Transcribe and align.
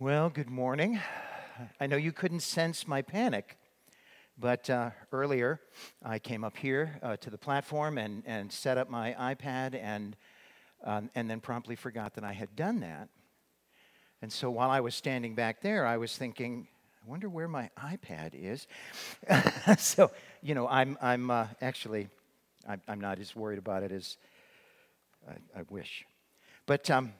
Well, 0.00 0.30
good 0.30 0.48
morning. 0.48 1.00
I 1.80 1.88
know 1.88 1.96
you 1.96 2.12
couldn't 2.12 2.44
sense 2.44 2.86
my 2.86 3.02
panic, 3.02 3.58
but 4.38 4.70
uh, 4.70 4.90
earlier 5.10 5.60
I 6.04 6.20
came 6.20 6.44
up 6.44 6.56
here 6.56 7.00
uh, 7.02 7.16
to 7.16 7.30
the 7.30 7.36
platform 7.36 7.98
and, 7.98 8.22
and 8.24 8.52
set 8.52 8.78
up 8.78 8.88
my 8.88 9.16
iPad 9.18 9.74
and, 9.74 10.16
um, 10.84 11.10
and 11.16 11.28
then 11.28 11.40
promptly 11.40 11.74
forgot 11.74 12.14
that 12.14 12.22
I 12.22 12.32
had 12.32 12.54
done 12.54 12.78
that. 12.78 13.08
And 14.22 14.32
so 14.32 14.52
while 14.52 14.70
I 14.70 14.78
was 14.78 14.94
standing 14.94 15.34
back 15.34 15.62
there, 15.62 15.84
I 15.84 15.96
was 15.96 16.16
thinking, 16.16 16.68
I 17.04 17.10
wonder 17.10 17.28
where 17.28 17.48
my 17.48 17.68
iPad 17.76 18.34
is. 18.34 18.68
so, 19.82 20.12
you 20.42 20.54
know, 20.54 20.68
I'm, 20.68 20.96
I'm 21.02 21.28
uh, 21.28 21.48
actually, 21.60 22.06
I'm, 22.68 22.80
I'm, 22.86 23.00
not 23.00 23.18
as 23.18 23.34
worried 23.34 23.58
about 23.58 23.82
it 23.82 23.90
as 23.90 24.16
I, 25.28 25.58
I 25.58 25.62
wish. 25.68 26.04
But 26.66 26.88
um, 26.88 27.14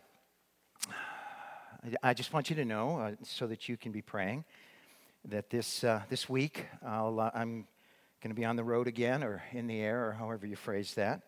I 2.02 2.12
just 2.12 2.32
want 2.32 2.50
you 2.50 2.56
to 2.56 2.64
know, 2.64 2.98
uh, 2.98 3.12
so 3.22 3.46
that 3.46 3.68
you 3.68 3.76
can 3.76 3.92
be 3.92 4.02
praying, 4.02 4.44
that 5.26 5.48
this, 5.48 5.84
uh, 5.84 6.02
this 6.08 6.28
week 6.28 6.66
I'll, 6.84 7.20
uh, 7.20 7.30
I'm 7.32 7.68
going 8.20 8.30
to 8.30 8.34
be 8.34 8.44
on 8.44 8.56
the 8.56 8.64
road 8.64 8.88
again 8.88 9.22
or 9.22 9.44
in 9.52 9.68
the 9.68 9.78
air 9.80 10.08
or 10.08 10.12
however 10.12 10.44
you 10.44 10.56
phrase 10.56 10.94
that. 10.94 11.22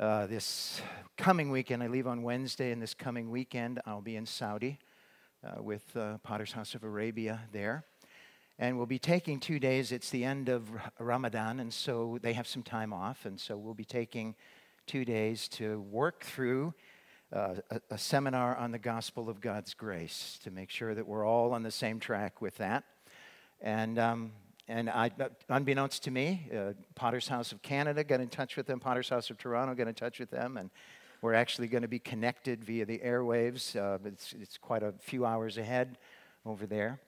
Uh, 0.00 0.26
this 0.26 0.80
coming 1.18 1.50
weekend, 1.50 1.82
I 1.82 1.88
leave 1.88 2.06
on 2.06 2.22
Wednesday, 2.22 2.72
and 2.72 2.80
this 2.80 2.94
coming 2.94 3.30
weekend 3.30 3.78
I'll 3.84 4.00
be 4.00 4.16
in 4.16 4.24
Saudi 4.24 4.78
uh, 5.44 5.62
with 5.62 5.94
uh, 5.98 6.16
Potter's 6.22 6.52
House 6.52 6.74
of 6.74 6.82
Arabia 6.82 7.42
there. 7.52 7.84
And 8.58 8.78
we'll 8.78 8.86
be 8.86 8.98
taking 8.98 9.38
two 9.38 9.58
days. 9.58 9.92
It's 9.92 10.08
the 10.08 10.24
end 10.24 10.48
of 10.48 10.70
Ramadan, 10.98 11.60
and 11.60 11.70
so 11.70 12.18
they 12.22 12.32
have 12.32 12.46
some 12.46 12.62
time 12.62 12.94
off. 12.94 13.26
And 13.26 13.38
so 13.38 13.58
we'll 13.58 13.74
be 13.74 13.84
taking 13.84 14.34
two 14.86 15.04
days 15.04 15.46
to 15.48 15.82
work 15.82 16.24
through 16.24 16.72
uh, 17.32 17.54
a, 17.70 17.80
a, 17.90 17.98
seminar 17.98 18.56
on 18.56 18.72
the 18.72 18.78
gospel 18.78 19.30
of 19.30 19.40
God's 19.40 19.74
grace 19.74 20.38
to 20.44 20.50
make 20.50 20.70
sure 20.70 20.94
that 20.94 21.06
we're 21.06 21.24
all 21.24 21.54
on 21.54 21.62
the 21.62 21.70
same 21.70 21.98
track 21.98 22.42
with 22.42 22.56
that. 22.58 22.84
And, 23.60 23.98
um, 23.98 24.32
and 24.68 24.90
I, 24.90 25.10
unbeknownst 25.48 26.04
to 26.04 26.10
me, 26.10 26.48
uh, 26.54 26.72
Potter's 26.94 27.28
House 27.28 27.52
of 27.52 27.62
Canada 27.62 28.04
got 28.04 28.20
in 28.20 28.28
touch 28.28 28.56
with 28.56 28.66
them, 28.66 28.80
Potter's 28.80 29.08
House 29.08 29.30
of 29.30 29.38
Toronto 29.38 29.74
got 29.74 29.88
in 29.88 29.94
touch 29.94 30.18
with 30.18 30.30
them, 30.30 30.56
and 30.56 30.70
we're 31.22 31.34
actually 31.34 31.68
going 31.68 31.82
to 31.82 31.88
be 31.88 31.98
connected 31.98 32.64
via 32.64 32.84
the 32.84 32.98
airwaves. 32.98 33.76
Uh, 33.76 33.98
it's, 34.04 34.34
it's 34.38 34.58
quite 34.58 34.82
a 34.82 34.92
few 35.00 35.24
hours 35.24 35.56
ahead 35.56 35.96
over 36.44 36.66
there. 36.66 37.00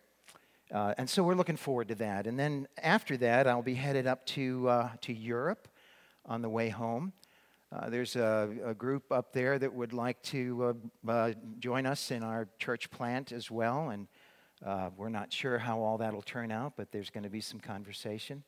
Uh, 0.72 0.94
and 0.96 1.10
so 1.10 1.22
we're 1.22 1.34
looking 1.34 1.56
forward 1.56 1.88
to 1.88 1.94
that. 1.96 2.26
And 2.26 2.38
then 2.38 2.66
after 2.82 3.16
that, 3.18 3.46
I'll 3.46 3.62
be 3.62 3.74
headed 3.74 4.06
up 4.06 4.24
to, 4.26 4.68
uh, 4.68 4.88
to 5.02 5.12
Europe 5.12 5.68
on 6.24 6.40
the 6.40 6.48
way 6.48 6.70
home. 6.70 7.12
Uh, 7.74 7.90
there's 7.90 8.14
a, 8.14 8.48
a, 8.66 8.74
group 8.74 9.10
up 9.10 9.32
there 9.32 9.58
that 9.58 9.72
would 9.72 9.92
like 9.92 10.22
to 10.22 10.76
uh, 11.08 11.10
uh, 11.10 11.32
join 11.58 11.86
us 11.86 12.12
in 12.12 12.22
our 12.22 12.46
church 12.58 12.88
plant 12.88 13.32
as 13.32 13.50
well. 13.50 13.88
And 13.88 14.06
uh, 14.64 14.90
we're 14.96 15.08
not 15.08 15.32
sure 15.32 15.58
how 15.58 15.80
all 15.80 15.98
that'll 15.98 16.22
turn 16.22 16.52
out, 16.52 16.74
but 16.76 16.92
there's 16.92 17.10
going 17.10 17.24
to 17.24 17.30
be 17.30 17.40
some 17.40 17.58
conversation. 17.58 18.44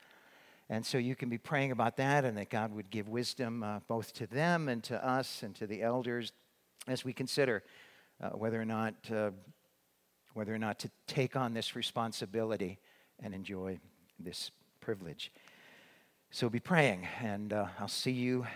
And 0.69 0.87
so 0.87 0.97
you 0.99 1.17
can 1.17 1.29
be 1.29 1.39
praying 1.39 1.73
about 1.73 1.97
that 1.97 2.25
and 2.25 2.39
that 2.39 2.51
God 2.51 2.73
would 2.73 2.89
give 2.89 3.09
wisdom 3.09 3.65
uh, 3.65 3.81
both 3.89 4.13
to 4.15 4.29
them 4.29 4.69
and 4.69 4.83
to 4.85 5.05
us 5.05 5.43
and 5.43 5.57
to 5.57 5.67
the 5.67 5.83
elders 5.83 6.33
as 6.87 7.05
we 7.05 7.13
consider 7.13 7.65
uh, 8.23 8.31
whether 8.31 8.61
or 8.61 8.65
not 8.65 8.95
whether 10.35 10.55
or 10.55 10.59
not 10.59 10.79
to 10.81 10.91
take 11.07 11.35
on 11.35 11.55
this 11.55 11.75
responsibility 11.75 12.79
and 13.23 13.35
enjoy 13.35 13.81
this 14.21 14.51
privilege. 14.81 15.33
So 16.31 16.51
be 16.51 16.61
praying, 16.61 17.09
and 17.23 17.53
I'll 17.55 17.89
see 17.89 18.13
you 18.13 18.47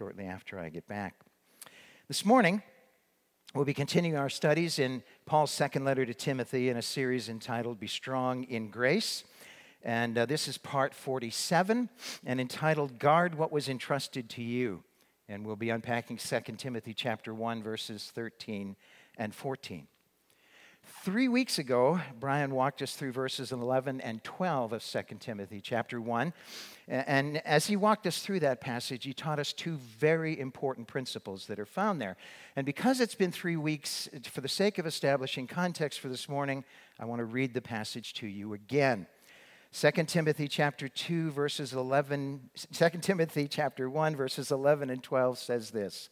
shortly 0.00 0.24
after 0.24 0.58
I 0.58 0.70
get 0.70 0.88
back. 0.88 1.14
This 2.08 2.24
morning, 2.24 2.62
we'll 3.54 3.66
be 3.66 3.74
continuing 3.74 4.16
our 4.16 4.30
studies 4.30 4.78
in 4.78 5.02
Paul's 5.26 5.50
second 5.50 5.84
letter 5.84 6.06
to 6.06 6.14
Timothy 6.14 6.70
in 6.70 6.78
a 6.78 6.82
series 6.82 7.28
entitled 7.28 7.78
Be 7.78 7.86
Strong 7.86 8.44
in 8.44 8.70
Grace. 8.70 9.24
And 9.82 10.16
uh, 10.16 10.24
this 10.24 10.48
is 10.48 10.56
part 10.56 10.94
47 10.94 11.90
and 12.24 12.40
entitled 12.40 12.98
Guard 12.98 13.34
What 13.34 13.52
Was 13.52 13.68
Entrusted 13.68 14.30
to 14.30 14.42
You. 14.42 14.84
And 15.28 15.44
we'll 15.44 15.54
be 15.54 15.68
unpacking 15.68 16.16
2 16.16 16.40
Timothy 16.56 16.94
chapter 16.94 17.34
1 17.34 17.62
verses 17.62 18.10
13 18.14 18.76
and 19.18 19.34
14. 19.34 19.86
Three 20.92 21.28
weeks 21.28 21.58
ago, 21.58 22.00
Brian 22.18 22.52
walked 22.52 22.82
us 22.82 22.94
through 22.94 23.12
verses 23.12 23.52
11 23.52 24.00
and 24.00 24.22
12 24.24 24.72
of 24.72 24.84
2 24.84 25.02
Timothy 25.20 25.60
chapter 25.60 26.00
1. 26.00 26.32
And 26.88 27.38
as 27.46 27.68
he 27.68 27.76
walked 27.76 28.06
us 28.06 28.20
through 28.20 28.40
that 28.40 28.60
passage, 28.60 29.04
he 29.04 29.14
taught 29.14 29.38
us 29.38 29.52
two 29.52 29.76
very 29.76 30.38
important 30.38 30.88
principles 30.88 31.46
that 31.46 31.60
are 31.60 31.66
found 31.66 32.02
there. 32.02 32.16
And 32.56 32.66
because 32.66 33.00
it's 33.00 33.14
been 33.14 33.30
three 33.30 33.56
weeks, 33.56 34.08
for 34.24 34.40
the 34.40 34.48
sake 34.48 34.78
of 34.78 34.86
establishing 34.86 35.46
context 35.46 36.00
for 36.00 36.08
this 36.08 36.28
morning, 36.28 36.64
I 36.98 37.04
want 37.04 37.20
to 37.20 37.24
read 37.24 37.54
the 37.54 37.62
passage 37.62 38.12
to 38.14 38.26
you 38.26 38.52
again. 38.52 39.06
2 39.72 39.90
Timothy 40.04 40.48
chapter 40.48 40.88
2 40.88 41.30
verses 41.30 41.72
11 41.72 42.50
2 42.72 42.88
Timothy 43.00 43.46
chapter 43.46 43.88
1 43.88 44.16
verses 44.16 44.50
11 44.50 44.90
and 44.90 45.00
12 45.00 45.38
says 45.38 45.70
this 45.70 46.08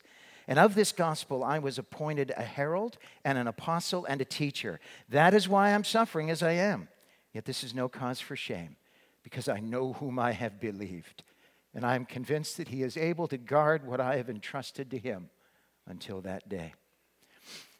and 0.49 0.59
of 0.59 0.75
this 0.75 0.91
gospel 0.93 1.45
I 1.45 1.61
was 1.61 1.79
appointed 1.79 2.33
a 2.37 2.43
herald 2.43 2.97
and 3.25 3.39
an 3.39 3.47
apostle 3.47 4.07
and 4.07 4.21
a 4.21 4.25
teacher. 4.25 4.81
That 5.11 5.35
is 5.35 5.49
why 5.49 5.73
I'm 5.73 5.85
suffering 5.85 6.31
as 6.31 6.43
I 6.43 6.53
am. 6.53 6.89
Yet 7.33 7.45
this 7.45 7.63
is 7.63 7.75
no 7.75 7.89
cause 7.89 8.19
for 8.19 8.35
shame, 8.35 8.77
because 9.23 9.47
I 9.49 9.61
know 9.61 9.93
whom 9.93 10.19
I 10.19 10.33
have 10.33 10.59
believed. 10.59 11.23
And 11.75 11.85
I 11.85 11.95
am 11.95 12.07
convinced 12.07 12.57
that 12.57 12.69
he 12.69 12.83
is 12.83 12.97
able 12.97 13.29
to 13.29 13.37
guard 13.37 13.87
what 13.87 14.01
I 14.01 14.17
have 14.17 14.31
entrusted 14.31 14.91
to 14.91 14.99
him 14.99 15.29
until 15.87 16.23
that 16.23 16.49
day. 16.49 16.73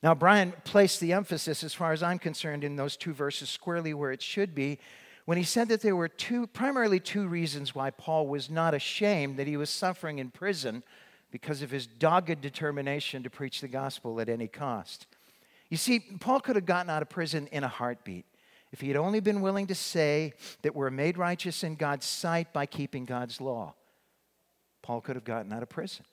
Now, 0.03 0.15
Brian 0.15 0.53
placed 0.65 1.01
the 1.01 1.15
emphasis, 1.15 1.65
as 1.65 1.75
far 1.75 1.93
as 1.93 2.03
I'm 2.03 2.19
concerned, 2.19 2.63
in 2.63 2.77
those 2.77 2.97
two 2.97 3.13
verses 3.13 3.49
squarely 3.49 3.95
where 3.95 4.13
it 4.13 4.23
should 4.23 4.55
be 4.55 4.79
when 5.25 5.37
he 5.37 5.45
said 5.45 5.69
that 5.69 5.83
there 5.83 5.97
were 5.97 6.09
two, 6.09 6.47
primarily 6.47 7.01
two 7.01 7.27
reasons 7.27 7.75
why 7.75 7.91
Paul 7.91 8.29
was 8.29 8.49
not 8.49 8.73
ashamed 8.73 9.37
that 9.37 9.47
he 9.47 9.59
was 9.59 9.69
suffering 9.69 10.19
in 10.19 10.31
prison 10.31 10.83
because 11.31 11.63
of 11.63 11.71
his 11.71 11.87
dogged 11.87 12.41
determination 12.41 13.23
to 13.23 13.31
preach 13.31 13.61
the 13.61 13.69
gospel 13.69 14.21
at 14.21 14.29
any 14.29 14.49
cost. 14.49 15.07
You 15.69 15.77
see, 15.77 16.01
Paul 16.01 16.41
could 16.41 16.57
have 16.57 16.67
gotten 16.67 16.91
out 16.91 17.03
of 17.03 17.09
prison 17.09 17.49
in 17.53 17.65
a 17.65 17.69
heartbeat 17.69 18.25
if 18.73 18.81
he 18.81 18.89
had 18.89 18.97
only 18.97 19.21
been 19.21 19.41
willing 19.41 19.67
to 19.69 19.75
say 19.75 20.33
that 20.63 20.75
we're 20.75 20.91
made 20.91 21.19
righteous 21.19 21.63
in 21.63 21.75
God's 21.75 22.07
sight 22.07 22.53
by 22.53 22.67
keeping 22.67 23.05
God's 23.05 23.41
law. 23.41 23.75
Paul 24.83 25.01
could 25.01 25.17
have 25.17 25.25
gotten 25.25 25.53
out 25.53 25.63
of 25.63 25.69
prison. 25.69 26.05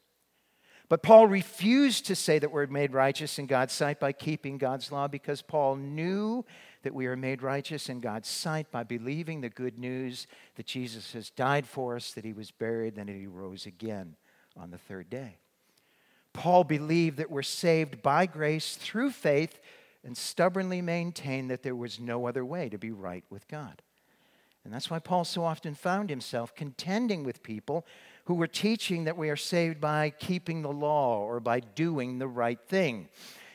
But 0.87 1.01
Paul 1.01 1.27
refused 1.27 2.05
to 2.07 2.15
say 2.15 2.37
that 2.37 2.51
we're 2.51 2.67
made 2.67 2.93
righteous 2.93 3.39
in 3.39 3.47
God's 3.47 3.73
sight 3.73 3.99
by 3.99 4.11
keeping 4.11 4.57
God's 4.57 4.91
law 4.91 5.07
because 5.07 5.41
Paul 5.41 5.77
knew 5.77 6.45
that 6.83 6.93
we 6.93 7.07
are 7.07 7.15
made 7.15 7.41
righteous 7.41 7.89
in 7.89 8.01
God's 8.01 8.29
sight 8.29 8.69
by 8.71 8.83
believing 8.83 9.41
the 9.41 9.49
good 9.49 9.79
news 9.79 10.27
that 10.55 10.67
Jesus 10.67 11.13
has 11.13 11.31
died 11.31 11.65
for 11.65 11.95
us, 11.95 12.11
that 12.11 12.23
he 12.23 12.33
was 12.33 12.51
buried, 12.51 12.97
and 12.97 13.09
that 13.09 13.15
he 13.15 13.25
rose 13.25 13.65
again 13.65 14.15
on 14.59 14.71
the 14.71 14.77
third 14.77 15.09
day. 15.09 15.37
Paul 16.33 16.63
believed 16.63 17.17
that 17.17 17.31
we're 17.31 17.43
saved 17.43 18.01
by 18.01 18.25
grace 18.25 18.75
through 18.75 19.11
faith 19.11 19.59
and 20.03 20.15
stubbornly 20.15 20.81
maintained 20.81 21.49
that 21.49 21.63
there 21.63 21.75
was 21.75 21.99
no 21.99 22.27
other 22.27 22.45
way 22.45 22.69
to 22.69 22.77
be 22.77 22.91
right 22.91 23.23
with 23.29 23.47
God. 23.47 23.81
And 24.63 24.73
that's 24.73 24.89
why 24.89 24.99
Paul 24.99 25.23
so 25.23 25.43
often 25.43 25.75
found 25.75 26.09
himself 26.09 26.55
contending 26.55 27.23
with 27.23 27.43
people 27.43 27.85
who 28.25 28.33
were 28.33 28.47
teaching 28.47 29.03
that 29.05 29.17
we 29.17 29.29
are 29.29 29.35
saved 29.35 29.79
by 29.79 30.09
keeping 30.09 30.61
the 30.61 30.71
law 30.71 31.19
or 31.19 31.39
by 31.39 31.59
doing 31.59 32.17
the 32.17 32.27
right 32.27 32.59
thing. 32.67 33.07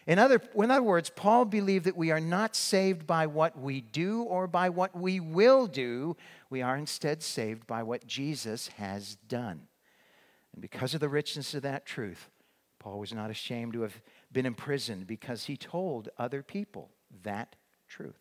In 0.07 0.19
other, 0.19 0.41
in 0.55 0.71
other 0.71 0.83
words, 0.83 1.11
Paul 1.11 1.45
believed 1.45 1.85
that 1.85 1.97
we 1.97 2.11
are 2.11 2.21
not 2.21 2.57
saved 2.57 3.07
by 3.07 3.27
what 3.27 3.59
we 3.59 3.81
do 3.81 4.23
or 4.23 4.47
by 4.47 4.71
what 4.71 4.97
we 4.97 5.21
will 5.21 5.67
do. 5.67 6.17
We 6.49 6.63
are 6.63 6.77
instead 6.77 7.23
saved 7.23 7.67
by 7.67 7.83
what 7.83 8.07
Jesus 8.07 8.69
has 8.69 9.17
done. 9.29 9.69
And 10.53 10.63
because 10.63 10.95
of 10.95 11.01
the 11.01 11.09
richness 11.09 11.55
of 11.55 11.63
that 11.63 11.87
truth, 11.87 12.29
Paul 12.79 12.99
was 12.99 13.13
not 13.13 13.31
ashamed 13.31 13.75
to 13.75 13.83
have 13.83 14.01
been 14.33 14.47
imprisoned 14.47 15.07
because 15.07 15.45
he 15.45 15.57
told 15.57 16.09
other 16.19 16.43
people 16.43 16.91
that 17.23 17.57
truth. 17.89 18.19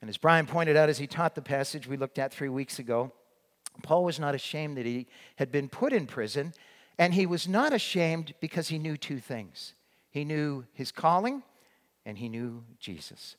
And 0.00 0.08
as 0.08 0.16
Brian 0.16 0.46
pointed 0.46 0.76
out 0.76 0.88
as 0.88 0.98
he 0.98 1.06
taught 1.06 1.34
the 1.34 1.42
passage 1.42 1.86
we 1.86 1.96
looked 1.96 2.18
at 2.18 2.32
three 2.32 2.48
weeks 2.48 2.78
ago, 2.78 3.12
Paul 3.82 4.04
was 4.04 4.20
not 4.20 4.34
ashamed 4.34 4.76
that 4.76 4.86
he 4.86 5.06
had 5.36 5.50
been 5.50 5.68
put 5.68 5.92
in 5.92 6.06
prison, 6.06 6.52
and 6.98 7.14
he 7.14 7.26
was 7.26 7.48
not 7.48 7.72
ashamed 7.72 8.34
because 8.40 8.68
he 8.68 8.78
knew 8.78 8.96
two 8.96 9.18
things 9.18 9.74
he 10.10 10.24
knew 10.24 10.64
his 10.72 10.92
calling, 10.92 11.42
and 12.06 12.16
he 12.18 12.28
knew 12.28 12.62
Jesus. 12.78 13.34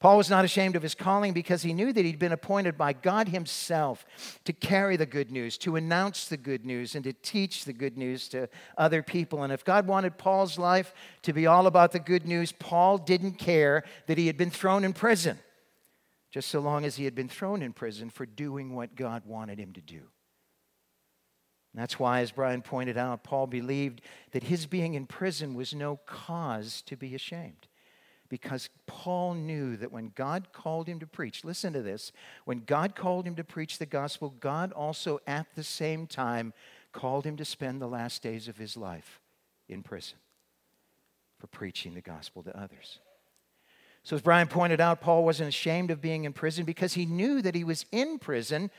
Paul 0.00 0.16
was 0.16 0.30
not 0.30 0.46
ashamed 0.46 0.76
of 0.76 0.82
his 0.82 0.94
calling 0.94 1.34
because 1.34 1.62
he 1.62 1.74
knew 1.74 1.92
that 1.92 2.04
he'd 2.06 2.18
been 2.18 2.32
appointed 2.32 2.78
by 2.78 2.94
God 2.94 3.28
Himself 3.28 4.06
to 4.44 4.52
carry 4.54 4.96
the 4.96 5.04
good 5.04 5.30
news, 5.30 5.58
to 5.58 5.76
announce 5.76 6.26
the 6.26 6.38
good 6.38 6.64
news, 6.64 6.94
and 6.94 7.04
to 7.04 7.12
teach 7.12 7.66
the 7.66 7.74
good 7.74 7.98
news 7.98 8.26
to 8.30 8.48
other 8.78 9.02
people. 9.02 9.42
And 9.42 9.52
if 9.52 9.62
God 9.62 9.86
wanted 9.86 10.16
Paul's 10.16 10.58
life 10.58 10.94
to 11.22 11.34
be 11.34 11.46
all 11.46 11.66
about 11.66 11.92
the 11.92 11.98
good 11.98 12.26
news, 12.26 12.50
Paul 12.50 12.96
didn't 12.96 13.34
care 13.34 13.84
that 14.06 14.16
he 14.16 14.26
had 14.26 14.38
been 14.38 14.50
thrown 14.50 14.84
in 14.84 14.94
prison, 14.94 15.38
just 16.30 16.48
so 16.48 16.60
long 16.60 16.86
as 16.86 16.96
he 16.96 17.04
had 17.04 17.14
been 17.14 17.28
thrown 17.28 17.60
in 17.60 17.74
prison 17.74 18.08
for 18.08 18.24
doing 18.24 18.74
what 18.74 18.96
God 18.96 19.26
wanted 19.26 19.58
him 19.58 19.74
to 19.74 19.82
do. 19.82 20.00
And 21.72 21.82
that's 21.82 21.98
why, 21.98 22.20
as 22.20 22.32
Brian 22.32 22.62
pointed 22.62 22.96
out, 22.96 23.22
Paul 23.22 23.46
believed 23.46 24.00
that 24.32 24.44
his 24.44 24.64
being 24.64 24.94
in 24.94 25.06
prison 25.06 25.52
was 25.52 25.74
no 25.74 26.00
cause 26.06 26.80
to 26.86 26.96
be 26.96 27.14
ashamed 27.14 27.66
because 28.30 28.70
Paul 28.86 29.34
knew 29.34 29.76
that 29.76 29.92
when 29.92 30.12
God 30.14 30.52
called 30.52 30.88
him 30.88 31.00
to 31.00 31.06
preach, 31.06 31.44
listen 31.44 31.72
to 31.72 31.82
this, 31.82 32.12
when 32.44 32.60
God 32.60 32.94
called 32.94 33.26
him 33.26 33.34
to 33.34 33.44
preach 33.44 33.78
the 33.78 33.86
gospel, 33.86 34.34
God 34.40 34.72
also 34.72 35.18
at 35.26 35.48
the 35.56 35.64
same 35.64 36.06
time 36.06 36.54
called 36.92 37.26
him 37.26 37.36
to 37.36 37.44
spend 37.44 37.82
the 37.82 37.88
last 37.88 38.22
days 38.22 38.48
of 38.48 38.56
his 38.56 38.76
life 38.76 39.20
in 39.68 39.82
prison 39.82 40.16
for 41.38 41.48
preaching 41.48 41.94
the 41.94 42.00
gospel 42.00 42.42
to 42.44 42.56
others. 42.58 43.00
So, 44.02 44.16
as 44.16 44.22
Brian 44.22 44.48
pointed 44.48 44.80
out, 44.80 45.00
Paul 45.00 45.24
wasn't 45.24 45.48
ashamed 45.48 45.90
of 45.90 46.00
being 46.00 46.24
in 46.24 46.32
prison 46.32 46.64
because 46.64 46.94
he 46.94 47.04
knew 47.04 47.42
that 47.42 47.54
he 47.54 47.64
was 47.64 47.84
in 47.92 48.18
prison 48.18 48.70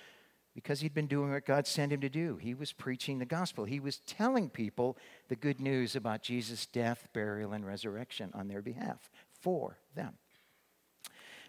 because 0.55 0.79
he'd 0.79 0.93
been 0.93 1.07
doing 1.07 1.31
what 1.31 1.45
God 1.45 1.67
sent 1.67 1.93
him 1.93 2.01
to 2.01 2.09
do. 2.09 2.37
He 2.37 2.53
was 2.53 2.73
preaching 2.73 3.19
the 3.19 3.25
gospel, 3.25 3.65
he 3.65 3.81
was 3.81 3.99
telling 3.99 4.49
people 4.49 4.97
the 5.27 5.35
good 5.35 5.59
news 5.59 5.95
about 5.95 6.23
Jesus' 6.23 6.65
death, 6.65 7.07
burial, 7.13 7.51
and 7.51 7.65
resurrection 7.65 8.31
on 8.33 8.47
their 8.47 8.61
behalf 8.61 9.11
for 9.41 9.77
them. 9.95 10.13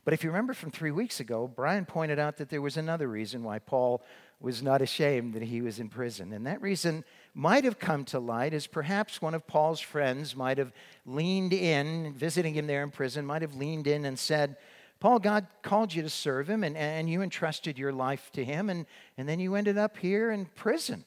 But 0.05 0.15
if 0.15 0.25
you 0.25 0.31
remember 0.31 0.53
from 0.53 0.73
three 0.73 0.91
weeks 0.91 1.21
ago, 1.21 1.47
Brian 1.47 1.85
pointed 1.85 2.19
out 2.19 2.37
that 2.39 2.49
there 2.49 2.61
was 2.61 2.77
another 2.77 3.07
reason 3.07 3.45
why 3.45 3.61
Paul 3.61 4.03
was 4.41 4.61
not 4.61 4.83
ashamed 4.83 5.35
that 5.35 5.43
he 5.43 5.61
was 5.63 5.79
in 5.79 5.89
prison. 5.89 6.33
And 6.33 6.45
that 6.47 6.61
reason 6.61 7.05
might 7.35 7.63
have 7.63 7.79
come 7.79 8.05
to 8.07 8.19
light 8.19 8.53
as 8.53 8.67
perhaps 8.67 9.23
one 9.23 9.35
of 9.35 9.47
Paul's 9.47 9.81
friends 9.81 10.35
might 10.35 10.59
have 10.59 10.73
leaned 11.07 11.53
in, 11.53 12.13
visiting 12.15 12.55
him 12.55 12.67
there 12.67 12.83
in 12.83 12.91
prison, 12.91 13.25
might 13.25 13.43
have 13.43 13.55
leaned 13.55 13.87
in 13.87 14.05
and 14.05 14.19
said, 14.19 14.57
Paul, 14.99 15.21
God 15.21 15.47
called 15.63 15.95
you 15.95 16.03
to 16.03 16.11
serve 16.11 16.49
him, 16.49 16.63
and, 16.65 16.77
and 16.77 17.09
you 17.09 17.23
entrusted 17.23 17.79
your 17.79 17.93
life 17.93 18.31
to 18.35 18.45
him, 18.45 18.71
and, 18.71 18.87
and 19.17 19.29
then 19.29 19.41
you 19.41 19.55
ended 19.55 19.79
up 19.79 19.97
here 19.97 20.31
in 20.31 20.47
prison. 20.47 21.05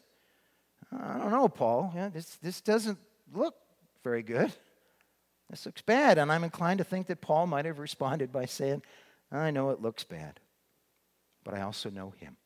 I 0.91 1.17
don't 1.17 1.31
know, 1.31 1.47
Paul. 1.47 1.93
Yeah, 1.95 2.09
this, 2.09 2.37
this 2.41 2.61
doesn't 2.61 2.97
look 3.33 3.55
very 4.03 4.23
good. 4.23 4.51
This 5.49 5.65
looks 5.65 5.81
bad. 5.81 6.17
And 6.17 6.31
I'm 6.31 6.43
inclined 6.43 6.79
to 6.79 6.83
think 6.83 7.07
that 7.07 7.21
Paul 7.21 7.47
might 7.47 7.65
have 7.65 7.79
responded 7.79 8.31
by 8.31 8.45
saying, 8.45 8.81
I 9.31 9.51
know 9.51 9.71
it 9.71 9.81
looks 9.81 10.03
bad, 10.03 10.39
but 11.43 11.53
I 11.53 11.61
also 11.61 11.89
know 11.89 12.13
him. 12.17 12.37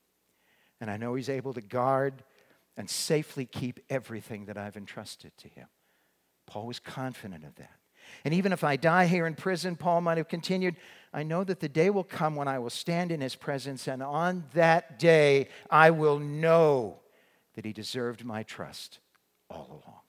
And 0.82 0.90
I 0.90 0.98
know 0.98 1.16
he's 1.16 1.30
able 1.30 1.54
to 1.54 1.62
guard 1.62 2.24
and 2.78 2.90
safely 2.90 3.46
keep 3.46 3.80
everything 3.90 4.46
that 4.46 4.58
I've 4.58 4.78
entrusted 4.78 5.32
to 5.40 5.50
him. 5.50 5.68
Paul 6.48 6.68
was 6.68 6.80
confident 6.80 7.44
of 7.44 7.56
that. 7.56 7.76
And 8.26 8.34
even 8.34 8.54
if 8.54 8.64
I 8.64 8.76
die 8.76 9.06
here 9.06 9.28
in 9.28 9.36
prison, 9.36 9.76
Paul 9.76 10.02
might 10.02 10.18
have 10.18 10.28
continued, 10.28 10.76
I 11.14 11.24
know 11.24 11.44
that 11.44 11.60
the 11.60 11.70
day 11.70 11.90
will 11.90 12.04
come 12.04 12.36
when 12.36 12.48
I 12.48 12.60
will 12.60 12.70
stand 12.70 13.12
in 13.12 13.22
his 13.22 13.36
presence, 13.36 13.88
and 13.88 14.02
on 14.02 14.46
that 14.54 14.98
day 14.98 15.50
I 15.70 15.92
will 15.92 16.20
know 16.20 17.00
that 17.56 17.66
he 17.66 17.74
deserved 17.74 18.24
my 18.24 18.44
trust 18.44 19.00
all 19.50 19.84
along. 19.86 20.00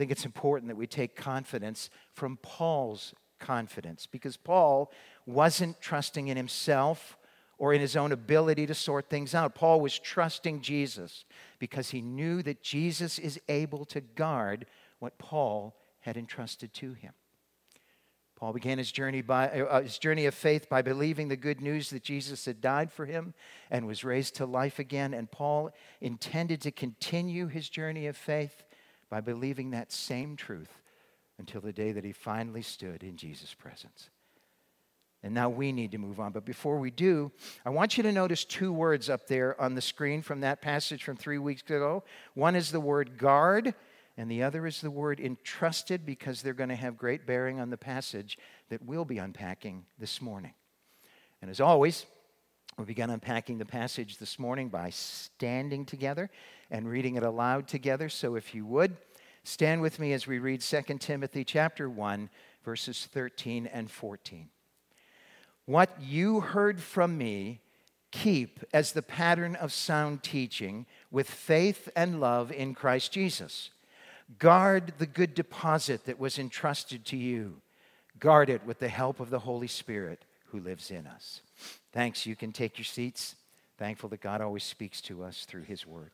I 0.00 0.02
think 0.02 0.12
it's 0.12 0.24
important 0.24 0.68
that 0.68 0.78
we 0.78 0.86
take 0.86 1.14
confidence 1.14 1.90
from 2.14 2.38
Paul's 2.38 3.12
confidence 3.38 4.06
because 4.06 4.38
Paul 4.38 4.90
wasn't 5.26 5.78
trusting 5.78 6.28
in 6.28 6.38
himself 6.38 7.18
or 7.58 7.74
in 7.74 7.82
his 7.82 7.96
own 7.96 8.10
ability 8.10 8.66
to 8.68 8.74
sort 8.74 9.10
things 9.10 9.34
out. 9.34 9.54
Paul 9.54 9.82
was 9.82 9.98
trusting 9.98 10.62
Jesus 10.62 11.26
because 11.58 11.90
he 11.90 12.00
knew 12.00 12.42
that 12.44 12.62
Jesus 12.62 13.18
is 13.18 13.38
able 13.50 13.84
to 13.84 14.00
guard 14.00 14.64
what 15.00 15.18
Paul 15.18 15.76
had 15.98 16.16
entrusted 16.16 16.72
to 16.72 16.94
him. 16.94 17.12
Paul 18.36 18.54
began 18.54 18.78
his 18.78 18.90
journey, 18.90 19.20
by, 19.20 19.50
uh, 19.50 19.82
his 19.82 19.98
journey 19.98 20.24
of 20.24 20.32
faith 20.32 20.70
by 20.70 20.80
believing 20.80 21.28
the 21.28 21.36
good 21.36 21.60
news 21.60 21.90
that 21.90 22.02
Jesus 22.02 22.46
had 22.46 22.62
died 22.62 22.90
for 22.90 23.04
him 23.04 23.34
and 23.70 23.86
was 23.86 24.02
raised 24.02 24.36
to 24.36 24.46
life 24.46 24.78
again. 24.78 25.12
And 25.12 25.30
Paul 25.30 25.74
intended 26.00 26.62
to 26.62 26.70
continue 26.70 27.48
his 27.48 27.68
journey 27.68 28.06
of 28.06 28.16
faith 28.16 28.64
by 29.10 29.20
believing 29.20 29.70
that 29.70 29.92
same 29.92 30.36
truth 30.36 30.80
until 31.38 31.60
the 31.60 31.72
day 31.72 31.92
that 31.92 32.04
he 32.04 32.12
finally 32.12 32.62
stood 32.62 33.02
in 33.02 33.16
Jesus' 33.16 33.54
presence. 33.54 34.10
And 35.22 35.34
now 35.34 35.50
we 35.50 35.72
need 35.72 35.92
to 35.92 35.98
move 35.98 36.18
on. 36.18 36.32
But 36.32 36.46
before 36.46 36.78
we 36.78 36.90
do, 36.90 37.30
I 37.66 37.70
want 37.70 37.96
you 37.96 38.02
to 38.04 38.12
notice 38.12 38.44
two 38.44 38.72
words 38.72 39.10
up 39.10 39.26
there 39.26 39.60
on 39.60 39.74
the 39.74 39.82
screen 39.82 40.22
from 40.22 40.40
that 40.40 40.62
passage 40.62 41.04
from 41.04 41.16
three 41.16 41.38
weeks 41.38 41.62
ago. 41.62 42.04
One 42.34 42.56
is 42.56 42.70
the 42.72 42.80
word 42.80 43.18
guard, 43.18 43.74
and 44.16 44.30
the 44.30 44.42
other 44.42 44.66
is 44.66 44.80
the 44.80 44.90
word 44.90 45.20
entrusted 45.20 46.06
because 46.06 46.40
they're 46.40 46.54
going 46.54 46.70
to 46.70 46.76
have 46.76 46.96
great 46.96 47.26
bearing 47.26 47.60
on 47.60 47.68
the 47.68 47.76
passage 47.76 48.38
that 48.70 48.82
we'll 48.82 49.04
be 49.04 49.18
unpacking 49.18 49.84
this 49.98 50.22
morning. 50.22 50.54
And 51.42 51.50
as 51.50 51.60
always, 51.60 52.06
we 52.78 52.86
began 52.86 53.10
unpacking 53.10 53.58
the 53.58 53.66
passage 53.66 54.16
this 54.16 54.38
morning 54.38 54.68
by 54.68 54.88
standing 54.90 55.84
together 55.84 56.30
and 56.70 56.88
reading 56.88 57.16
it 57.16 57.22
aloud 57.22 57.68
together. 57.68 58.08
So 58.08 58.34
if 58.36 58.54
you 58.54 58.64
would, 58.66 58.96
stand 59.44 59.82
with 59.82 59.98
me 59.98 60.12
as 60.12 60.26
we 60.26 60.38
read 60.38 60.60
2 60.60 60.82
Timothy 60.98 61.44
chapter 61.44 61.88
1 61.88 62.30
verses 62.64 63.08
13 63.12 63.66
and 63.66 63.90
14. 63.90 64.48
What 65.66 65.96
you 66.00 66.40
heard 66.40 66.80
from 66.80 67.16
me, 67.16 67.60
keep 68.10 68.60
as 68.72 68.92
the 68.92 69.02
pattern 69.02 69.54
of 69.56 69.72
sound 69.72 70.22
teaching 70.22 70.86
with 71.10 71.30
faith 71.30 71.88
and 71.94 72.20
love 72.20 72.50
in 72.50 72.74
Christ 72.74 73.12
Jesus. 73.12 73.70
Guard 74.38 74.94
the 74.98 75.06
good 75.06 75.34
deposit 75.34 76.06
that 76.06 76.18
was 76.18 76.38
entrusted 76.38 77.04
to 77.06 77.16
you. 77.16 77.60
Guard 78.18 78.50
it 78.50 78.64
with 78.66 78.78
the 78.78 78.88
help 78.88 79.20
of 79.20 79.30
the 79.30 79.40
Holy 79.40 79.66
Spirit 79.66 80.24
who 80.46 80.60
lives 80.60 80.90
in 80.90 81.06
us. 81.06 81.40
Thanks. 81.92 82.26
You 82.26 82.36
can 82.36 82.52
take 82.52 82.78
your 82.78 82.84
seats. 82.84 83.36
Thankful 83.78 84.08
that 84.10 84.20
God 84.20 84.40
always 84.40 84.64
speaks 84.64 85.00
to 85.02 85.22
us 85.22 85.44
through 85.44 85.62
His 85.62 85.86
Word. 85.86 86.10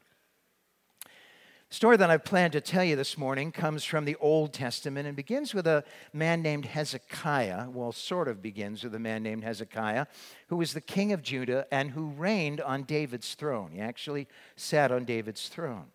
Story 1.70 1.96
that 1.96 2.10
I've 2.10 2.24
planned 2.24 2.52
to 2.52 2.60
tell 2.60 2.84
you 2.84 2.94
this 2.94 3.18
morning 3.18 3.50
comes 3.50 3.82
from 3.82 4.04
the 4.04 4.14
Old 4.20 4.52
Testament 4.52 5.08
and 5.08 5.16
begins 5.16 5.52
with 5.52 5.66
a 5.66 5.82
man 6.12 6.40
named 6.40 6.64
Hezekiah. 6.64 7.70
Well, 7.70 7.90
sort 7.90 8.28
of 8.28 8.40
begins 8.40 8.84
with 8.84 8.94
a 8.94 9.00
man 9.00 9.24
named 9.24 9.42
Hezekiah, 9.42 10.06
who 10.46 10.56
was 10.56 10.74
the 10.74 10.80
king 10.80 11.12
of 11.12 11.22
Judah 11.22 11.66
and 11.72 11.90
who 11.90 12.06
reigned 12.10 12.60
on 12.60 12.84
David's 12.84 13.34
throne. 13.34 13.72
He 13.72 13.80
actually 13.80 14.28
sat 14.54 14.92
on 14.92 15.04
David's 15.04 15.48
throne. 15.48 15.86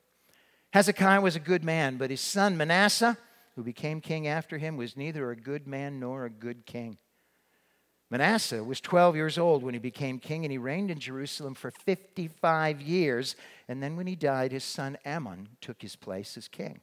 Hezekiah 0.74 1.22
was 1.22 1.38
a 1.38 1.40
good 1.40 1.64
man, 1.64 1.96
but 1.96 2.10
his 2.10 2.22
son 2.22 2.58
Manasseh, 2.58 3.18
who 3.56 3.64
became 3.64 4.02
king 4.02 4.28
after 4.28 4.58
him, 4.58 4.76
was 4.76 4.98
neither 4.98 5.32
a 5.32 5.38
good 5.38 5.68
man 5.68 6.02
nor 6.02 6.26
a 6.26 6.30
good 6.30 6.66
king. 6.66 6.98
Manasseh 8.12 8.62
was 8.62 8.82
12 8.82 9.16
years 9.16 9.38
old 9.38 9.64
when 9.64 9.74
he 9.74 9.80
became 9.80 10.20
king, 10.20 10.44
and 10.44 10.52
he 10.52 10.58
reigned 10.58 10.92
in 10.92 11.00
Jerusalem 11.00 11.56
for 11.56 11.72
55 11.72 12.82
years. 12.82 13.38
And 13.70 13.82
then 13.82 13.96
when 13.96 14.06
he 14.06 14.18
died, 14.18 14.52
his 14.52 14.66
son 14.66 14.98
Amon 15.06 15.48
took 15.62 15.82
his 15.82 15.96
place 15.96 16.36
as 16.36 16.50
king. 16.50 16.82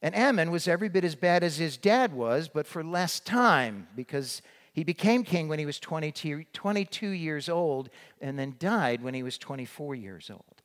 And 0.00 0.14
Amon 0.14 0.50
was 0.50 0.66
every 0.66 0.88
bit 0.88 1.04
as 1.04 1.14
bad 1.14 1.44
as 1.44 1.58
his 1.58 1.76
dad 1.76 2.14
was, 2.14 2.48
but 2.48 2.66
for 2.66 2.82
less 2.82 3.20
time, 3.20 3.86
because 3.94 4.40
he 4.72 4.84
became 4.84 5.22
king 5.22 5.48
when 5.48 5.58
he 5.58 5.66
was 5.66 5.78
22, 5.78 6.44
22 6.54 7.08
years 7.08 7.50
old 7.50 7.90
and 8.22 8.38
then 8.38 8.56
died 8.58 9.02
when 9.02 9.12
he 9.12 9.22
was 9.22 9.36
24 9.36 9.94
years 9.94 10.30
old. 10.30 10.62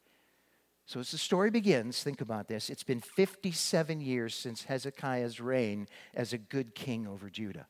So, 0.85 1.01
as 1.01 1.11
the 1.11 1.17
story 1.17 1.51
begins, 1.51 2.01
think 2.01 2.21
about 2.21 2.47
this. 2.47 2.69
It's 2.69 2.83
been 2.83 3.01
57 3.01 3.99
years 3.99 4.33
since 4.33 4.63
Hezekiah's 4.63 5.41
reign 5.41 5.89
as 6.15 6.31
a 6.31 6.37
good 6.37 6.73
king 6.73 7.05
over 7.05 7.29
Judah. 7.29 7.67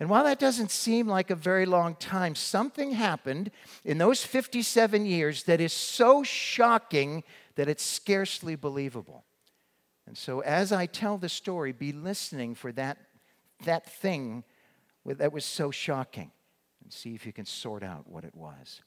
And 0.00 0.08
while 0.08 0.24
that 0.24 0.38
doesn't 0.38 0.70
seem 0.70 1.06
like 1.06 1.28
a 1.30 1.34
very 1.34 1.66
long 1.66 1.94
time, 1.94 2.34
something 2.34 2.92
happened 2.92 3.50
in 3.84 3.98
those 3.98 4.24
57 4.24 5.04
years 5.04 5.42
that 5.44 5.60
is 5.60 5.74
so 5.74 6.22
shocking 6.22 7.22
that 7.56 7.68
it's 7.68 7.84
scarcely 7.84 8.56
believable. 8.56 9.24
And 10.06 10.16
so, 10.16 10.40
as 10.40 10.72
I 10.72 10.86
tell 10.86 11.18
the 11.18 11.28
story, 11.28 11.72
be 11.72 11.92
listening 11.92 12.54
for 12.54 12.72
that, 12.72 12.96
that 13.64 13.84
thing 13.84 14.42
that 15.04 15.32
was 15.32 15.44
so 15.44 15.70
shocking 15.70 16.30
and 16.82 16.90
see 16.90 17.14
if 17.14 17.26
you 17.26 17.32
can 17.32 17.44
sort 17.44 17.82
out 17.82 18.08
what 18.08 18.24
it 18.24 18.34
was. 18.34 18.80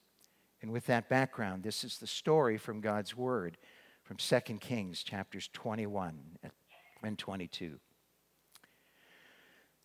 And 0.64 0.72
with 0.72 0.88
that 0.88 1.10
background, 1.10 1.62
this 1.62 1.84
is 1.84 2.00
the 2.00 2.08
story 2.08 2.58
from 2.58 2.82
God's 2.82 3.16
Word 3.16 3.58
from 4.04 4.18
2 4.18 4.40
Kings 4.60 5.04
chapters 5.04 5.48
21 5.54 6.18
and 7.04 7.18
22. 7.18 7.80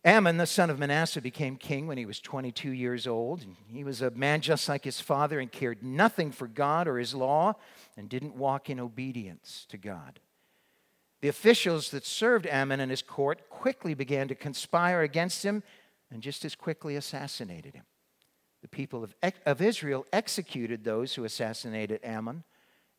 Amon, 0.08 0.38
the 0.38 0.46
son 0.46 0.70
of 0.70 0.78
Manasseh, 0.78 1.20
became 1.20 1.56
king 1.56 1.86
when 1.86 1.98
he 1.98 2.06
was 2.06 2.18
22 2.18 2.70
years 2.70 3.06
old. 3.06 3.44
He 3.70 3.84
was 3.84 4.00
a 4.00 4.10
man 4.10 4.40
just 4.40 4.66
like 4.66 4.82
his 4.82 5.02
father 5.02 5.38
and 5.38 5.52
cared 5.52 5.82
nothing 5.82 6.32
for 6.32 6.48
God 6.48 6.88
or 6.88 6.98
his 6.98 7.14
law 7.14 7.56
and 7.94 8.08
didn't 8.08 8.34
walk 8.34 8.70
in 8.70 8.80
obedience 8.80 9.66
to 9.68 9.76
God. 9.76 10.18
The 11.20 11.28
officials 11.28 11.90
that 11.90 12.06
served 12.06 12.46
Amon 12.46 12.80
and 12.80 12.90
his 12.90 13.02
court 13.02 13.50
quickly 13.50 13.92
began 13.92 14.28
to 14.28 14.34
conspire 14.34 15.02
against 15.02 15.44
him 15.44 15.62
and 16.10 16.22
just 16.22 16.42
as 16.42 16.54
quickly 16.54 16.96
assassinated 16.96 17.74
him. 17.74 17.84
The 18.62 18.68
people 18.68 19.04
of, 19.04 19.14
of 19.44 19.60
Israel 19.60 20.06
executed 20.10 20.84
those 20.84 21.14
who 21.14 21.24
assassinated 21.24 22.00
Amon, 22.02 22.44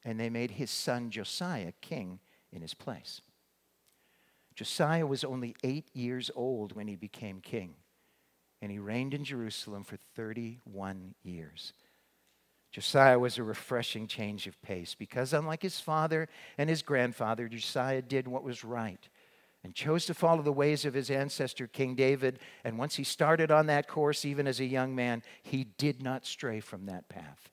and 0.06 0.20
they 0.20 0.30
made 0.30 0.52
his 0.52 0.70
son 0.70 1.10
Josiah 1.10 1.74
king 1.82 2.20
in 2.52 2.62
his 2.62 2.76
place. 2.76 3.22
Josiah 4.60 5.08
was 5.08 5.24
only 5.24 5.56
eight 5.64 5.88
years 5.94 6.30
old 6.36 6.76
when 6.76 6.90
he 6.90 6.98
became 6.98 7.40
king, 7.40 7.76
and 8.62 8.70
he 8.70 8.78
reigned 8.78 9.14
in 9.14 9.24
Jerusalem 9.24 9.86
for 9.86 9.96
31 10.18 11.16
years. 11.24 11.72
Josiah 12.74 13.18
was 13.18 13.38
a 13.38 13.44
refreshing 13.44 14.06
change 14.06 14.48
of 14.48 14.62
pace 14.62 14.96
because, 14.96 15.32
unlike 15.32 15.62
his 15.62 15.80
father 15.80 16.28
and 16.58 16.70
his 16.70 16.82
grandfather, 16.82 17.48
Josiah 17.48 18.02
did 18.02 18.28
what 18.28 18.44
was 18.44 18.66
right 18.66 19.08
and 19.64 19.74
chose 19.74 20.06
to 20.08 20.14
follow 20.14 20.42
the 20.42 20.52
ways 20.52 20.84
of 20.84 20.94
his 20.94 21.10
ancestor, 21.10 21.66
King 21.66 21.96
David. 21.96 22.40
And 22.66 22.78
once 22.78 22.96
he 22.96 23.06
started 23.06 23.52
on 23.52 23.68
that 23.68 23.88
course, 23.88 24.26
even 24.26 24.46
as 24.46 24.60
a 24.60 24.66
young 24.66 24.94
man, 24.94 25.24
he 25.42 25.64
did 25.64 26.04
not 26.04 26.26
stray 26.26 26.60
from 26.60 26.86
that 26.88 27.08
path. 27.08 27.50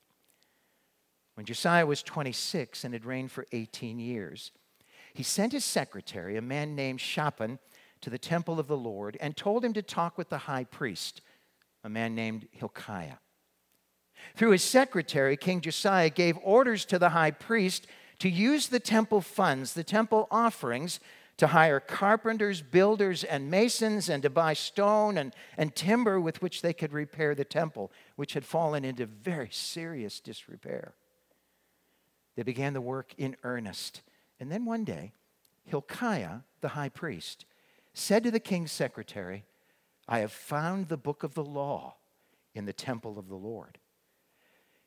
When 1.34 1.46
Josiah 1.46 1.86
was 1.86 2.02
26 2.02 2.82
and 2.82 2.92
had 2.92 3.04
reigned 3.04 3.30
for 3.30 3.46
18 3.52 4.00
years, 4.00 4.50
he 5.16 5.22
sent 5.22 5.52
his 5.52 5.64
secretary, 5.64 6.36
a 6.36 6.42
man 6.42 6.76
named 6.76 7.00
Shaphan, 7.00 7.58
to 8.02 8.10
the 8.10 8.18
temple 8.18 8.60
of 8.60 8.66
the 8.66 8.76
Lord 8.76 9.16
and 9.18 9.34
told 9.34 9.64
him 9.64 9.72
to 9.72 9.82
talk 9.82 10.18
with 10.18 10.28
the 10.28 10.38
high 10.38 10.64
priest, 10.64 11.22
a 11.82 11.88
man 11.88 12.14
named 12.14 12.46
Hilkiah. 12.52 13.16
Through 14.34 14.50
his 14.50 14.62
secretary, 14.62 15.36
King 15.38 15.62
Josiah 15.62 16.10
gave 16.10 16.38
orders 16.42 16.84
to 16.86 16.98
the 16.98 17.10
high 17.10 17.30
priest 17.30 17.86
to 18.18 18.28
use 18.28 18.68
the 18.68 18.78
temple 18.78 19.22
funds, 19.22 19.72
the 19.72 19.84
temple 19.84 20.28
offerings, 20.30 21.00
to 21.38 21.48
hire 21.48 21.80
carpenters, 21.80 22.60
builders, 22.60 23.24
and 23.24 23.50
masons, 23.50 24.10
and 24.10 24.22
to 24.22 24.30
buy 24.30 24.52
stone 24.52 25.16
and, 25.16 25.34
and 25.56 25.74
timber 25.74 26.20
with 26.20 26.42
which 26.42 26.60
they 26.60 26.74
could 26.74 26.92
repair 26.92 27.34
the 27.34 27.44
temple, 27.44 27.90
which 28.16 28.34
had 28.34 28.44
fallen 28.44 28.84
into 28.84 29.06
very 29.06 29.48
serious 29.50 30.20
disrepair. 30.20 30.94
They 32.36 32.42
began 32.42 32.74
the 32.74 32.80
work 32.82 33.14
in 33.16 33.36
earnest. 33.42 34.02
And 34.38 34.50
then 34.50 34.64
one 34.64 34.84
day, 34.84 35.12
Hilkiah, 35.64 36.40
the 36.60 36.68
high 36.68 36.88
priest, 36.88 37.44
said 37.94 38.22
to 38.24 38.30
the 38.30 38.40
king's 38.40 38.72
secretary, 38.72 39.44
I 40.08 40.20
have 40.20 40.32
found 40.32 40.88
the 40.88 40.96
book 40.96 41.22
of 41.22 41.34
the 41.34 41.44
law 41.44 41.96
in 42.54 42.66
the 42.66 42.72
temple 42.72 43.18
of 43.18 43.28
the 43.28 43.36
Lord. 43.36 43.78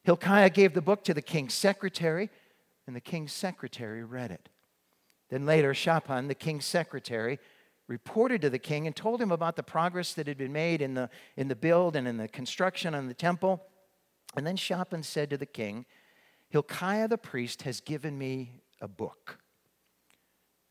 Hilkiah 0.03 0.49
gave 0.49 0.73
the 0.73 0.81
book 0.81 1.03
to 1.03 1.13
the 1.13 1.21
king's 1.21 1.53
secretary, 1.53 2.29
and 2.87 2.95
the 2.95 3.01
king's 3.01 3.33
secretary 3.33 4.03
read 4.03 4.31
it. 4.31 4.49
Then 5.29 5.45
later, 5.45 5.73
Shaphan, 5.73 6.27
the 6.27 6.35
king's 6.35 6.65
secretary, 6.65 7.39
reported 7.87 8.41
to 8.41 8.49
the 8.49 8.59
king 8.59 8.87
and 8.87 8.95
told 8.95 9.21
him 9.21 9.31
about 9.31 9.55
the 9.55 9.63
progress 9.63 10.13
that 10.13 10.27
had 10.27 10.37
been 10.37 10.53
made 10.53 10.81
in 10.81 10.93
the, 10.93 11.09
in 11.35 11.47
the 11.47 11.55
build 11.55 11.95
and 11.95 12.07
in 12.07 12.17
the 12.17 12.27
construction 12.27 12.95
on 12.95 13.07
the 13.07 13.13
temple. 13.13 13.63
And 14.37 14.45
then 14.45 14.55
Shaphan 14.55 15.03
said 15.03 15.29
to 15.31 15.37
the 15.37 15.45
king, 15.45 15.85
Hilkiah 16.49 17.07
the 17.07 17.17
priest 17.17 17.63
has 17.63 17.81
given 17.81 18.17
me 18.17 18.61
a 18.81 18.87
book. 18.87 19.39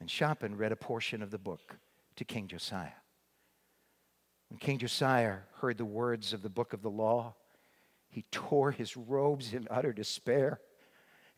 And 0.00 0.10
Shaphan 0.10 0.56
read 0.56 0.72
a 0.72 0.76
portion 0.76 1.22
of 1.22 1.30
the 1.30 1.38
book 1.38 1.76
to 2.16 2.24
King 2.24 2.48
Josiah. 2.48 2.90
When 4.48 4.58
King 4.58 4.78
Josiah 4.78 5.38
heard 5.60 5.78
the 5.78 5.84
words 5.84 6.32
of 6.32 6.42
the 6.42 6.48
book 6.48 6.72
of 6.72 6.82
the 6.82 6.90
law, 6.90 7.34
he 8.08 8.24
tore 8.30 8.70
his 8.70 8.96
robes 8.96 9.52
in 9.52 9.66
utter 9.70 9.92
despair 9.92 10.60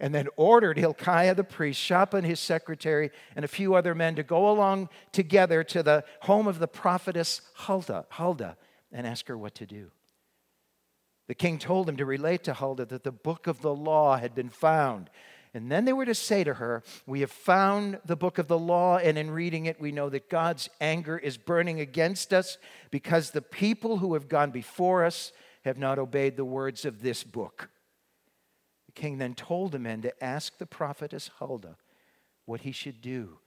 and 0.01 0.15
then 0.15 0.29
ordered 0.37 0.79
Hilkiah 0.79 1.35
the 1.35 1.45
priest, 1.45 1.79
Shaphan 1.79 2.25
his 2.25 2.41
secretary, 2.41 3.11
and 3.37 3.45
a 3.45 3.49
few 3.49 3.75
other 3.75 3.95
men 3.95 4.15
to 4.17 4.23
go 4.23 4.51
along 4.51 4.89
together 5.13 5.63
to 5.65 5.83
the 5.83 6.05
home 6.23 6.49
of 6.49 6.59
the 6.59 6.67
prophetess 6.67 7.43
Huldah, 7.55 8.07
Huldah 8.09 8.57
and 8.91 9.07
ask 9.07 9.29
her 9.29 9.37
what 9.37 9.55
to 9.57 9.67
do. 9.67 9.91
The 11.29 11.35
king 11.35 11.59
told 11.59 11.89
him 11.89 11.97
to 11.99 12.07
relate 12.07 12.43
to 12.45 12.55
Huldah 12.55 12.87
that 12.87 13.05
the 13.05 13.13
book 13.13 13.47
of 13.47 13.61
the 13.61 13.75
law 13.75 14.17
had 14.17 14.35
been 14.35 14.49
found. 14.49 15.11
And 15.53 15.71
then 15.71 15.85
they 15.85 15.93
were 15.93 16.07
to 16.07 16.15
say 16.15 16.45
to 16.45 16.55
her, 16.55 16.83
We 17.07 17.21
have 17.21 17.31
found 17.31 17.99
the 18.05 18.17
book 18.17 18.39
of 18.39 18.47
the 18.47 18.59
law, 18.59 18.99
and 18.99 19.19
in 19.19 19.31
reading 19.31 19.67
it, 19.67 19.81
we 19.81 19.91
know 19.91 20.09
that 20.09 20.31
God's 20.31 20.69
anger 20.81 21.19
is 21.19 21.37
burning 21.37 21.81
against 21.81 22.33
us 22.33 22.57
because 22.91 23.31
the 23.31 23.43
people 23.43 23.99
who 23.99 24.15
have 24.15 24.29
gone 24.29 24.53
before 24.53 25.05
us 25.05 25.33
have 25.65 25.77
not 25.77 25.99
obeyed 25.99 26.37
the 26.37 26.45
words 26.45 26.85
of 26.85 27.03
this 27.03 27.25
book. 27.25 27.69
The 28.87 28.93
king 28.93 29.19
then 29.19 29.35
told 29.35 29.73
the 29.73 29.79
men 29.79 30.03
to 30.03 30.25
ask 30.25 30.59
the 30.59 30.67
prophetess 30.67 31.31
Huldah 31.39 31.77
what 32.45 32.63
he 32.63 32.73
should 32.73 33.01
do 33.01 33.39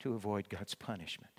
to 0.00 0.14
avoid 0.14 0.48
God's 0.48 0.74
punishment. 0.74 1.35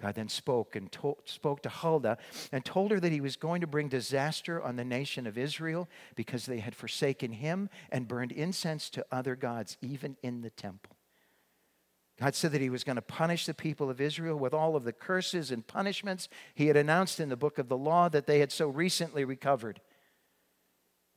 God 0.00 0.14
then 0.14 0.28
spoke 0.28 0.76
and 0.76 0.90
told, 0.92 1.18
spoke 1.24 1.62
to 1.62 1.68
Huldah 1.68 2.18
and 2.52 2.64
told 2.64 2.92
her 2.92 3.00
that 3.00 3.12
he 3.12 3.20
was 3.20 3.36
going 3.36 3.60
to 3.60 3.66
bring 3.66 3.88
disaster 3.88 4.62
on 4.62 4.76
the 4.76 4.84
nation 4.84 5.26
of 5.26 5.36
Israel 5.36 5.88
because 6.14 6.46
they 6.46 6.60
had 6.60 6.76
forsaken 6.76 7.32
him 7.32 7.68
and 7.90 8.06
burned 8.06 8.30
incense 8.30 8.90
to 8.90 9.04
other 9.10 9.34
gods, 9.34 9.76
even 9.82 10.16
in 10.22 10.42
the 10.42 10.50
temple. 10.50 10.96
God 12.20 12.34
said 12.34 12.52
that 12.52 12.60
he 12.60 12.70
was 12.70 12.84
going 12.84 12.96
to 12.96 13.02
punish 13.02 13.46
the 13.46 13.54
people 13.54 13.90
of 13.90 14.00
Israel 14.00 14.36
with 14.36 14.52
all 14.52 14.74
of 14.74 14.84
the 14.84 14.92
curses 14.92 15.50
and 15.50 15.66
punishments 15.66 16.28
he 16.54 16.66
had 16.66 16.76
announced 16.76 17.20
in 17.20 17.28
the 17.28 17.36
book 17.36 17.58
of 17.58 17.68
the 17.68 17.76
law 17.76 18.08
that 18.08 18.26
they 18.26 18.40
had 18.40 18.50
so 18.50 18.68
recently 18.68 19.24
recovered. 19.24 19.80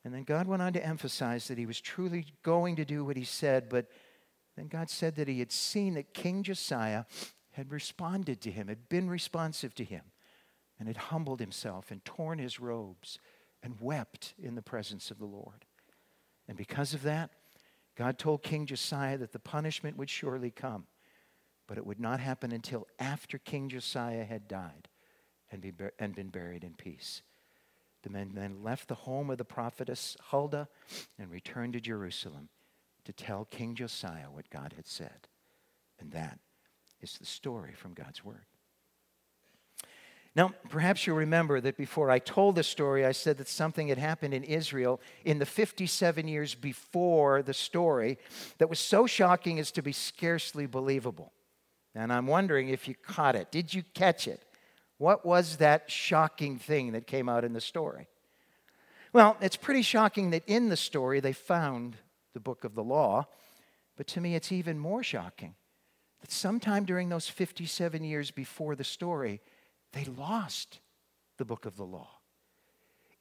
And 0.04 0.14
then 0.14 0.24
God 0.24 0.48
went 0.48 0.62
on 0.62 0.74
to 0.74 0.86
emphasize 0.86 1.48
that 1.48 1.58
he 1.58 1.66
was 1.66 1.82
truly 1.82 2.26
going 2.44 2.76
to 2.76 2.86
do 2.86 3.06
what 3.06 3.18
he 3.18 3.24
said, 3.24 3.70
but 3.70 3.88
then 4.58 4.68
God 4.68 4.90
said 4.90 5.16
that 5.16 5.28
he 5.28 5.40
had 5.40 5.52
seen 5.52 5.94
that 5.96 6.14
King 6.14 6.44
Josiah 6.44 7.06
had 7.52 7.72
responded 7.72 8.42
to 8.42 8.52
him, 8.52 8.68
had 8.68 8.90
been 8.90 9.10
responsive 9.10 9.76
to 9.76 9.84
him, 9.84 10.04
and 10.80 10.88
had 10.88 10.98
humbled 10.98 11.40
himself 11.40 11.92
and 11.92 12.04
torn 12.04 12.40
his 12.40 12.60
robes 12.60 13.20
and 13.62 13.80
wept 13.80 14.34
in 14.42 14.56
the 14.56 14.62
presence 14.62 15.12
of 15.12 15.20
the 15.20 15.26
Lord. 15.26 15.66
And 16.48 16.58
because 16.58 16.94
of 16.94 17.04
that, 17.04 17.32
God 17.96 18.18
told 18.18 18.42
King 18.42 18.66
Josiah 18.66 19.18
that 19.18 19.32
the 19.32 19.40
punishment 19.40 19.98
would 19.98 20.10
surely 20.10 20.50
come, 20.50 20.88
but 21.68 21.78
it 21.78 21.86
would 21.86 22.00
not 22.00 22.20
happen 22.20 22.52
until 22.52 22.88
after 23.00 23.38
King 23.38 23.70
Josiah 23.70 24.24
had 24.24 24.48
died 24.48 24.88
and, 25.52 25.62
be, 25.62 25.72
and 26.00 26.16
been 26.16 26.30
buried 26.30 26.64
in 26.64 26.74
peace. 26.74 27.22
The 28.04 28.10
men 28.10 28.32
then 28.34 28.64
left 28.64 28.88
the 28.88 28.96
home 28.96 29.30
of 29.30 29.38
the 29.38 29.46
prophetess 29.46 30.18
Huldah 30.20 30.68
and 31.20 31.30
returned 31.30 31.74
to 31.74 31.80
Jerusalem 31.80 32.50
to 33.04 33.14
tell 33.14 33.46
King 33.46 33.76
Josiah 33.76 34.32
what 34.32 34.50
God 34.50 34.74
had 34.76 34.88
said. 34.88 35.28
And 36.00 36.12
that 36.14 36.40
is 37.02 37.18
the 37.18 37.26
story 37.26 37.74
from 37.74 37.94
God's 37.94 38.24
Word. 38.24 38.46
Now, 40.34 40.54
perhaps 40.70 41.06
you'll 41.06 41.18
remember 41.18 41.60
that 41.60 41.76
before 41.76 42.10
I 42.10 42.20
told 42.20 42.56
the 42.56 42.64
story, 42.64 43.06
I 43.06 43.12
said 43.12 43.38
that 43.40 43.50
something 43.50 43.90
had 43.90 43.98
happened 43.98 44.34
in 44.34 44.46
Israel 44.46 45.02
in 45.26 45.40
the 45.40 45.46
57 45.46 46.28
years 46.28 46.56
before 46.56 47.42
the 47.42 47.54
story 47.54 48.18
that 48.58 48.70
was 48.70 48.80
so 48.80 49.06
shocking 49.06 49.60
as 49.60 49.72
to 49.72 49.82
be 49.82 49.92
scarcely 49.92 50.68
believable. 50.68 51.34
And 51.94 52.14
I'm 52.14 52.28
wondering 52.28 52.70
if 52.70 52.88
you 52.88 52.96
caught 52.96 53.36
it. 53.36 53.52
Did 53.52 53.74
you 53.74 53.84
catch 53.94 54.26
it? 54.26 54.42
What 54.98 55.26
was 55.26 55.58
that 55.58 55.92
shocking 55.92 56.58
thing 56.58 56.94
that 56.94 57.08
came 57.08 57.28
out 57.28 57.44
in 57.44 57.52
the 57.52 57.60
story? 57.60 58.08
Well, 59.12 59.36
it's 59.42 59.58
pretty 59.58 59.82
shocking 59.82 60.30
that 60.30 60.44
in 60.48 60.70
the 60.70 60.78
story 60.78 61.20
they 61.20 61.34
found 61.34 61.98
the 62.34 62.40
book 62.40 62.64
of 62.64 62.76
the 62.76 62.84
law, 62.84 63.28
but 63.98 64.08
to 64.08 64.22
me 64.22 64.36
it's 64.36 64.54
even 64.54 64.80
more 64.80 65.04
shocking 65.04 65.56
that 66.22 66.32
sometime 66.32 66.86
during 66.86 67.10
those 67.10 67.28
57 67.28 68.04
years 68.04 68.32
before 68.32 68.76
the 68.76 68.84
story, 68.84 69.42
they 69.94 70.06
lost 70.06 70.80
the 71.38 71.46
book 71.46 71.66
of 71.66 71.76
the 71.76 71.86
law. 71.86 72.10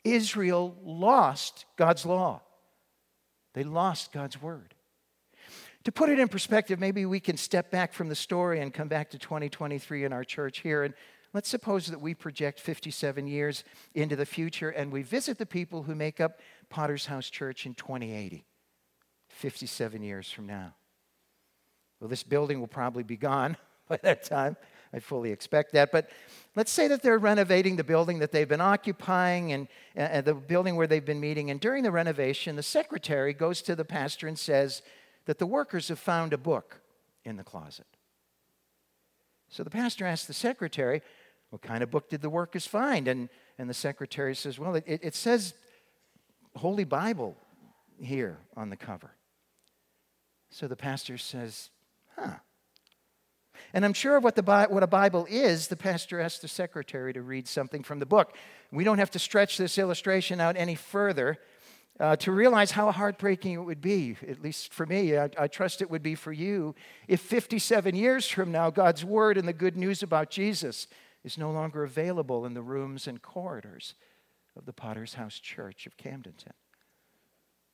Israel 0.05 0.77
lost 0.83 1.67
God's 1.77 2.07
law, 2.07 2.43
they 3.55 3.65
lost 3.65 4.13
God's 4.13 4.41
word. 4.41 4.75
To 5.85 5.93
put 5.93 6.11
it 6.11 6.19
in 6.19 6.29
perspective, 6.29 6.79
maybe 6.79 7.07
we 7.07 7.21
can 7.21 7.39
step 7.39 7.71
back 7.71 7.95
from 7.95 8.11
the 8.11 8.15
story 8.15 8.61
and 8.61 8.73
come 8.73 8.89
back 8.89 9.11
to 9.11 9.19
2023 9.19 10.05
in 10.05 10.13
our 10.13 10.25
church 10.25 10.59
here 10.59 10.85
and 10.85 10.93
Let's 11.33 11.49
suppose 11.49 11.87
that 11.87 12.01
we 12.01 12.15
project 12.15 12.59
57 12.59 13.27
years 13.27 13.63
into 13.95 14.17
the 14.17 14.27
future 14.27 14.71
and 14.71 14.91
we 14.91 15.03
visit 15.03 15.39
the 15.39 15.47
people 15.47 15.85
who 15.85 15.95
make 15.95 16.21
up 16.21 16.41
Potter's 16.69 17.07
House 17.07 17.31
Church 17.31 17.67
in 17.67 17.75
2080, 17.75 18.45
57 19.29 20.03
years 20.03 20.31
from 20.31 20.47
now. 20.47 20.75
Well, 22.01 22.09
this 22.09 22.23
building 22.23 22.61
will 22.61 22.67
probably 22.67 23.03
be 23.03 23.17
gone 23.17 23.57
by 23.89 23.99
that 24.03 24.25
time. 24.25 24.57
I 24.93 24.99
fully 24.99 25.31
expect 25.31 25.73
that. 25.75 25.93
But 25.93 26.11
let's 26.57 26.73
say 26.73 26.89
that 26.89 27.03
they're 27.03 27.19
renovating 27.19 27.77
the 27.77 27.85
building 27.85 28.19
that 28.19 28.33
they've 28.33 28.49
been 28.49 28.61
occupying 28.61 29.53
and, 29.53 29.69
and 29.95 30.25
the 30.25 30.35
building 30.35 30.75
where 30.75 30.87
they've 30.87 31.05
been 31.05 31.21
meeting. 31.21 31.51
And 31.51 31.61
during 31.61 31.85
the 31.85 31.93
renovation, 31.93 32.57
the 32.57 32.63
secretary 32.63 33.33
goes 33.33 33.63
to 33.63 33.77
the 33.77 33.85
pastor 33.85 34.27
and 34.27 34.39
says 34.39 34.83
that 35.27 35.39
the 35.39 35.47
workers 35.47 35.89
have 35.89 35.99
found 35.99 36.33
a 36.33 36.39
book 36.39 36.81
in 37.25 37.37
the 37.37 37.45
closet. 37.45 37.87
So 39.49 39.63
the 39.63 39.71
pastor 39.71 40.07
asks 40.07 40.27
the 40.27 40.33
secretary, 40.33 41.03
what 41.51 41.63
kind 41.63 41.83
of 41.83 41.91
book 41.91 42.09
did 42.09 42.23
the 42.23 42.31
workers 42.31 42.67
find? 42.67 43.09
And, 43.09 43.29
and 43.59 43.69
the 43.69 43.75
secretary 43.75 44.35
says, 44.35 44.59
Well, 44.59 44.77
it, 44.77 44.85
it 44.87 45.15
says 45.15 45.55
Holy 46.57 46.85
Bible 46.85 47.37
here 48.01 48.39
on 48.57 48.71
the 48.71 48.77
cover. 48.77 49.11
So 50.51 50.67
the 50.67 50.77
pastor 50.77 51.19
says, 51.19 51.71
Huh. 52.17 52.35
And 53.73 53.85
I'm 53.85 53.93
sure 53.93 54.17
of 54.17 54.25
what, 54.25 54.35
the, 54.35 54.67
what 54.69 54.83
a 54.83 54.89
Bible 54.89 55.27
is, 55.31 55.69
the 55.69 55.77
pastor 55.77 56.21
asked 56.21 56.43
the 56.43 56.49
secretary 56.49 57.13
to 57.13 57.23
read 57.23 57.47
something 57.47 57.83
from 57.83 58.01
the 58.01 58.07
book. 58.07 58.37
We 58.73 58.85
don't 58.85 58.99
have 58.99 59.13
to 59.13 59.19
stretch 59.19 59.59
this 59.59 59.79
illustration 59.79 60.41
out 60.41 60.57
any 60.57 60.75
further 60.75 61.39
uh, 62.01 62.17
to 62.17 62.33
realize 62.33 62.73
how 62.73 62.91
heartbreaking 62.91 63.53
it 63.53 63.65
would 63.65 63.81
be, 63.81 64.17
at 64.27 64.43
least 64.43 64.73
for 64.73 64.87
me. 64.87 65.17
I, 65.17 65.29
I 65.39 65.47
trust 65.47 65.83
it 65.83 65.91
would 65.91 66.03
be 66.03 66.15
for 66.15 66.33
you, 66.33 66.75
if 67.07 67.21
57 67.21 67.95
years 67.95 68.27
from 68.27 68.51
now, 68.51 68.71
God's 68.71 69.05
word 69.05 69.37
and 69.37 69.47
the 69.47 69.53
good 69.53 69.77
news 69.77 70.03
about 70.03 70.31
Jesus 70.31 70.89
is 71.23 71.37
no 71.37 71.51
longer 71.51 71.85
available 71.85 72.47
in 72.47 72.55
the 72.55 72.63
rooms 72.63 73.07
and 73.07 73.21
corridors 73.21 73.95
of 74.57 74.65
the 74.65 74.73
Potter's 74.73 75.15
House 75.15 75.39
Church 75.39 75.87
of 75.87 75.97
Camdenton. 75.97 76.53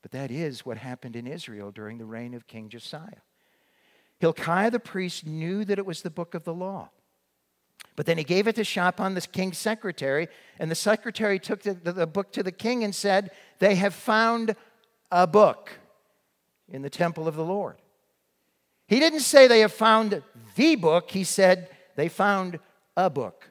But 0.02 0.10
that 0.10 0.30
is 0.30 0.66
what 0.66 0.76
happened 0.76 1.16
in 1.16 1.26
Israel 1.26 1.70
during 1.70 1.98
the 1.98 2.04
reign 2.04 2.34
of 2.34 2.46
King 2.46 2.68
Josiah. 2.68 3.22
Hilkiah 4.18 4.70
the 4.70 4.80
priest 4.80 5.26
knew 5.26 5.64
that 5.64 5.78
it 5.78 5.86
was 5.86 6.02
the 6.02 6.10
book 6.10 6.34
of 6.34 6.44
the 6.44 6.54
law. 6.54 6.90
But 7.96 8.06
then 8.06 8.18
he 8.18 8.24
gave 8.24 8.46
it 8.46 8.56
to 8.56 8.64
Shaphan, 8.64 9.14
the 9.14 9.22
king's 9.22 9.58
secretary, 9.58 10.28
and 10.58 10.70
the 10.70 10.74
secretary 10.74 11.38
took 11.38 11.62
the, 11.62 11.74
the, 11.74 11.92
the, 11.92 12.06
book 12.06 12.30
to 12.32 12.42
the 12.42 12.52
king 12.52 12.84
and 12.84 12.94
said, 12.94 13.30
They 13.58 13.74
have 13.76 13.94
found 13.94 14.54
a 15.10 15.26
book 15.26 15.78
in 16.68 16.82
the 16.82 16.90
temple 16.90 17.26
of 17.26 17.36
the 17.36 17.44
Lord. 17.44 17.76
He 18.86 19.00
didn't 19.00 19.20
say 19.20 19.46
they 19.46 19.60
have 19.60 19.72
found 19.72 20.22
the 20.54 20.76
book, 20.76 21.10
he 21.10 21.24
said 21.24 21.70
they 21.96 22.08
found 22.08 22.58
a 22.96 23.08
book 23.10 23.50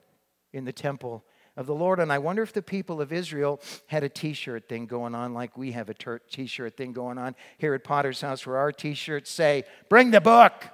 in 0.53 0.63
the 0.63 0.71
temple 0.71 1.24
of 1.57 1.65
the 1.65 1.75
Lord. 1.75 1.99
And 1.99 2.11
I 2.11 2.17
wonder 2.17 2.43
if 2.43 2.53
the 2.53 2.61
people 2.61 3.01
of 3.01 3.13
Israel 3.13 3.61
had 3.87 4.03
a 4.03 4.09
t 4.09 4.33
shirt 4.33 4.67
thing 4.67 4.85
going 4.85 5.15
on 5.15 5.33
like 5.33 5.57
we 5.57 5.71
have 5.71 5.89
a 5.89 6.19
t 6.29 6.47
shirt 6.47 6.77
thing 6.77 6.93
going 6.93 7.17
on 7.17 7.35
here 7.57 7.73
at 7.73 7.83
Potter's 7.83 8.21
house, 8.21 8.45
where 8.45 8.57
our 8.57 8.71
t 8.71 8.93
shirts 8.93 9.29
say, 9.29 9.63
Bring 9.89 10.11
the 10.11 10.21
book. 10.21 10.65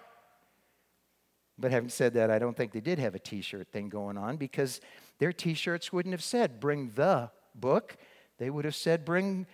But 1.57 1.71
having 1.71 1.89
said 1.89 2.15
that, 2.15 2.31
I 2.31 2.39
don't 2.39 2.57
think 2.57 2.71
they 2.71 2.81
did 2.81 2.97
have 2.99 3.15
a 3.15 3.19
t 3.19 3.41
shirt 3.41 3.71
thing 3.71 3.89
going 3.89 4.17
on 4.17 4.37
because 4.37 4.81
their 5.19 5.31
t 5.31 5.53
shirts 5.53 5.93
wouldn't 5.93 6.13
have 6.13 6.23
said, 6.23 6.59
Bring 6.59 6.91
the 6.95 7.29
book. 7.55 7.97
They 8.37 8.49
would 8.49 8.65
have 8.65 8.75
said, 8.75 9.05
Bring 9.05 9.45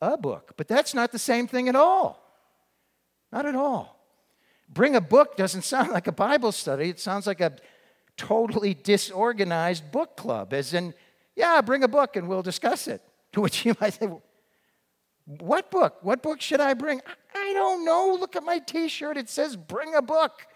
a 0.00 0.16
book. 0.16 0.54
But 0.56 0.68
that's 0.68 0.94
not 0.94 1.12
the 1.12 1.18
same 1.18 1.46
thing 1.46 1.68
at 1.68 1.76
all. 1.76 2.18
Not 3.30 3.46
at 3.46 3.54
all. 3.54 3.98
Bring 4.68 4.96
a 4.96 5.00
book 5.00 5.36
doesn't 5.36 5.62
sound 5.62 5.90
like 5.90 6.06
a 6.06 6.12
Bible 6.12 6.52
study, 6.52 6.88
it 6.88 7.00
sounds 7.00 7.26
like 7.26 7.40
a 7.40 7.52
totally 8.16 8.74
disorganized 8.74 9.90
book 9.90 10.16
club, 10.16 10.52
as 10.52 10.74
in, 10.74 10.94
yeah, 11.36 11.60
bring 11.60 11.82
a 11.82 11.88
book 11.88 12.16
and 12.16 12.28
we'll 12.28 12.42
discuss 12.42 12.88
it. 12.88 13.02
To 13.32 13.40
which 13.42 13.64
you 13.64 13.74
might 13.80 13.94
say, 13.94 14.08
what 15.24 15.70
book? 15.70 15.98
What 16.02 16.22
book 16.22 16.40
should 16.40 16.60
I 16.60 16.74
bring? 16.74 17.00
I 17.34 17.52
don't 17.52 17.84
know. 17.84 18.16
Look 18.18 18.36
at 18.36 18.42
my 18.42 18.58
t 18.58 18.88
shirt. 18.88 19.16
It 19.16 19.28
says, 19.28 19.56
bring 19.56 19.94
a 19.94 20.02
book. 20.02 20.46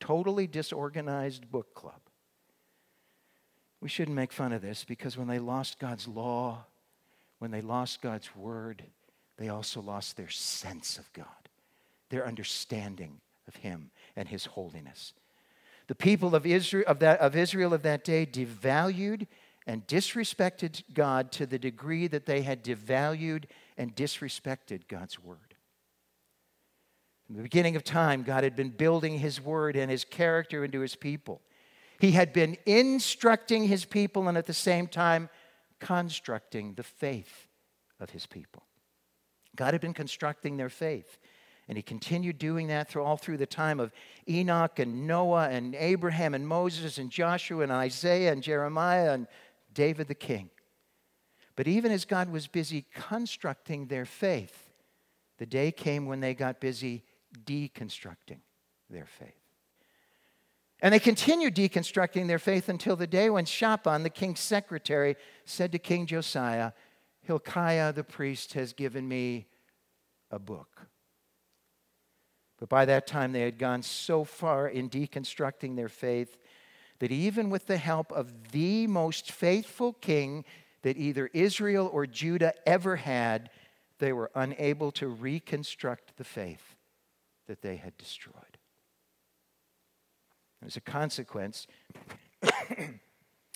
Totally 0.00 0.46
disorganized 0.46 1.50
book 1.50 1.74
club. 1.74 2.00
We 3.80 3.88
shouldn't 3.88 4.16
make 4.16 4.32
fun 4.32 4.52
of 4.52 4.62
this 4.62 4.84
because 4.84 5.16
when 5.16 5.28
they 5.28 5.38
lost 5.38 5.78
God's 5.78 6.08
law, 6.08 6.64
when 7.38 7.50
they 7.50 7.60
lost 7.60 8.02
God's 8.02 8.34
word, 8.34 8.82
they 9.36 9.48
also 9.48 9.80
lost 9.80 10.16
their 10.16 10.28
sense 10.28 10.98
of 10.98 11.12
God, 11.12 11.26
their 12.08 12.26
understanding 12.26 13.20
of 13.46 13.56
Him 13.56 13.90
and 14.16 14.28
His 14.28 14.46
holiness. 14.46 15.12
The 15.88 15.94
people 15.94 16.34
of 16.34 16.46
Israel 16.46 16.84
of 16.86 16.98
that, 17.00 17.20
of 17.20 17.36
Israel 17.36 17.72
of 17.72 17.82
that 17.82 18.04
day 18.04 18.26
devalued 18.26 19.26
and 19.66 19.86
disrespected 19.86 20.82
God 20.92 21.32
to 21.32 21.46
the 21.46 21.58
degree 21.58 22.06
that 22.08 22.26
they 22.26 22.42
had 22.42 22.64
devalued 22.64 23.44
and 23.76 23.94
disrespected 23.94 24.88
God's 24.88 25.22
word. 25.22 25.54
From 27.26 27.36
the 27.36 27.42
beginning 27.42 27.74
of 27.74 27.82
time, 27.82 28.22
God 28.22 28.44
had 28.44 28.54
been 28.54 28.70
building 28.70 29.18
his 29.18 29.40
word 29.40 29.76
and 29.76 29.90
his 29.90 30.04
character 30.04 30.64
into 30.64 30.80
his 30.80 30.94
people. 30.94 31.40
He 31.98 32.12
had 32.12 32.32
been 32.32 32.56
instructing 32.66 33.64
his 33.64 33.84
people 33.84 34.28
and 34.28 34.38
at 34.38 34.46
the 34.46 34.54
same 34.54 34.86
time 34.86 35.28
constructing 35.80 36.74
the 36.74 36.84
faith 36.84 37.48
of 37.98 38.10
his 38.10 38.26
people. 38.26 38.62
God 39.56 39.74
had 39.74 39.80
been 39.80 39.94
constructing 39.94 40.56
their 40.56 40.68
faith. 40.68 41.18
And 41.68 41.76
he 41.76 41.82
continued 41.82 42.38
doing 42.38 42.68
that 42.68 42.88
through 42.88 43.02
all 43.02 43.16
through 43.16 43.38
the 43.38 43.46
time 43.46 43.80
of 43.80 43.92
Enoch 44.28 44.78
and 44.78 45.06
Noah 45.06 45.48
and 45.48 45.74
Abraham 45.74 46.34
and 46.34 46.46
Moses 46.46 46.98
and 46.98 47.10
Joshua 47.10 47.62
and 47.62 47.72
Isaiah 47.72 48.32
and 48.32 48.42
Jeremiah 48.42 49.12
and 49.12 49.26
David 49.74 50.06
the 50.06 50.14
king. 50.14 50.50
But 51.56 51.66
even 51.66 51.90
as 51.90 52.04
God 52.04 52.30
was 52.30 52.46
busy 52.46 52.84
constructing 52.94 53.86
their 53.86 54.04
faith, 54.04 54.70
the 55.38 55.46
day 55.46 55.72
came 55.72 56.06
when 56.06 56.20
they 56.20 56.34
got 56.34 56.60
busy 56.60 57.02
deconstructing 57.44 58.40
their 58.88 59.06
faith. 59.06 59.34
And 60.80 60.92
they 60.92 60.98
continued 60.98 61.54
deconstructing 61.56 62.28
their 62.28 62.38
faith 62.38 62.68
until 62.68 62.96
the 62.96 63.06
day 63.06 63.30
when 63.30 63.46
Shaphan, 63.46 64.02
the 64.02 64.10
king's 64.10 64.40
secretary, 64.40 65.16
said 65.44 65.72
to 65.72 65.78
King 65.78 66.06
Josiah, 66.06 66.72
Hilkiah 67.22 67.92
the 67.92 68.04
priest 68.04 68.52
has 68.52 68.72
given 68.72 69.08
me 69.08 69.46
a 70.30 70.38
book. 70.38 70.86
But 72.58 72.68
by 72.68 72.84
that 72.86 73.06
time, 73.06 73.32
they 73.32 73.42
had 73.42 73.58
gone 73.58 73.82
so 73.82 74.24
far 74.24 74.68
in 74.68 74.88
deconstructing 74.88 75.76
their 75.76 75.88
faith 75.88 76.38
that 76.98 77.12
even 77.12 77.50
with 77.50 77.66
the 77.66 77.76
help 77.76 78.10
of 78.12 78.52
the 78.52 78.86
most 78.86 79.30
faithful 79.30 79.92
king 79.92 80.44
that 80.82 80.96
either 80.96 81.28
Israel 81.32 81.90
or 81.92 82.06
Judah 82.06 82.54
ever 82.66 82.96
had, 82.96 83.50
they 83.98 84.12
were 84.12 84.30
unable 84.34 84.90
to 84.92 85.08
reconstruct 85.08 86.16
the 86.16 86.24
faith 86.24 86.76
that 87.46 87.62
they 87.62 87.76
had 87.76 87.96
destroyed. 87.98 88.58
As 90.64 90.76
a 90.76 90.80
consequence, 90.80 91.66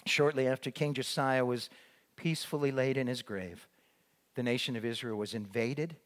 shortly 0.07 0.47
after 0.47 0.71
King 0.71 0.95
Josiah 0.95 1.45
was 1.45 1.71
peacefully 2.17 2.71
laid 2.71 2.97
in 2.97 3.07
his 3.07 3.23
grave, 3.23 3.67
the 4.35 4.43
nation 4.43 4.77
of 4.77 4.85
Israel 4.85 5.17
was 5.17 5.35
invaded, 5.35 5.97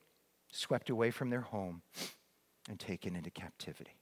swept 0.52 0.88
away 0.88 1.10
from 1.10 1.30
their 1.30 1.40
home, 1.40 1.82
and 2.68 2.78
taken 2.78 3.16
into 3.16 3.30
captivity. 3.30 3.96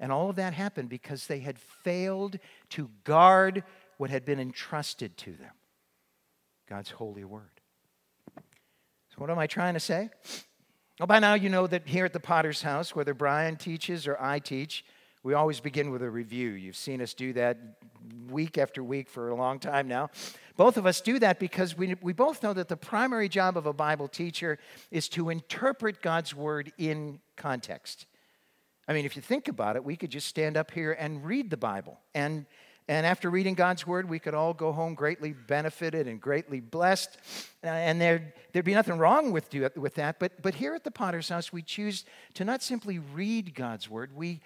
And 0.00 0.10
all 0.10 0.30
of 0.30 0.36
that 0.36 0.54
happened 0.54 0.88
because 0.88 1.26
they 1.26 1.40
had 1.40 1.58
failed 1.58 2.38
to 2.70 2.90
guard 3.04 3.62
what 3.96 4.10
had 4.10 4.24
been 4.24 4.40
entrusted 4.40 5.16
to 5.18 5.32
them 5.32 5.52
God's 6.68 6.90
holy 6.90 7.24
word. 7.24 7.60
So, 8.36 9.18
what 9.18 9.30
am 9.30 9.38
I 9.38 9.46
trying 9.46 9.74
to 9.74 9.80
say? 9.80 10.10
Well, 10.98 11.06
by 11.06 11.18
now 11.18 11.34
you 11.34 11.48
know 11.48 11.66
that 11.66 11.86
here 11.86 12.04
at 12.04 12.12
the 12.12 12.20
Potter's 12.20 12.62
House, 12.62 12.94
whether 12.94 13.14
Brian 13.14 13.56
teaches 13.56 14.06
or 14.06 14.16
I 14.20 14.38
teach, 14.38 14.84
we 15.24 15.32
always 15.32 15.58
begin 15.58 15.90
with 15.90 16.02
a 16.02 16.10
review. 16.10 16.50
You've 16.50 16.76
seen 16.76 17.00
us 17.00 17.14
do 17.14 17.32
that 17.32 17.58
week 18.28 18.58
after 18.58 18.84
week 18.84 19.08
for 19.08 19.30
a 19.30 19.34
long 19.34 19.58
time 19.58 19.88
now. 19.88 20.10
Both 20.56 20.76
of 20.76 20.84
us 20.84 21.00
do 21.00 21.18
that 21.18 21.40
because 21.40 21.76
we, 21.76 21.96
we 22.02 22.12
both 22.12 22.42
know 22.42 22.52
that 22.52 22.68
the 22.68 22.76
primary 22.76 23.30
job 23.30 23.56
of 23.56 23.64
a 23.64 23.72
Bible 23.72 24.06
teacher 24.06 24.58
is 24.90 25.08
to 25.08 25.30
interpret 25.30 26.02
God's 26.02 26.34
word 26.34 26.72
in 26.76 27.20
context. 27.36 28.04
I 28.86 28.92
mean, 28.92 29.06
if 29.06 29.16
you 29.16 29.22
think 29.22 29.48
about 29.48 29.76
it, 29.76 29.84
we 29.84 29.96
could 29.96 30.10
just 30.10 30.28
stand 30.28 30.58
up 30.58 30.70
here 30.70 30.92
and 30.92 31.24
read 31.24 31.48
the 31.48 31.56
Bible. 31.56 31.98
And, 32.14 32.44
and 32.86 33.06
after 33.06 33.30
reading 33.30 33.54
God's 33.54 33.86
word, 33.86 34.06
we 34.06 34.18
could 34.18 34.34
all 34.34 34.52
go 34.52 34.72
home 34.72 34.94
greatly 34.94 35.32
benefited 35.32 36.06
and 36.06 36.20
greatly 36.20 36.60
blessed. 36.60 37.16
Uh, 37.64 37.68
and 37.68 37.98
there, 37.98 38.34
there'd 38.52 38.66
be 38.66 38.74
nothing 38.74 38.98
wrong 38.98 39.32
with, 39.32 39.48
with 39.74 39.94
that. 39.94 40.20
But, 40.20 40.42
but 40.42 40.54
here 40.54 40.74
at 40.74 40.84
the 40.84 40.90
Potter's 40.90 41.30
House, 41.30 41.50
we 41.50 41.62
choose 41.62 42.04
to 42.34 42.44
not 42.44 42.62
simply 42.62 42.98
read 42.98 43.54
God's 43.54 43.88
word, 43.88 44.14
we 44.14 44.42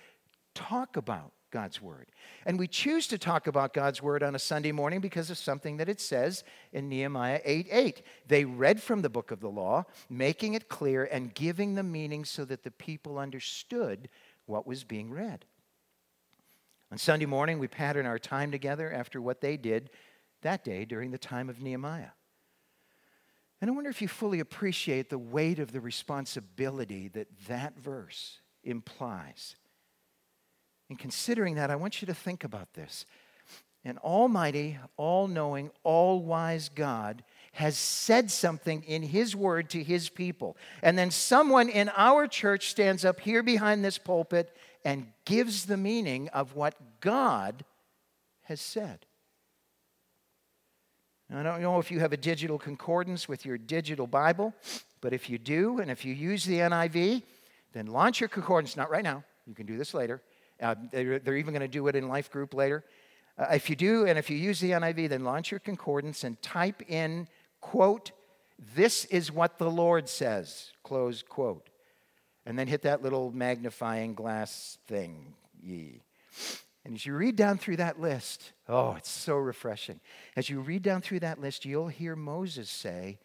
talk 0.55 0.97
about 0.97 1.33
God's 1.51 1.81
Word. 1.81 2.09
And 2.47 2.59
we 2.59 2.69
choose 2.69 3.07
to 3.09 3.19
talk 3.19 3.47
about 3.47 3.73
God's 3.73 4.03
Word 4.03 4.23
on 4.23 4.35
a 4.35 4.39
Sunday 4.39 4.73
morning 4.73 5.01
because 5.01 5.31
of 5.31 5.39
something 5.39 5.79
that 5.79 5.89
it 5.89 6.01
says 6.01 6.45
in 6.73 6.89
Nehemiah 6.89 7.41
8 7.45 7.69
8. 7.71 8.03
They 8.27 8.45
read 8.45 8.83
from 8.83 9.03
the 9.03 9.09
book 9.09 9.31
of 9.31 9.41
the 9.41 9.49
law, 9.49 9.85
making 10.09 10.55
it 10.55 10.69
clear 10.69 11.05
and 11.05 11.35
giving 11.35 11.75
the 11.75 11.83
meaning 11.83 12.25
so 12.25 12.45
that 12.45 12.65
the 12.65 12.71
people 12.71 13.19
understood 13.19 14.09
what 14.47 14.67
was 14.67 14.85
being 14.85 15.11
read. 15.11 15.45
On 16.91 16.99
Sunday 16.99 17.27
morning, 17.27 17.59
we 17.59 17.69
pattern 17.69 18.07
our 18.07 18.19
time 18.19 18.51
together 18.51 18.93
after 18.93 19.21
what 19.21 19.41
they 19.41 19.57
did 19.57 19.91
that 20.43 20.65
day 20.65 20.85
during 20.85 21.11
the 21.11 21.19
time 21.19 21.49
of 21.49 21.61
Nehemiah. 21.61 22.11
And 23.61 23.71
I 23.71 23.75
wonder 23.75 23.91
if 23.91 24.01
you 24.01 24.09
fully 24.09 24.41
appreciate 24.41 25.11
the 25.11 25.19
weight 25.19 25.59
of 25.59 25.73
the 25.73 25.81
responsibility 25.81 27.09
that 27.09 27.27
that 27.49 27.79
verse 27.79 28.41
implies. 28.63 29.57
And 30.89 30.99
considering 30.99 31.57
that, 31.57 31.71
I 31.71 31.77
want 31.77 32.01
you 32.01 32.07
to 32.07 32.15
think 32.15 32.45
about 32.45 32.75
this. 32.75 33.05
An 33.85 33.99
almighty, 33.99 34.79
all 34.97 35.29
knowing, 35.29 35.71
all 35.83 36.21
wise 36.21 36.69
God 36.69 37.23
has 37.53 37.77
said 37.77 38.31
something 38.31 38.83
in 38.85 39.03
His 39.03 39.35
word 39.35 39.71
to 39.71 39.83
His 39.83 40.09
people. 40.09 40.57
And 40.83 40.99
then 40.99 41.11
someone 41.11 41.69
in 41.69 41.91
our 41.97 42.27
church 42.27 42.71
stands 42.71 43.05
up 43.05 43.21
here 43.21 43.43
behind 43.43 43.85
this 43.85 43.99
pulpit 43.99 44.57
and 44.85 45.07
gives 45.25 45.67
the 45.67 45.77
meaning 45.77 46.29
of 46.29 46.55
what 46.55 46.75
God 47.01 47.65
has 48.43 48.61
said. 48.61 49.07
I 51.31 51.43
don't 51.43 51.61
know 51.61 51.79
if 51.79 51.91
you 51.91 52.01
have 52.01 52.15
a 52.15 52.17
digital 52.17 52.59
concordance 52.59 53.29
with 53.29 53.45
your 53.45 53.59
digital 53.59 54.07
Bible, 54.07 54.55
but 55.03 55.13
if 55.13 55.29
you 55.29 55.37
do, 55.37 55.79
and 55.79 55.91
if 55.91 56.05
you 56.05 56.15
use 56.15 56.45
the 56.45 56.59
NIV, 56.61 57.23
then 57.75 57.87
launch 57.87 58.21
your 58.21 58.29
concordance. 58.29 58.77
Not 58.77 58.91
right 58.91 59.05
now, 59.05 59.25
you 59.47 59.55
can 59.55 59.67
do 59.67 59.77
this 59.77 59.93
later. 59.93 60.23
Uh, 60.61 60.75
they're, 60.91 61.19
they're, 61.19 61.37
even 61.37 61.55
going 61.55 61.61
to 61.61 61.69
do 61.69 61.87
it 61.87 61.95
in 61.95 62.09
life 62.09 62.31
group 62.31 62.53
later. 62.53 62.85
Uh, 63.39 63.47
if 63.53 63.71
you 63.71 63.77
do, 63.77 64.07
and 64.07 64.19
if 64.19 64.29
you 64.29 64.37
use 64.37 64.59
the 64.59 64.73
NIV, 64.73 65.09
then 65.11 65.25
launch 65.25 65.51
your 65.51 65.61
concordance 65.61 66.25
and 66.25 66.41
type 66.43 66.83
in, 66.91 67.29
quote, 67.61 68.11
this 68.75 69.05
is 69.07 69.31
what 69.31 69.59
the 69.59 69.71
Lord 69.71 70.09
says, 70.09 70.73
close 70.83 71.23
quote. 71.23 71.71
And 72.45 72.59
then 72.59 72.67
hit 72.67 72.83
that 72.83 73.03
little 73.03 73.31
magnifying 73.31 74.15
glass 74.15 74.79
thing, 74.89 75.35
ye. 75.63 76.03
And 76.85 76.95
as 76.95 77.05
you 77.05 77.15
read 77.15 77.37
down 77.37 77.59
through 77.59 77.77
that 77.77 78.01
list, 78.01 78.53
oh, 78.69 78.95
it's 78.95 79.11
so 79.11 79.37
refreshing. 79.37 80.01
As 80.35 80.49
you 80.49 80.61
read 80.61 80.83
down 80.83 81.03
through 81.03 81.21
that 81.21 81.41
list, 81.41 81.67
you'll 81.67 81.89
hear 81.89 82.17
Moses 82.17 82.71
say, 82.71 83.19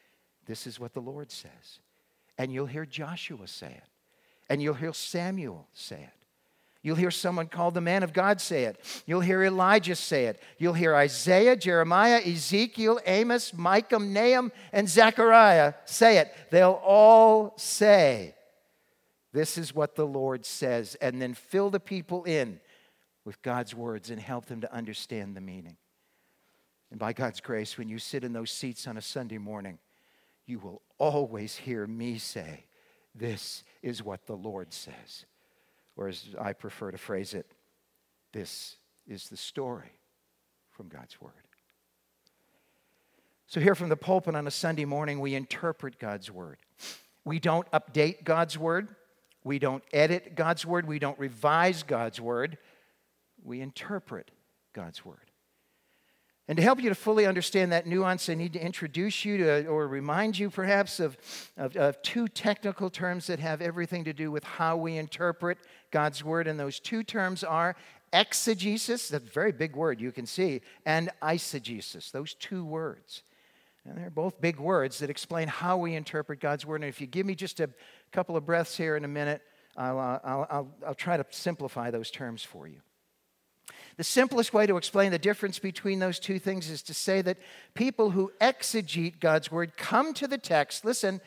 This 0.45 0.67
is 0.67 0.79
what 0.79 0.93
the 0.93 0.99
Lord 0.99 1.31
says. 1.31 1.79
And 2.37 2.51
you'll 2.51 2.65
hear 2.65 2.85
Joshua 2.85 3.47
say 3.47 3.67
it. 3.67 3.89
And 4.49 4.61
you'll 4.61 4.73
hear 4.73 4.91
Samuel 4.91 5.67
say 5.73 6.01
it. 6.01 6.22
You'll 6.83 6.97
hear 6.97 7.11
someone 7.11 7.47
called 7.47 7.75
the 7.75 7.81
man 7.81 8.03
of 8.03 8.11
God 8.11 8.41
say 8.41 8.65
it. 8.65 8.77
You'll 9.05 9.21
hear 9.21 9.41
Elijah 9.41 9.95
say 9.95 10.25
it. 10.25 10.43
You'll 10.57 10.73
hear 10.73 10.93
Isaiah, 10.93 11.55
Jeremiah, 11.55 12.19
Ezekiel, 12.23 12.99
Amos, 13.05 13.53
Micah, 13.53 13.99
Nahum, 13.99 14.51
and 14.73 14.89
Zechariah 14.89 15.75
say 15.85 16.17
it. 16.17 16.33
They'll 16.51 16.81
all 16.83 17.53
say, 17.57 18.35
This 19.31 19.57
is 19.57 19.73
what 19.73 19.95
the 19.95 20.05
Lord 20.05 20.45
says, 20.45 20.95
and 20.95 21.21
then 21.21 21.33
fill 21.33 21.69
the 21.69 21.79
people 21.79 22.25
in 22.25 22.59
with 23.23 23.41
God's 23.41 23.73
words 23.73 24.09
and 24.09 24.19
help 24.19 24.47
them 24.47 24.59
to 24.59 24.73
understand 24.73 25.37
the 25.37 25.41
meaning. 25.41 25.77
And 26.91 26.99
by 26.99 27.13
God's 27.13 27.39
grace, 27.39 27.77
when 27.77 27.87
you 27.87 27.97
sit 27.97 28.25
in 28.25 28.33
those 28.33 28.51
seats 28.51 28.87
on 28.87 28.97
a 28.97 29.01
Sunday 29.01 29.37
morning, 29.37 29.79
you 30.45 30.59
will 30.59 30.81
always 30.97 31.55
hear 31.55 31.87
me 31.87 32.17
say, 32.17 32.65
This 33.15 33.63
is 33.81 34.03
what 34.03 34.25
the 34.25 34.35
Lord 34.35 34.73
says. 34.73 35.25
Or 35.95 36.07
as 36.07 36.25
I 36.39 36.53
prefer 36.53 36.91
to 36.91 36.97
phrase 36.97 37.33
it, 37.33 37.51
this 38.31 38.77
is 39.07 39.29
the 39.29 39.37
story 39.37 39.91
from 40.71 40.87
God's 40.87 41.19
Word. 41.21 41.33
So, 43.47 43.59
here 43.59 43.75
from 43.75 43.89
the 43.89 43.97
pulpit 43.97 44.35
on 44.35 44.47
a 44.47 44.51
Sunday 44.51 44.85
morning, 44.85 45.19
we 45.19 45.35
interpret 45.35 45.99
God's 45.99 46.31
Word. 46.31 46.57
We 47.25 47.39
don't 47.39 47.69
update 47.71 48.23
God's 48.23 48.57
Word. 48.57 48.95
We 49.43 49.59
don't 49.59 49.83
edit 49.93 50.35
God's 50.35 50.65
Word. 50.65 50.87
We 50.87 50.99
don't 50.99 51.19
revise 51.19 51.83
God's 51.83 52.19
Word. 52.19 52.57
We 53.43 53.61
interpret 53.61 54.31
God's 54.73 55.05
Word. 55.05 55.29
And 56.47 56.57
to 56.57 56.63
help 56.63 56.81
you 56.81 56.89
to 56.89 56.95
fully 56.95 57.25
understand 57.25 57.71
that 57.71 57.87
nuance, 57.87 58.27
I 58.27 58.33
need 58.33 58.53
to 58.53 58.59
introduce 58.59 59.23
you 59.23 59.37
to, 59.37 59.67
or 59.67 59.87
remind 59.87 60.37
you 60.37 60.49
perhaps 60.49 60.99
of, 60.99 61.17
of, 61.55 61.77
of, 61.77 62.01
two 62.01 62.27
technical 62.27 62.89
terms 62.89 63.27
that 63.27 63.39
have 63.39 63.61
everything 63.61 64.03
to 64.03 64.13
do 64.13 64.29
with 64.29 64.43
how 64.43 64.75
we 64.75 64.97
interpret 64.97 65.57
God's 65.93 66.23
Word. 66.23 66.47
And 66.47 66.59
those 66.59 66.81
two 66.81 67.03
terms 67.03 67.43
are 67.45 67.77
exegesis, 68.11 69.09
that's 69.09 69.25
a 69.25 69.31
very 69.31 69.51
big 69.51 69.75
word, 69.75 69.99
you 69.99 70.11
can 70.11 70.25
see, 70.25 70.61
and 70.85 71.09
eisegesis, 71.21 72.11
those 72.11 72.35
two 72.35 72.63
words. 72.63 73.23
And 73.85 73.97
they're 73.97 74.09
both 74.09 74.39
big 74.39 74.59
words 74.59 74.99
that 74.99 75.09
explain 75.09 75.47
how 75.47 75.77
we 75.77 75.95
interpret 75.95 76.39
God's 76.39 76.65
Word. 76.65 76.81
And 76.81 76.89
if 76.89 77.01
you 77.01 77.07
give 77.07 77.25
me 77.25 77.35
just 77.35 77.59
a 77.59 77.69
couple 78.11 78.37
of 78.37 78.45
breaths 78.45 78.77
here 78.77 78.95
in 78.95 79.03
a 79.03 79.09
minute, 79.09 79.41
I'll, 79.75 79.99
uh, 79.99 80.19
I'll, 80.23 80.47
I'll, 80.49 80.75
I'll 80.87 80.95
try 80.95 81.17
to 81.17 81.25
simplify 81.31 81.91
those 81.91 82.11
terms 82.11 82.43
for 82.43 82.67
you. 82.67 82.79
The 83.97 84.03
simplest 84.03 84.53
way 84.53 84.65
to 84.67 84.77
explain 84.77 85.11
the 85.11 85.19
difference 85.19 85.59
between 85.59 85.99
those 85.99 86.19
two 86.19 86.39
things 86.39 86.69
is 86.69 86.81
to 86.83 86.93
say 86.93 87.21
that 87.23 87.37
people 87.73 88.11
who 88.11 88.31
exegete 88.39 89.19
God's 89.19 89.51
word 89.51 89.75
come 89.75 90.13
to 90.15 90.27
the 90.27 90.37
text. 90.37 90.85
Listen, 90.85 91.19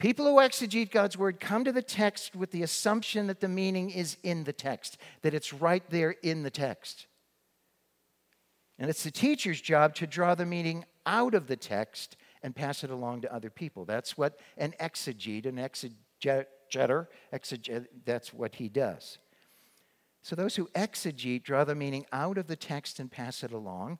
people 0.00 0.24
who 0.26 0.36
exegete 0.36 0.90
God's 0.90 1.16
word 1.16 1.38
come 1.38 1.62
to 1.64 1.72
the 1.72 1.82
text 1.82 2.34
with 2.34 2.50
the 2.50 2.64
assumption 2.64 3.28
that 3.28 3.40
the 3.40 3.48
meaning 3.48 3.90
is 3.90 4.16
in 4.24 4.42
the 4.42 4.52
text, 4.52 4.96
that 5.22 5.34
it's 5.34 5.52
right 5.52 5.84
there 5.90 6.16
in 6.22 6.42
the 6.42 6.50
text. 6.50 7.06
And 8.78 8.90
it's 8.90 9.04
the 9.04 9.10
teacher's 9.10 9.60
job 9.60 9.94
to 9.96 10.06
draw 10.06 10.34
the 10.34 10.46
meaning 10.46 10.84
out 11.06 11.34
of 11.34 11.46
the 11.46 11.56
text 11.56 12.16
and 12.42 12.56
pass 12.56 12.82
it 12.82 12.90
along 12.90 13.20
to 13.20 13.32
other 13.32 13.50
people. 13.50 13.84
That's 13.84 14.16
what 14.16 14.38
an 14.56 14.74
exegete, 14.80 15.44
an 15.44 15.56
exegeter, 15.56 17.06
exeget, 17.32 17.86
that's 18.06 18.32
what 18.32 18.54
he 18.54 18.68
does. 18.70 19.18
So 20.22 20.36
those 20.36 20.56
who 20.56 20.66
exegete 20.68 21.42
draw 21.42 21.64
the 21.64 21.74
meaning 21.74 22.06
out 22.12 22.38
of 22.38 22.46
the 22.46 22.56
text 22.56 23.00
and 23.00 23.10
pass 23.10 23.42
it 23.42 23.52
along. 23.52 23.98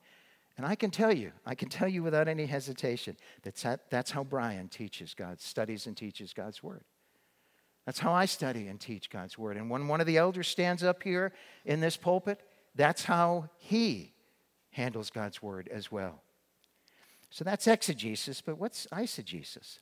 And 0.60 0.66
I 0.66 0.74
can 0.74 0.90
tell 0.90 1.10
you, 1.10 1.32
I 1.46 1.54
can 1.54 1.70
tell 1.70 1.88
you 1.88 2.02
without 2.02 2.28
any 2.28 2.44
hesitation, 2.44 3.16
that's, 3.42 3.64
that's 3.88 4.10
how 4.10 4.22
Brian 4.22 4.68
teaches 4.68 5.14
God, 5.14 5.40
studies 5.40 5.86
and 5.86 5.96
teaches 5.96 6.34
God's 6.34 6.62
Word. 6.62 6.84
That's 7.86 7.98
how 7.98 8.12
I 8.12 8.26
study 8.26 8.68
and 8.68 8.78
teach 8.78 9.08
God's 9.08 9.38
Word. 9.38 9.56
And 9.56 9.70
when 9.70 9.88
one 9.88 10.02
of 10.02 10.06
the 10.06 10.18
elders 10.18 10.48
stands 10.48 10.84
up 10.84 11.02
here 11.02 11.32
in 11.64 11.80
this 11.80 11.96
pulpit, 11.96 12.42
that's 12.74 13.04
how 13.04 13.48
he 13.56 14.12
handles 14.68 15.08
God's 15.08 15.40
Word 15.40 15.66
as 15.72 15.90
well. 15.90 16.20
So 17.30 17.42
that's 17.42 17.66
exegesis, 17.66 18.42
but 18.42 18.58
what's 18.58 18.86
eisegesis? 18.88 19.78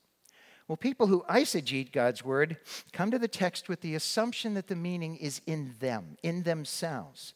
Well, 0.68 0.76
people 0.76 1.08
who 1.08 1.24
eisegete 1.28 1.90
God's 1.90 2.24
word 2.24 2.58
come 2.92 3.10
to 3.10 3.18
the 3.18 3.26
text 3.26 3.68
with 3.68 3.80
the 3.80 3.96
assumption 3.96 4.54
that 4.54 4.68
the 4.68 4.76
meaning 4.76 5.16
is 5.16 5.40
in 5.44 5.74
them, 5.80 6.18
in 6.22 6.44
themselves. 6.44 7.34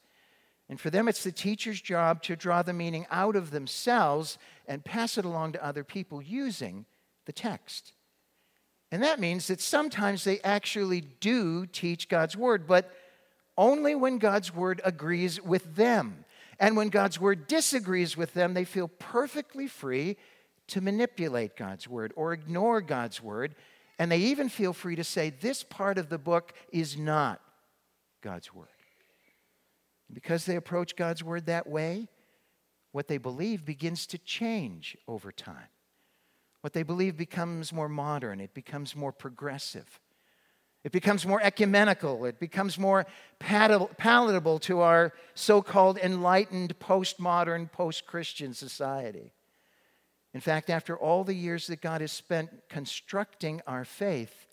And 0.72 0.80
for 0.80 0.88
them, 0.88 1.06
it's 1.06 1.22
the 1.22 1.30
teacher's 1.30 1.82
job 1.82 2.22
to 2.22 2.34
draw 2.34 2.62
the 2.62 2.72
meaning 2.72 3.04
out 3.10 3.36
of 3.36 3.50
themselves 3.50 4.38
and 4.66 4.82
pass 4.82 5.18
it 5.18 5.26
along 5.26 5.52
to 5.52 5.62
other 5.62 5.84
people 5.84 6.22
using 6.22 6.86
the 7.26 7.32
text. 7.34 7.92
And 8.90 9.02
that 9.02 9.20
means 9.20 9.48
that 9.48 9.60
sometimes 9.60 10.24
they 10.24 10.40
actually 10.40 11.02
do 11.02 11.66
teach 11.66 12.08
God's 12.08 12.38
word, 12.38 12.66
but 12.66 12.90
only 13.58 13.94
when 13.94 14.16
God's 14.16 14.54
word 14.54 14.80
agrees 14.82 15.38
with 15.42 15.76
them. 15.76 16.24
And 16.58 16.74
when 16.74 16.88
God's 16.88 17.20
word 17.20 17.48
disagrees 17.48 18.16
with 18.16 18.32
them, 18.32 18.54
they 18.54 18.64
feel 18.64 18.88
perfectly 18.88 19.66
free 19.66 20.16
to 20.68 20.80
manipulate 20.80 21.54
God's 21.54 21.86
word 21.86 22.14
or 22.16 22.32
ignore 22.32 22.80
God's 22.80 23.22
word. 23.22 23.56
And 23.98 24.10
they 24.10 24.20
even 24.20 24.48
feel 24.48 24.72
free 24.72 24.96
to 24.96 25.04
say, 25.04 25.28
this 25.28 25.62
part 25.64 25.98
of 25.98 26.08
the 26.08 26.16
book 26.16 26.54
is 26.70 26.96
not 26.96 27.42
God's 28.22 28.54
word. 28.54 28.68
Because 30.12 30.44
they 30.44 30.56
approach 30.56 30.96
God's 30.96 31.24
word 31.24 31.46
that 31.46 31.66
way, 31.66 32.08
what 32.92 33.08
they 33.08 33.18
believe 33.18 33.64
begins 33.64 34.06
to 34.08 34.18
change 34.18 34.96
over 35.08 35.32
time. 35.32 35.68
What 36.60 36.74
they 36.74 36.82
believe 36.82 37.16
becomes 37.16 37.72
more 37.72 37.88
modern, 37.88 38.40
it 38.40 38.54
becomes 38.54 38.94
more 38.94 39.12
progressive. 39.12 40.00
It 40.84 40.92
becomes 40.92 41.24
more 41.24 41.40
ecumenical. 41.40 42.24
It 42.24 42.40
becomes 42.40 42.76
more 42.76 43.06
palatable 43.38 44.58
to 44.60 44.80
our 44.80 45.12
so 45.34 45.62
called 45.62 45.96
enlightened, 45.98 46.78
postmodern, 46.80 47.70
post 47.70 48.04
Christian 48.06 48.52
society. 48.52 49.32
In 50.34 50.40
fact, 50.40 50.70
after 50.70 50.96
all 50.96 51.24
the 51.24 51.34
years 51.34 51.68
that 51.68 51.80
God 51.80 52.00
has 52.00 52.10
spent 52.10 52.50
constructing 52.68 53.60
our 53.66 53.84
faith, 53.84 54.46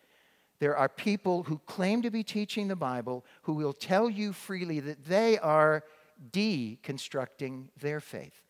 there 0.60 0.76
are 0.76 0.90
people 0.90 1.44
who 1.44 1.60
claim 1.66 2.02
to 2.02 2.12
be 2.12 2.24
teaching 2.24 2.68
the 2.68 2.76
Bible 2.76 3.26
who 3.44 3.54
will 3.54 3.74
tell 3.74 4.10
you 4.10 4.34
freely 4.34 4.80
that 4.82 5.06
they 5.06 5.38
are 5.40 5.84
deconstructing 6.32 7.70
their 7.80 8.02
faith. 8.02 8.42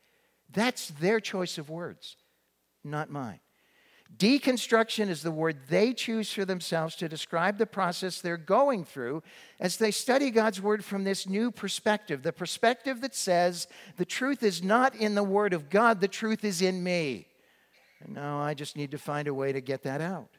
That's 0.51 0.87
their 0.87 1.19
choice 1.19 1.57
of 1.59 1.69
words, 1.69 2.17
not 2.83 3.11
mine. 3.11 3.39
Deconstruction 4.17 5.07
is 5.07 5.21
the 5.21 5.29
word 5.29 5.67
they 5.69 5.93
choose 5.93 6.33
for 6.33 6.43
themselves 6.43 6.95
to 6.95 7.07
describe 7.07 7.59
the 7.59 7.67
process 7.67 8.19
they're 8.19 8.37
going 8.37 8.83
through 8.83 9.21
as 9.59 9.77
they 9.77 9.91
study 9.91 10.31
God's 10.31 10.59
word 10.59 10.83
from 10.83 11.03
this 11.03 11.27
new 11.27 11.51
perspective 11.51 12.23
the 12.23 12.33
perspective 12.33 13.01
that 13.01 13.13
says 13.13 13.67
the 13.97 14.05
truth 14.05 14.41
is 14.41 14.63
not 14.63 14.95
in 14.95 15.13
the 15.13 15.23
word 15.23 15.53
of 15.53 15.69
God, 15.69 16.01
the 16.01 16.07
truth 16.07 16.43
is 16.43 16.59
in 16.59 16.83
me. 16.83 17.27
And 18.01 18.15
now 18.15 18.39
I 18.39 18.55
just 18.55 18.75
need 18.75 18.91
to 18.91 18.97
find 18.97 19.27
a 19.27 19.33
way 19.33 19.51
to 19.51 19.61
get 19.61 19.83
that 19.83 20.01
out. 20.01 20.38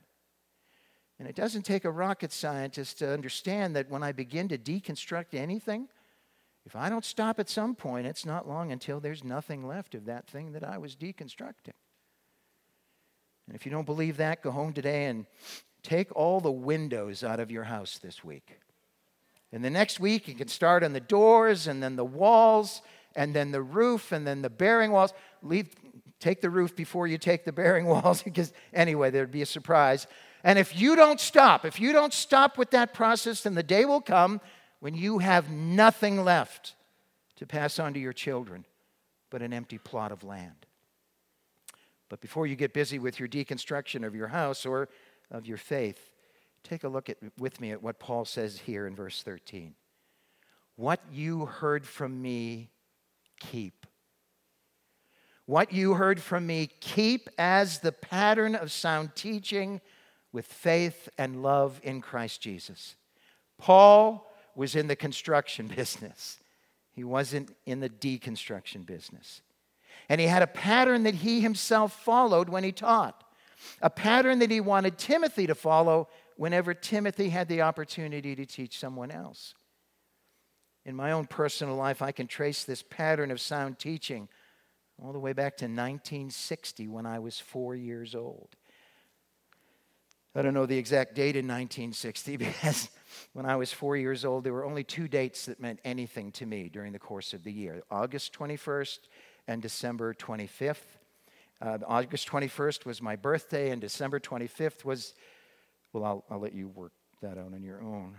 And 1.20 1.28
it 1.28 1.37
doesn't 1.37 1.66
take 1.66 1.85
a 1.85 1.90
rocket 1.90 2.33
scientist 2.33 2.98
to 3.00 3.12
understand 3.12 3.76
that 3.76 3.90
when 3.90 4.02
I 4.02 4.11
begin 4.11 4.48
to 4.48 4.56
deconstruct 4.56 5.35
anything, 5.35 5.87
if 6.64 6.74
I 6.74 6.88
don't 6.88 7.04
stop 7.04 7.38
at 7.38 7.50
some 7.50 7.74
point, 7.74 8.06
it's 8.06 8.24
not 8.24 8.48
long 8.48 8.72
until 8.72 9.00
there's 9.00 9.22
nothing 9.22 9.66
left 9.66 9.94
of 9.94 10.06
that 10.06 10.26
thing 10.26 10.52
that 10.52 10.64
I 10.64 10.78
was 10.78 10.96
deconstructing. 10.96 11.74
And 13.46 13.54
if 13.54 13.66
you 13.66 13.70
don't 13.70 13.85
believe 13.85 14.16
that, 14.16 14.42
go 14.42 14.50
home 14.50 14.72
today 14.72 15.06
and 15.09 15.26
take 15.83 16.11
all 16.16 16.40
the 16.40 16.50
windows 16.50 17.22
out 17.22 17.38
of 17.38 17.50
your 17.50 17.64
house 17.64 17.98
this 17.98 18.24
week. 18.24 18.59
And 19.52 19.62
the 19.62 19.68
next 19.68 20.00
week, 20.00 20.26
you 20.26 20.35
can 20.35 20.48
start 20.48 20.83
on 20.83 20.94
the 20.94 21.00
doors 21.00 21.66
and 21.66 21.83
then 21.83 21.96
the 21.96 22.04
walls 22.04 22.80
and 23.14 23.35
then 23.35 23.50
the 23.50 23.61
roof 23.61 24.12
and 24.12 24.26
then 24.26 24.40
the 24.40 24.48
bearing 24.48 24.90
walls. 24.90 25.12
Leave, 25.42 25.68
take 26.18 26.40
the 26.40 26.48
roof 26.48 26.74
before 26.74 27.06
you 27.06 27.18
take 27.18 27.44
the 27.44 27.52
bearing 27.52 27.85
walls, 27.88 28.22
because 28.22 28.54
anyway, 28.72 29.11
there'd 29.11 29.30
be 29.30 29.42
a 29.42 29.46
surprise. 29.46 30.06
And 30.42 30.59
if 30.59 30.79
you 30.79 30.96
don't 30.96 31.20
stop, 31.20 31.64
if 31.64 31.81
you 31.81 31.92
don't 31.92 32.12
stop 32.12 32.57
with 32.57 32.70
that 32.70 32.94
process, 32.94 33.42
then 33.42 33.55
the 33.55 33.62
day 33.62 33.85
will 33.85 34.00
come 34.00 34.40
when 34.81 34.94
you 34.94 35.18
have 35.18 35.50
nothing 35.50 36.24
left 36.24 36.74
to 37.37 37.46
pass 37.46 37.79
on 37.79 37.94
to 37.94 38.00
your 38.00 38.12
children 38.12 38.64
but 39.31 39.42
an 39.42 39.53
empty 39.53 39.79
plot 39.79 40.12
of 40.12 40.24
land. 40.24 40.66
But 42.09 42.20
before 42.20 42.46
you 42.46 42.57
get 42.57 42.74
busy 42.74 42.98
with 42.98 43.20
your 43.20 43.29
deconstruction 43.29 44.05
of 44.05 44.14
your 44.14 44.29
house 44.29 44.66
or 44.66 44.88
of 45.31 45.46
your 45.46 45.57
faith, 45.57 46.11
take 46.64 46.85
a 46.85 46.88
look 46.88 47.09
at, 47.09 47.18
with 47.38 47.61
me 47.61 47.70
at 47.70 47.83
what 47.83 48.00
Paul 48.00 48.24
says 48.24 48.59
here 48.59 48.87
in 48.87 48.96
verse 48.96 49.22
13. 49.22 49.74
What 50.76 51.00
you 51.12 51.46
heard 51.46 51.87
from 51.87 52.20
me, 52.20 52.70
keep. 53.38 53.87
What 55.46 55.72
you 55.72 55.94
heard 55.94 56.20
from 56.20 56.46
me, 56.46 56.68
keep 56.81 57.29
as 57.38 57.79
the 57.79 57.92
pattern 57.92 58.55
of 58.55 58.72
sound 58.72 59.14
teaching 59.14 59.81
with 60.33 60.47
faith 60.47 61.09
and 61.19 61.43
love 61.43 61.81
in 61.83 62.01
Christ 62.01 62.40
Jesus. 62.40 62.97
Paul 63.59 64.31
was 64.55 64.75
in 64.75 64.87
the 64.87 64.97
construction 64.97 65.66
business, 65.77 66.38
he 66.93 67.05
wasn't 67.05 67.55
in 67.66 67.81
the 67.81 67.88
deconstruction 67.88 68.85
business. 68.85 69.43
And 70.09 70.21
he 70.21 70.27
had 70.27 70.43
a 70.43 70.49
pattern 70.49 71.05
that 71.05 71.14
he 71.14 71.40
himself 71.40 71.93
followed 71.93 72.49
when 72.49 72.64
he 72.64 72.73
taught, 72.73 73.23
a 73.81 73.90
pattern 73.90 74.40
that 74.40 74.51
he 74.51 74.61
wanted 74.61 74.99
Timothy 74.99 75.47
to 75.47 75.55
follow 75.55 76.09
whenever 76.37 76.75
Timothy 76.75 77.29
had 77.29 77.49
the 77.49 77.62
opportunity 77.62 78.35
to 78.35 78.47
teach 78.47 78.79
someone 78.79 79.11
else. 79.11 79.55
In 80.85 80.97
my 80.97 81.12
own 81.12 81.27
personal 81.27 81.77
life, 81.77 82.03
I 82.03 82.12
can 82.12 82.27
trace 82.27 82.64
this 82.64 82.83
pattern 82.83 83.31
of 83.31 83.40
sound 83.40 83.79
teaching 83.79 84.29
all 85.03 85.12
the 85.12 85.19
way 85.19 85.33
back 85.33 85.57
to 85.59 85.66
1960 85.66 86.88
when 86.88 87.07
I 87.07 87.19
was 87.19 87.38
four 87.38 87.75
years 87.75 88.14
old. 88.14 88.57
I 90.35 90.43
don't 90.43 90.55
know 90.55 90.66
the 90.66 90.79
exact 90.79 91.14
date 91.14 91.35
in 91.35 91.47
1960 91.47 92.37
because 92.37 92.88
when 93.33 93.47
I 93.47 93.57
was 93.57 93.73
four 93.73 93.97
years 93.97 94.25
old, 94.25 94.45
there 94.45 94.53
were 94.53 94.64
only 94.64 94.85
two 94.85 95.09
dates 95.09 95.47
that 95.47 95.61
meant 95.61 95.81
anything 95.85 96.31
to 96.33 96.47
me 96.47 96.69
during 96.69 96.93
the 96.93 96.99
course 96.99 97.33
of 97.33 97.43
the 97.43 97.53
year 97.53 97.83
August 97.90 98.33
21st 98.33 98.99
and 99.49 99.61
December 99.61 100.14
25th. 100.14 100.77
Uh, 101.61 101.79
August 101.87 102.29
21st 102.29 102.87
was 102.87 103.03
my 103.03 103.16
birthday, 103.16 103.71
and 103.71 103.83
December 103.83 104.19
25th 104.19 104.85
was, 104.85 105.14
well, 105.93 106.05
I'll, 106.05 106.25
I'll 106.31 106.38
let 106.38 106.55
you 106.55 106.69
work 106.69 106.93
that 107.21 107.37
out 107.37 107.53
on 107.53 107.62
your 107.62 107.83
own. 107.83 108.14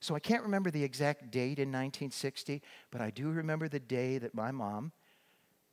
So 0.00 0.14
I 0.14 0.18
can't 0.18 0.42
remember 0.42 0.70
the 0.70 0.82
exact 0.82 1.30
date 1.30 1.58
in 1.58 1.68
1960, 1.68 2.62
but 2.90 3.00
I 3.00 3.10
do 3.10 3.28
remember 3.28 3.68
the 3.68 3.78
day 3.78 4.18
that 4.18 4.34
my 4.34 4.50
mom 4.50 4.92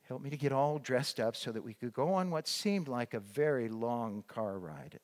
helped 0.02 0.22
me 0.22 0.30
to 0.30 0.36
get 0.36 0.52
all 0.52 0.78
dressed 0.78 1.18
up 1.18 1.34
so 1.34 1.50
that 1.50 1.62
we 1.62 1.72
could 1.72 1.92
go 1.92 2.12
on 2.12 2.30
what 2.30 2.46
seemed 2.46 2.88
like 2.88 3.14
a 3.14 3.20
very 3.20 3.68
long 3.68 4.22
car 4.28 4.58
ride. 4.58 5.00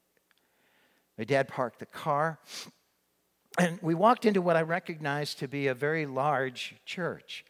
My 1.18 1.24
dad 1.24 1.48
parked 1.48 1.78
the 1.78 1.86
car, 1.86 2.38
and 3.58 3.78
we 3.82 3.94
walked 3.94 4.26
into 4.26 4.42
what 4.42 4.56
I 4.56 4.62
recognized 4.62 5.38
to 5.38 5.48
be 5.48 5.66
a 5.66 5.74
very 5.74 6.04
large 6.06 6.74
church. 6.84 7.44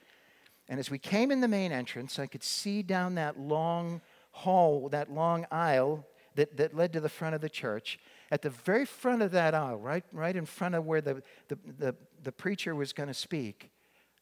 And 0.68 0.78
as 0.78 0.90
we 0.90 0.98
came 0.98 1.30
in 1.30 1.40
the 1.40 1.48
main 1.48 1.72
entrance, 1.72 2.18
I 2.18 2.26
could 2.26 2.42
see 2.42 2.82
down 2.82 3.16
that 3.16 3.38
long 3.38 4.00
hall, 4.30 4.88
that 4.90 5.10
long 5.10 5.46
aisle 5.50 6.04
that, 6.34 6.56
that 6.56 6.76
led 6.76 6.92
to 6.92 7.00
the 7.00 7.08
front 7.08 7.34
of 7.34 7.40
the 7.40 7.48
church. 7.48 7.98
At 8.30 8.42
the 8.42 8.50
very 8.50 8.84
front 8.84 9.22
of 9.22 9.30
that 9.32 9.54
aisle, 9.54 9.78
right, 9.78 10.04
right 10.12 10.36
in 10.36 10.44
front 10.44 10.74
of 10.74 10.84
where 10.84 11.00
the, 11.00 11.22
the, 11.48 11.58
the, 11.78 11.94
the 12.22 12.32
preacher 12.32 12.74
was 12.74 12.92
going 12.92 13.08
to 13.08 13.14
speak, 13.14 13.70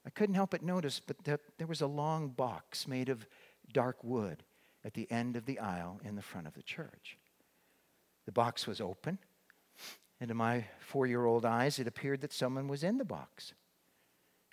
I 0.06 0.10
couldn't 0.10 0.34
help 0.34 0.50
but 0.50 0.62
notice, 0.62 1.00
but 1.04 1.24
there, 1.24 1.40
there 1.58 1.66
was 1.66 1.80
a 1.80 1.86
long 1.86 2.28
box 2.28 2.86
made 2.86 3.08
of 3.08 3.26
dark 3.72 4.04
wood 4.04 4.42
at 4.84 4.94
the 4.94 5.10
end 5.10 5.36
of 5.36 5.46
the 5.46 5.58
aisle 5.58 6.00
in 6.04 6.14
the 6.14 6.22
front 6.22 6.46
of 6.46 6.54
the 6.54 6.62
church. 6.62 7.18
The 8.26 8.32
box 8.32 8.66
was 8.66 8.80
open, 8.80 9.18
and 10.20 10.28
to 10.28 10.34
my 10.34 10.66
four 10.78 11.06
year 11.06 11.24
old 11.24 11.44
eyes, 11.44 11.78
it 11.78 11.86
appeared 11.86 12.20
that 12.22 12.32
someone 12.32 12.68
was 12.68 12.82
in 12.82 12.98
the 12.98 13.04
box. 13.04 13.54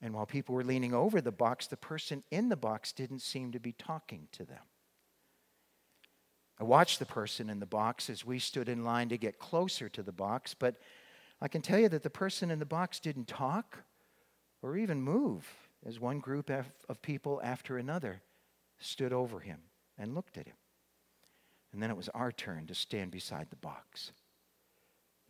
And 0.02 0.14
while 0.14 0.26
people 0.26 0.56
were 0.56 0.64
leaning 0.64 0.94
over 0.94 1.22
the 1.22 1.32
box, 1.32 1.68
the 1.68 1.78
person 1.78 2.24
in 2.32 2.50
the 2.50 2.56
box 2.56 2.92
didn't 2.92 3.22
seem 3.22 3.52
to 3.52 3.60
be 3.60 3.72
talking 3.72 4.28
to 4.32 4.44
them. 4.44 4.64
I 6.60 6.64
watched 6.64 7.00
the 7.00 7.06
person 7.06 7.50
in 7.50 7.60
the 7.60 7.66
box 7.66 8.10
as 8.10 8.26
we 8.26 8.40
stood 8.40 8.70
in 8.70 8.84
line 8.84 9.10
to 9.10 9.18
get 9.18 9.40
closer 9.40 9.90
to 9.90 10.04
the 10.04 10.12
box, 10.12 10.54
but 10.54 10.76
I 11.42 11.48
can 11.48 11.62
tell 11.62 11.80
you 11.80 11.90
that 11.90 12.04
the 12.04 12.10
person 12.10 12.52
in 12.52 12.60
the 12.60 12.66
box 12.66 13.00
didn't 13.00 13.28
talk 13.28 13.80
or 14.62 14.78
even 14.78 15.02
move 15.02 15.48
as 15.86 16.00
one 16.00 16.20
group 16.20 16.50
of 16.52 17.02
people 17.02 17.42
after 17.44 17.78
another 17.78 18.22
stood 18.80 19.14
over 19.14 19.40
him 19.40 19.60
and 19.98 20.14
looked 20.14 20.38
at 20.38 20.48
him. 20.48 20.56
And 21.74 21.82
then 21.82 21.90
it 21.90 21.98
was 21.98 22.10
our 22.10 22.32
turn 22.32 22.68
to 22.68 22.76
stand 22.76 23.12
beside 23.12 23.50
the 23.50 23.56
box. 23.56 24.12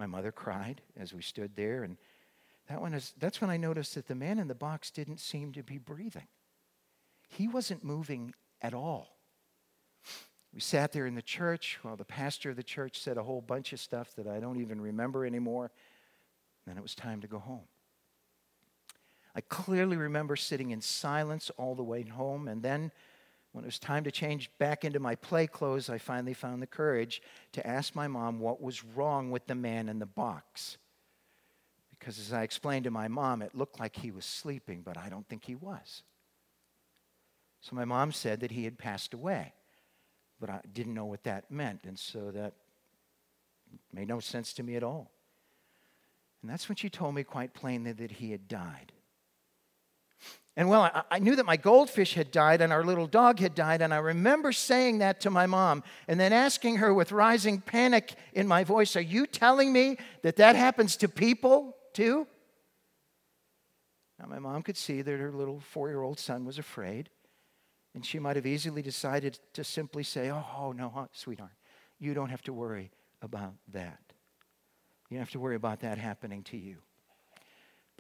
My 0.02 0.08
mother 0.08 0.32
cried 0.32 0.82
as 0.98 1.14
we 1.14 1.22
stood 1.22 1.56
there, 1.56 1.84
and 1.84 1.96
that 2.68 2.82
one 2.82 2.96
is, 2.96 3.14
that's 3.20 3.40
when 3.40 3.52
I 3.52 3.58
noticed 3.58 3.94
that 3.94 4.08
the 4.08 4.16
man 4.16 4.40
in 4.40 4.48
the 4.48 4.56
box 4.56 4.90
didn't 4.90 5.20
seem 5.20 5.54
to 5.54 5.62
be 5.62 5.78
breathing. 5.78 6.26
He 7.30 7.48
wasn't 7.48 7.84
moving 7.84 8.34
at 8.64 8.74
all. 8.74 9.20
We 10.56 10.60
sat 10.60 10.92
there 10.92 11.06
in 11.06 11.14
the 11.14 11.22
church 11.22 11.78
while 11.84 11.98
the 11.98 12.04
pastor 12.04 12.50
of 12.50 12.56
the 12.56 12.64
church 12.64 13.00
said 13.00 13.18
a 13.20 13.24
whole 13.24 13.42
bunch 13.42 13.74
of 13.74 13.80
stuff 13.80 14.16
that 14.16 14.26
I 14.26 14.40
don't 14.40 14.60
even 14.60 14.82
remember 14.82 15.24
anymore. 15.24 15.70
Then 16.66 16.78
it 16.78 16.82
was 16.82 16.96
time 16.96 17.22
to 17.22 17.28
go 17.28 17.38
home. 17.38 17.68
I 19.36 19.42
clearly 19.42 19.98
remember 19.98 20.36
sitting 20.36 20.72
in 20.72 20.82
silence 20.82 21.52
all 21.58 21.76
the 21.76 21.84
way 21.84 22.02
home, 22.02 22.48
and 22.48 22.64
then 22.64 22.92
when 23.52 23.66
it 23.66 23.68
was 23.68 23.80
time 23.80 24.04
to 24.06 24.12
change 24.12 24.50
back 24.60 24.86
into 24.86 25.00
my 25.00 25.16
play 25.16 25.46
clothes, 25.46 25.90
I 25.90 25.98
finally 25.98 26.34
found 26.34 26.62
the 26.62 26.68
courage 26.68 27.22
to 27.52 27.66
ask 27.68 27.96
my 27.96 28.08
mom 28.08 28.40
what 28.40 28.62
was 28.62 28.84
wrong 28.84 29.30
with 29.30 29.48
the 29.48 29.56
man 29.56 29.90
in 29.90 30.00
the 30.00 30.06
box. 30.06 30.78
Because 31.92 32.18
as 32.18 32.32
I 32.32 32.44
explained 32.44 32.86
to 32.86 32.92
my 32.92 33.08
mom, 33.08 33.42
it 33.42 33.54
looked 33.54 33.80
like 33.80 33.96
he 33.98 34.10
was 34.10 34.26
sleeping, 34.26 34.82
but 34.84 34.98
I 34.98 35.10
don't 35.10 35.28
think 35.28 35.44
he 35.44 35.56
was. 35.56 36.04
So 37.60 37.76
my 37.76 37.86
mom 37.86 38.12
said 38.12 38.40
that 38.40 38.52
he 38.52 38.64
had 38.64 38.78
passed 38.78 39.14
away, 39.14 39.54
but 40.40 40.50
I 40.50 40.62
didn't 40.74 40.96
know 40.96 41.06
what 41.06 41.24
that 41.26 41.52
meant, 41.52 41.82
and 41.84 42.00
so 42.00 42.32
that 42.32 42.54
made 43.94 44.08
no 44.08 44.20
sense 44.20 44.54
to 44.54 44.64
me 44.64 44.76
at 44.76 44.84
all. 44.84 45.12
And 46.42 46.50
that's 46.50 46.68
when 46.68 46.76
she 46.76 46.90
told 46.90 47.14
me 47.14 47.24
quite 47.24 47.54
plainly 47.54 47.92
that 47.92 48.14
he 48.14 48.32
had 48.32 48.48
died. 48.48 48.94
And 50.58 50.70
well, 50.70 50.82
I, 50.82 51.04
I, 51.10 51.20
knew 51.20 51.38
that 51.38 51.46
my 51.46 51.56
goldfish 51.56 52.14
had 52.14 52.30
died 52.30 52.62
and 52.62 52.74
our 52.74 52.84
little 52.84 53.08
dog 53.08 53.40
had 53.40 53.56
died, 53.56 53.82
and 53.82 53.94
I 53.94 53.98
remember 53.98 54.52
saying 54.52 54.98
that 54.98 55.22
to 55.22 55.30
my 55.30 55.46
mom 55.46 55.82
and 56.10 56.20
then 56.20 56.34
asking 56.34 56.78
her 56.78 56.94
with 56.94 57.14
rising 57.14 57.62
panic 57.62 58.16
in 58.34 58.48
my 58.48 58.66
voice, 58.66 58.98
Are 58.98 59.02
you 59.02 59.26
telling 59.26 59.72
me 59.72 59.98
that 60.24 60.36
that 60.36 60.58
happens 60.58 60.98
to 60.98 61.08
people? 61.08 61.78
too? 61.94 62.28
Now, 64.20 64.28
my 64.28 64.40
mom 64.40 64.62
could 64.62 64.78
see 64.78 65.02
that 65.02 65.20
her 65.20 65.32
little 65.32 65.60
four 65.60 65.90
year 65.90 66.02
old 66.02 66.20
son 66.20 66.46
was 66.46 66.60
afraid, 66.60 67.10
and 67.94 68.06
she 68.06 68.20
might 68.20 68.36
have 68.36 68.46
easily 68.46 68.82
decided 68.82 69.40
to 69.54 69.64
simply 69.64 70.04
say, 70.04 70.30
Oh, 70.30 70.46
oh 70.58 70.72
no, 70.72 71.08
sweetheart, 71.12 71.52
you 72.00 72.14
don't 72.14 72.30
have 72.30 72.44
to 72.44 72.54
worry 72.54 72.92
about 73.22 73.54
that. 73.74 74.00
You 75.10 75.18
don't 75.18 75.26
have 75.26 75.32
to 75.32 75.40
worry 75.40 75.56
about 75.56 75.82
that 75.82 75.98
happening 75.98 76.44
to 76.44 76.58
you. 76.58 76.78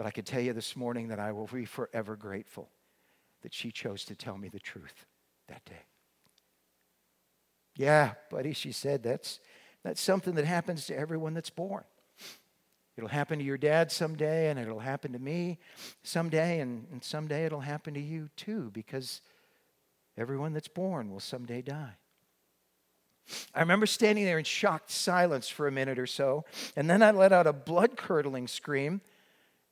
But 0.02 0.08
I 0.08 0.12
can 0.12 0.24
tell 0.24 0.42
you 0.42 0.52
this 0.52 0.76
morning 0.76 1.10
that 1.10 1.20
I 1.20 1.32
will 1.32 1.46
be 1.46 1.64
forever 1.64 2.16
grateful 2.16 2.72
that 3.44 3.54
she 3.54 3.72
chose 3.72 4.04
to 4.06 4.16
tell 4.16 4.36
me 4.36 4.50
the 4.50 4.60
truth 4.60 5.06
that 5.48 5.64
day. 5.64 5.84
Yeah, 7.76 8.14
buddy, 8.32 8.54
she 8.54 8.72
said, 8.72 9.04
that's, 9.04 9.40
that's 9.84 10.02
something 10.02 10.34
that 10.34 10.46
happens 10.46 10.88
to 10.88 10.98
everyone 10.98 11.36
that's 11.36 11.52
born. 11.52 11.84
It'll 12.98 13.12
happen 13.12 13.38
to 13.38 13.46
your 13.46 13.60
dad 13.60 13.92
someday, 13.92 14.50
and 14.50 14.58
it'll 14.58 14.80
happen 14.80 15.14
to 15.14 15.20
me 15.20 15.60
someday, 16.02 16.62
and, 16.62 16.88
and 16.92 17.04
someday 17.04 17.46
it'll 17.46 17.60
happen 17.60 17.94
to 17.94 18.02
you 18.02 18.32
too, 18.36 18.72
because 18.74 19.22
everyone 20.18 20.54
that's 20.54 20.68
born 20.68 21.12
will 21.12 21.20
someday 21.20 21.62
die. 21.62 21.94
I 23.54 23.60
remember 23.60 23.86
standing 23.86 24.26
there 24.26 24.40
in 24.40 24.46
shocked 24.46 24.90
silence 24.90 25.48
for 25.48 25.68
a 25.68 25.72
minute 25.72 26.00
or 26.00 26.08
so, 26.08 26.44
and 26.76 26.90
then 26.90 27.04
I 27.04 27.12
let 27.12 27.32
out 27.32 27.46
a 27.46 27.54
blood 27.54 27.98
curdling 27.98 28.48
scream, 28.48 29.02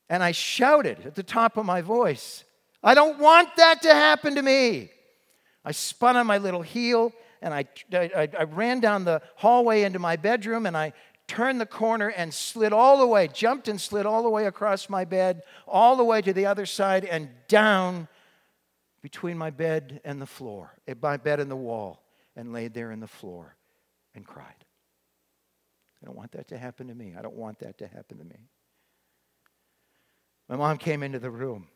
and 0.10 0.24
I 0.24 0.32
shouted 0.32 1.06
at 1.06 1.16
the 1.16 1.24
top 1.24 1.58
of 1.58 1.66
my 1.66 1.82
voice, 1.82 2.44
I 2.84 2.94
don't 2.96 3.20
want 3.20 3.56
that 3.58 3.82
to 3.84 3.94
happen 3.94 4.36
to 4.36 4.42
me. 4.42 4.90
I 5.64 5.72
spun 5.72 6.18
on 6.18 6.26
my 6.26 6.38
little 6.38 6.62
heel 6.62 7.14
and 7.42 7.54
I, 7.54 7.66
I, 7.94 8.30
I, 8.38 8.44
ran 8.44 8.80
down 8.80 9.06
the 9.06 9.22
hallway 9.36 9.84
into 9.84 10.00
my 10.00 10.16
bedroom 10.16 10.66
and 10.66 10.76
I 10.76 10.94
turned 11.28 11.62
the 11.62 11.66
corner 11.66 12.10
and 12.10 12.34
slid 12.34 12.74
all 12.74 12.98
the 12.98 13.08
way, 13.08 13.28
jumped 13.28 13.68
and 13.68 13.80
slid 13.80 14.06
all 14.06 14.24
the 14.24 14.30
way 14.30 14.48
across 14.48 14.90
my 14.90 15.06
bed, 15.06 15.44
all 15.68 15.96
the 15.96 16.04
way 16.04 16.22
to 16.22 16.34
the 16.34 16.46
other 16.48 16.66
side 16.66 17.06
and 17.06 17.30
down 17.48 18.08
between 19.02 19.38
my 19.38 19.50
bed 19.50 20.02
and 20.04 20.22
the 20.22 20.26
floor, 20.26 20.76
eh, 20.88 20.96
my 21.02 21.18
bed 21.18 21.40
and 21.40 21.50
the 21.50 21.56
wall, 21.56 22.04
and 22.36 22.52
laid 22.52 22.74
there 22.74 22.92
in 22.92 23.00
the 23.00 23.08
floor 23.08 23.56
and 24.16 24.26
cried. 24.26 24.66
I 26.02 26.06
don't 26.06 26.18
want 26.18 26.32
that 26.32 26.48
to 26.50 26.58
happen 26.58 26.88
to 26.88 26.96
me. 26.96 27.14
I 27.18 27.22
don't 27.22 27.36
want 27.36 27.60
that 27.60 27.78
to 27.78 27.88
happen 27.88 28.18
to 28.18 28.24
me. 28.24 28.50
My 30.50 30.56
mom 30.56 30.78
came 30.78 31.04
into 31.04 31.20
the 31.20 31.30
room 31.30 31.68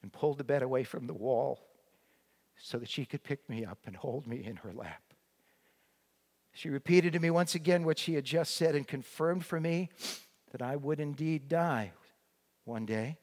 and 0.00 0.12
pulled 0.12 0.38
the 0.38 0.44
bed 0.44 0.62
away 0.62 0.84
from 0.84 1.08
the 1.08 1.14
wall 1.14 1.66
so 2.56 2.78
that 2.78 2.88
she 2.88 3.04
could 3.04 3.24
pick 3.24 3.50
me 3.50 3.64
up 3.64 3.80
and 3.86 3.96
hold 3.96 4.26
me 4.26 4.44
in 4.44 4.56
her 4.56 4.72
lap. 4.72 5.02
She 6.52 6.70
repeated 6.70 7.12
to 7.12 7.18
me 7.18 7.28
once 7.28 7.54
again 7.54 7.84
what 7.84 7.98
she 7.98 8.14
had 8.14 8.24
just 8.24 8.54
said 8.54 8.76
and 8.76 8.86
confirmed 8.86 9.44
for 9.44 9.60
me 9.60 9.90
that 10.52 10.62
I 10.62 10.76
would 10.76 11.00
indeed 11.00 11.48
die 11.48 11.92
one 12.64 12.86
day. 12.86 13.18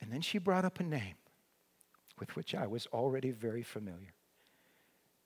And 0.00 0.12
then 0.12 0.20
she 0.20 0.38
brought 0.38 0.64
up 0.64 0.80
a 0.80 0.84
name 0.84 1.16
with 2.18 2.36
which 2.36 2.54
I 2.54 2.66
was 2.66 2.86
already 2.92 3.30
very 3.30 3.62
familiar. 3.62 4.14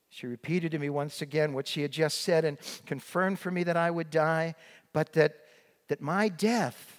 She 0.09 0.27
repeated 0.27 0.73
to 0.73 0.79
me 0.79 0.89
once 0.89 1.21
again 1.21 1.53
what 1.53 1.69
she 1.69 1.83
had 1.83 1.91
just 1.93 2.23
said 2.23 2.45
and 2.45 2.57
confirmed 2.87 3.39
for 3.39 3.51
me 3.51 3.65
that 3.65 3.77
I 3.77 3.91
would 3.91 4.11
die, 4.11 4.55
but 4.95 5.13
that, 5.13 5.35
that 5.89 6.01
my 6.01 6.31
death 6.31 6.98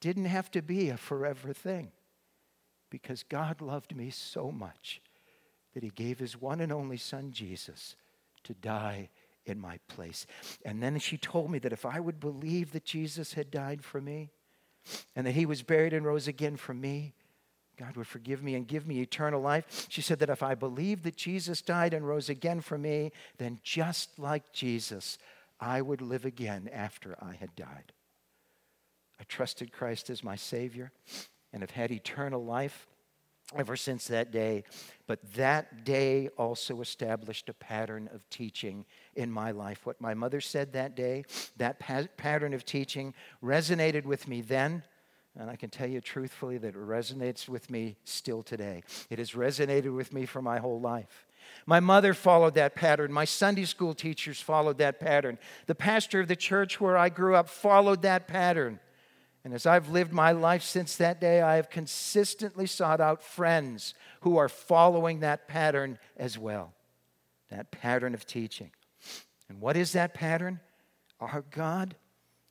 didn't 0.00 0.26
have 0.26 0.50
to 0.52 0.62
be 0.62 0.88
a 0.88 0.96
forever 0.96 1.52
thing 1.52 1.92
because 2.90 3.22
God 3.22 3.60
loved 3.60 3.94
me 3.94 4.10
so 4.10 4.50
much 4.50 5.00
that 5.74 5.82
he 5.82 5.90
gave 5.90 6.18
his 6.18 6.40
one 6.40 6.60
and 6.60 6.72
only 6.72 6.96
son, 6.96 7.30
Jesus, 7.30 7.94
to 8.44 8.54
die 8.54 9.08
in 9.46 9.60
my 9.60 9.78
place. 9.88 10.26
And 10.64 10.82
then 10.82 10.98
she 10.98 11.16
told 11.16 11.50
me 11.50 11.58
that 11.60 11.72
if 11.72 11.86
I 11.86 12.00
would 12.00 12.20
believe 12.20 12.72
that 12.72 12.84
Jesus 12.84 13.34
had 13.34 13.50
died 13.50 13.84
for 13.84 14.00
me 14.00 14.30
and 15.14 15.26
that 15.26 15.32
he 15.34 15.46
was 15.46 15.62
buried 15.62 15.92
and 15.92 16.04
rose 16.04 16.26
again 16.28 16.56
for 16.56 16.74
me, 16.74 17.14
God 17.78 17.96
would 17.96 18.06
forgive 18.06 18.42
me 18.42 18.54
and 18.56 18.66
give 18.66 18.86
me 18.86 19.00
eternal 19.00 19.40
life. 19.40 19.86
She 19.88 20.02
said 20.02 20.18
that 20.18 20.28
if 20.28 20.42
I 20.42 20.54
believed 20.54 21.04
that 21.04 21.16
Jesus 21.16 21.62
died 21.62 21.94
and 21.94 22.06
rose 22.06 22.28
again 22.28 22.60
for 22.60 22.76
me, 22.76 23.12
then 23.38 23.58
just 23.62 24.18
like 24.18 24.52
Jesus, 24.52 25.16
I 25.58 25.80
would 25.80 26.02
live 26.02 26.24
again 26.24 26.68
after 26.72 27.16
I 27.22 27.34
had 27.34 27.54
died. 27.56 27.92
I 29.20 29.24
trusted 29.24 29.70
Christ 29.70 30.08
as 30.08 30.24
my 30.24 30.36
Savior 30.36 30.92
and 31.52 31.62
have 31.62 31.72
had 31.72 31.90
eternal 31.90 32.42
life 32.42 32.86
ever 33.56 33.76
since 33.76 34.06
that 34.06 34.30
day. 34.30 34.64
But 35.06 35.20
that 35.34 35.84
day 35.84 36.28
also 36.38 36.80
established 36.80 37.48
a 37.48 37.54
pattern 37.54 38.08
of 38.14 38.28
teaching 38.30 38.86
in 39.16 39.30
my 39.30 39.50
life. 39.50 39.84
What 39.84 40.00
my 40.00 40.14
mother 40.14 40.40
said 40.40 40.72
that 40.72 40.94
day, 40.94 41.24
that 41.56 41.78
pa- 41.80 42.06
pattern 42.16 42.54
of 42.54 42.64
teaching 42.64 43.12
resonated 43.42 44.04
with 44.04 44.26
me 44.28 44.40
then. 44.40 44.84
And 45.38 45.50
I 45.50 45.56
can 45.56 45.70
tell 45.70 45.88
you 45.88 46.00
truthfully 46.00 46.58
that 46.58 46.68
it 46.68 46.76
resonates 46.76 47.48
with 47.48 47.70
me 47.70 47.96
still 48.04 48.42
today. 48.42 48.82
It 49.10 49.18
has 49.18 49.32
resonated 49.32 49.94
with 49.94 50.12
me 50.12 50.26
for 50.26 50.40
my 50.40 50.58
whole 50.58 50.80
life. 50.80 51.26
My 51.66 51.80
mother 51.80 52.14
followed 52.14 52.54
that 52.54 52.74
pattern. 52.74 53.12
My 53.12 53.24
Sunday 53.24 53.64
school 53.64 53.94
teachers 53.94 54.40
followed 54.40 54.78
that 54.78 55.00
pattern. 55.00 55.38
The 55.66 55.74
pastor 55.74 56.20
of 56.20 56.28
the 56.28 56.36
church 56.36 56.80
where 56.80 56.96
I 56.96 57.08
grew 57.08 57.34
up 57.34 57.48
followed 57.48 58.02
that 58.02 58.26
pattern. 58.26 58.80
And 59.44 59.54
as 59.54 59.64
I've 59.64 59.88
lived 59.88 60.12
my 60.12 60.32
life 60.32 60.62
since 60.62 60.96
that 60.96 61.20
day, 61.20 61.40
I 61.40 61.56
have 61.56 61.70
consistently 61.70 62.66
sought 62.66 63.00
out 63.00 63.22
friends 63.22 63.94
who 64.20 64.36
are 64.36 64.48
following 64.48 65.20
that 65.20 65.48
pattern 65.48 65.98
as 66.16 66.38
well. 66.38 66.74
That 67.50 67.70
pattern 67.70 68.14
of 68.14 68.26
teaching. 68.26 68.70
And 69.48 69.60
what 69.60 69.76
is 69.76 69.92
that 69.92 70.14
pattern? 70.14 70.60
Our 71.20 71.44
God 71.50 71.96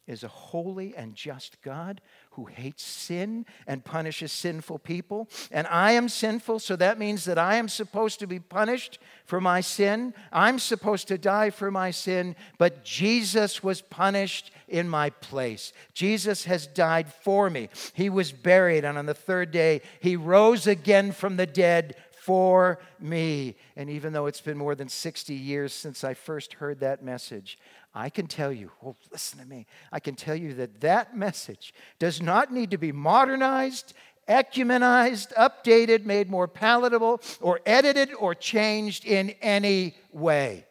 is 0.08 0.24
a 0.24 0.28
holy 0.28 0.96
and 0.96 1.14
just 1.14 1.62
God 1.62 2.02
who 2.40 2.46
hates 2.46 2.84
sin 2.84 3.46
and 3.68 3.84
punishes 3.84 4.32
sinful 4.32 4.80
people. 4.80 5.28
And 5.52 5.68
I 5.68 5.92
am 5.92 6.08
sinful, 6.08 6.60
so 6.60 6.78
that 6.78 6.98
means 6.98 7.26
that 7.26 7.38
I 7.38 7.56
am 7.56 7.68
supposed 7.68 8.20
to 8.20 8.28
be 8.28 8.40
punished 8.40 8.98
for 9.26 9.42
my 9.42 9.60
sin. 9.60 10.14
I'm 10.32 10.58
supposed 10.58 11.10
to 11.10 11.18
die 11.18 11.50
for 11.50 11.70
my 11.70 11.92
sin, 11.92 12.38
but 12.58 12.86
Jesus 12.86 13.62
was 13.62 13.82
punished 13.82 14.52
in 14.70 14.88
my 14.88 15.10
place. 15.10 15.74
Jesus 15.94 16.46
has 16.46 16.66
died 16.66 17.12
for 17.12 17.50
me. 17.50 17.68
He 17.94 18.10
was 18.10 18.32
buried, 18.32 18.86
and 18.86 18.98
on 18.98 19.06
the 19.06 19.14
third 19.14 19.52
day, 19.52 19.82
he 20.00 20.16
rose 20.16 20.66
again 20.66 21.12
from 21.12 21.36
the 21.36 21.46
dead 21.46 21.96
for 22.22 22.80
me. 23.00 23.56
And 23.76 23.90
even 23.90 24.14
though 24.14 24.28
it's 24.28 24.40
been 24.40 24.58
more 24.58 24.76
than 24.76 24.88
60 24.88 25.34
years 25.34 25.74
since 25.74 26.04
I 26.04 26.14
first 26.14 26.54
heard 26.54 26.80
that 26.80 27.04
message, 27.04 27.58
I 27.94 28.10
can 28.10 28.28
tell 28.28 28.52
you, 28.52 28.72
well, 28.82 28.96
listen 29.12 29.40
to 29.40 29.46
me, 29.46 29.66
I 29.92 30.00
can 30.00 30.16
tell 30.16 30.36
you 30.36 30.54
that 30.56 30.82
that 30.82 31.18
message 31.18 31.74
does 31.98 32.22
not 32.22 32.54
need 32.54 32.72
to 32.72 32.78
be 32.78 32.92
modernized, 32.92 33.94
ecumenized, 34.28 35.34
updated, 35.34 36.06
made 36.06 36.30
more 36.30 36.48
palatable, 36.48 37.22
or 37.42 37.60
edited 37.66 38.14
or 38.14 38.36
changed 38.36 39.06
in 39.06 39.32
any 39.42 39.96
way. 40.12 40.66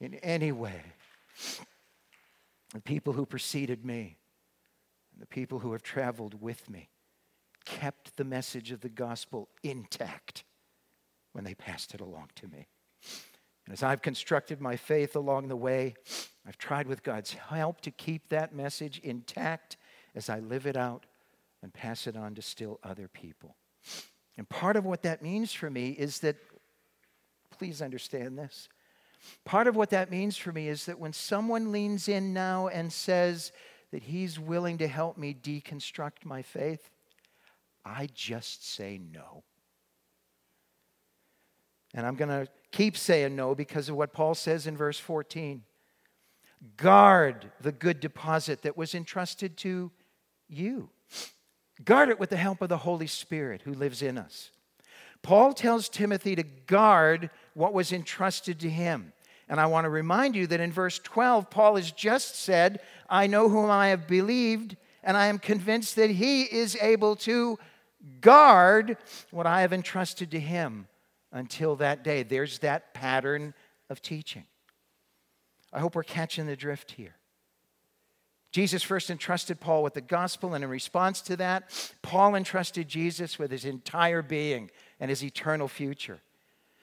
In 0.00 0.14
any 0.16 0.52
way. 0.52 0.82
The 2.74 2.82
people 2.82 3.14
who 3.14 3.26
preceded 3.26 3.84
me, 3.84 4.18
and 5.12 5.22
the 5.22 5.26
people 5.26 5.60
who 5.60 5.72
have 5.72 5.82
traveled 5.82 6.40
with 6.40 6.68
me, 6.68 6.90
kept 7.64 8.16
the 8.16 8.24
message 8.24 8.70
of 8.70 8.80
the 8.80 8.88
gospel 8.88 9.48
intact 9.62 10.44
when 11.32 11.44
they 11.44 11.54
passed 11.54 11.94
it 11.94 12.00
along 12.00 12.28
to 12.36 12.48
me. 12.48 12.66
And 13.70 13.76
as 13.76 13.84
I've 13.84 14.02
constructed 14.02 14.60
my 14.60 14.74
faith 14.74 15.14
along 15.14 15.46
the 15.46 15.54
way, 15.54 15.94
I've 16.44 16.58
tried 16.58 16.88
with 16.88 17.04
God's 17.04 17.34
help 17.34 17.80
to 17.82 17.92
keep 17.92 18.28
that 18.30 18.52
message 18.52 18.98
intact 18.98 19.76
as 20.12 20.28
I 20.28 20.40
live 20.40 20.66
it 20.66 20.76
out 20.76 21.06
and 21.62 21.72
pass 21.72 22.08
it 22.08 22.16
on 22.16 22.34
to 22.34 22.42
still 22.42 22.80
other 22.82 23.06
people. 23.06 23.54
And 24.36 24.48
part 24.48 24.74
of 24.74 24.84
what 24.84 25.02
that 25.04 25.22
means 25.22 25.52
for 25.52 25.70
me 25.70 25.90
is 25.90 26.18
that, 26.18 26.34
please 27.56 27.80
understand 27.80 28.36
this. 28.36 28.68
Part 29.44 29.68
of 29.68 29.76
what 29.76 29.90
that 29.90 30.10
means 30.10 30.36
for 30.36 30.50
me 30.50 30.66
is 30.66 30.86
that 30.86 30.98
when 30.98 31.12
someone 31.12 31.70
leans 31.70 32.08
in 32.08 32.32
now 32.34 32.66
and 32.66 32.92
says 32.92 33.52
that 33.92 34.02
he's 34.02 34.36
willing 34.36 34.78
to 34.78 34.88
help 34.88 35.16
me 35.16 35.32
deconstruct 35.32 36.24
my 36.24 36.42
faith, 36.42 36.90
I 37.84 38.08
just 38.12 38.68
say 38.68 38.98
no. 38.98 39.44
And 41.94 42.06
I'm 42.06 42.14
going 42.14 42.28
to 42.28 42.48
keep 42.70 42.96
saying 42.96 43.34
no 43.34 43.54
because 43.54 43.88
of 43.88 43.96
what 43.96 44.12
Paul 44.12 44.34
says 44.34 44.66
in 44.66 44.76
verse 44.76 44.98
14. 44.98 45.62
Guard 46.76 47.50
the 47.60 47.72
good 47.72 48.00
deposit 48.00 48.62
that 48.62 48.76
was 48.76 48.94
entrusted 48.94 49.56
to 49.58 49.90
you. 50.48 50.90
Guard 51.84 52.10
it 52.10 52.20
with 52.20 52.30
the 52.30 52.36
help 52.36 52.60
of 52.60 52.68
the 52.68 52.78
Holy 52.78 53.06
Spirit 53.06 53.62
who 53.64 53.72
lives 53.72 54.02
in 54.02 54.18
us. 54.18 54.50
Paul 55.22 55.52
tells 55.52 55.88
Timothy 55.88 56.36
to 56.36 56.42
guard 56.42 57.30
what 57.54 57.72
was 57.72 57.92
entrusted 57.92 58.60
to 58.60 58.70
him. 58.70 59.12
And 59.48 59.58
I 59.58 59.66
want 59.66 59.84
to 59.84 59.90
remind 59.90 60.36
you 60.36 60.46
that 60.46 60.60
in 60.60 60.70
verse 60.70 60.98
12, 61.00 61.50
Paul 61.50 61.76
has 61.76 61.90
just 61.90 62.36
said, 62.36 62.80
I 63.08 63.26
know 63.26 63.48
whom 63.48 63.68
I 63.68 63.88
have 63.88 64.06
believed, 64.06 64.76
and 65.02 65.16
I 65.16 65.26
am 65.26 65.38
convinced 65.38 65.96
that 65.96 66.10
he 66.10 66.42
is 66.42 66.76
able 66.80 67.16
to 67.16 67.58
guard 68.20 68.96
what 69.30 69.46
I 69.46 69.62
have 69.62 69.72
entrusted 69.72 70.30
to 70.30 70.40
him 70.40 70.86
until 71.32 71.76
that 71.76 72.02
day. 72.02 72.22
There's 72.22 72.58
that 72.60 72.94
pattern 72.94 73.54
of 73.88 74.02
teaching. 74.02 74.44
I 75.72 75.80
hope 75.80 75.94
we're 75.94 76.02
catching 76.02 76.46
the 76.46 76.56
drift 76.56 76.92
here. 76.92 77.14
Jesus 78.52 78.82
first 78.82 79.10
entrusted 79.10 79.60
Paul 79.60 79.84
with 79.84 79.94
the 79.94 80.00
gospel, 80.00 80.54
and 80.54 80.64
in 80.64 80.70
response 80.70 81.20
to 81.22 81.36
that, 81.36 81.92
Paul 82.02 82.34
entrusted 82.34 82.88
Jesus 82.88 83.38
with 83.38 83.50
his 83.50 83.64
entire 83.64 84.22
being 84.22 84.70
and 84.98 85.08
his 85.08 85.22
eternal 85.22 85.68
future. 85.68 86.20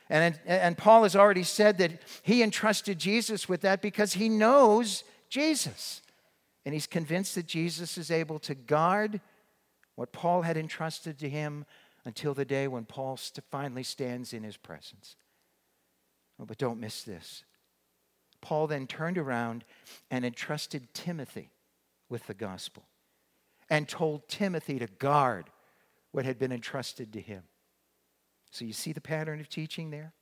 And, 0.10 0.40
and 0.46 0.78
Paul 0.78 1.04
has 1.04 1.18
already 1.18 1.44
said 1.44 1.78
that 1.80 2.02
he 2.24 2.42
entrusted 2.42 2.98
Jesus 2.98 3.50
with 3.50 3.62
that 3.62 3.82
because 3.82 4.14
he 4.14 4.30
knows 4.30 5.04
Jesus. 5.30 6.02
And 6.66 6.74
he's 6.74 6.88
convinced 6.88 7.36
that 7.36 7.48
Jesus 7.48 7.98
is 7.98 8.10
able 8.10 8.40
to 8.40 8.56
guard 8.56 9.20
what 9.96 10.14
Paul 10.14 10.44
had 10.44 10.56
entrusted 10.56 11.20
to 11.20 11.30
him 11.30 11.66
until 12.08 12.34
the 12.34 12.46
day 12.46 12.70
when 12.70 12.86
Paul 12.86 13.20
finally 13.52 13.84
stands 13.84 14.32
in 14.32 14.42
his 14.42 14.56
presence. 14.56 15.18
Oh, 16.40 16.46
but 16.46 16.58
don't 16.58 16.80
miss 16.80 17.04
this. 17.04 17.44
Paul 18.40 18.68
then 18.68 18.88
turned 18.88 19.18
around 19.18 19.66
and 20.10 20.24
entrusted 20.24 20.94
Timothy 20.94 21.52
with 22.08 22.26
the 22.28 22.34
gospel 22.34 22.86
and 23.70 23.90
told 23.90 24.30
Timothy 24.30 24.80
to 24.80 24.88
guard 24.88 25.50
what 26.14 26.24
had 26.24 26.40
been 26.40 26.54
entrusted 26.54 27.12
to 27.12 27.20
him. 27.20 27.44
So 28.52 28.64
you 28.64 28.72
see 28.72 28.94
the 28.94 29.02
pattern 29.02 29.42
of 29.42 29.50
teaching 29.50 29.90
there? 29.90 30.14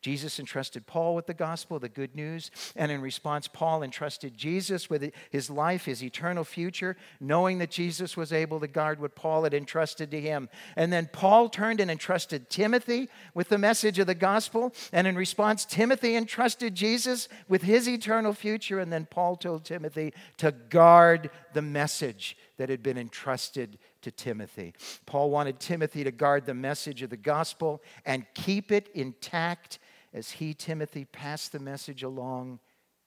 Jesus 0.00 0.38
entrusted 0.38 0.86
Paul 0.86 1.14
with 1.14 1.26
the 1.26 1.34
gospel, 1.34 1.78
the 1.78 1.88
good 1.88 2.16
news, 2.16 2.50
and 2.74 2.90
in 2.90 3.02
response, 3.02 3.48
Paul 3.48 3.82
entrusted 3.82 4.36
Jesus 4.36 4.88
with 4.88 5.12
his 5.30 5.50
life, 5.50 5.84
his 5.84 6.02
eternal 6.02 6.44
future, 6.44 6.96
knowing 7.20 7.58
that 7.58 7.70
Jesus 7.70 8.16
was 8.16 8.32
able 8.32 8.60
to 8.60 8.66
guard 8.66 9.00
what 9.00 9.14
Paul 9.14 9.44
had 9.44 9.52
entrusted 9.52 10.10
to 10.10 10.20
him. 10.20 10.48
And 10.74 10.92
then 10.92 11.10
Paul 11.12 11.48
turned 11.48 11.80
and 11.80 11.90
entrusted 11.90 12.48
Timothy 12.48 13.08
with 13.34 13.50
the 13.50 13.58
message 13.58 13.98
of 13.98 14.06
the 14.06 14.14
gospel, 14.14 14.72
and 14.92 15.06
in 15.06 15.16
response, 15.16 15.64
Timothy 15.64 16.16
entrusted 16.16 16.74
Jesus 16.74 17.28
with 17.48 17.62
his 17.62 17.88
eternal 17.88 18.32
future, 18.32 18.80
and 18.80 18.92
then 18.92 19.06
Paul 19.06 19.36
told 19.36 19.64
Timothy 19.64 20.14
to 20.38 20.52
guard 20.52 21.30
the 21.52 21.62
message 21.62 22.36
that 22.56 22.68
had 22.68 22.82
been 22.82 22.98
entrusted 22.98 23.78
to 24.02 24.10
Timothy. 24.10 24.74
Paul 25.06 25.30
wanted 25.30 25.60
Timothy 25.60 26.04
to 26.04 26.10
guard 26.10 26.46
the 26.46 26.54
message 26.54 27.02
of 27.02 27.10
the 27.10 27.16
gospel 27.16 27.82
and 28.04 28.26
keep 28.34 28.72
it 28.72 28.88
intact 28.94 29.78
as 30.12 30.32
he, 30.32 30.54
Timothy, 30.54 31.04
passed 31.04 31.52
the 31.52 31.58
message 31.58 32.02
along 32.02 32.60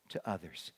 to 0.10 0.22
others 0.26 0.72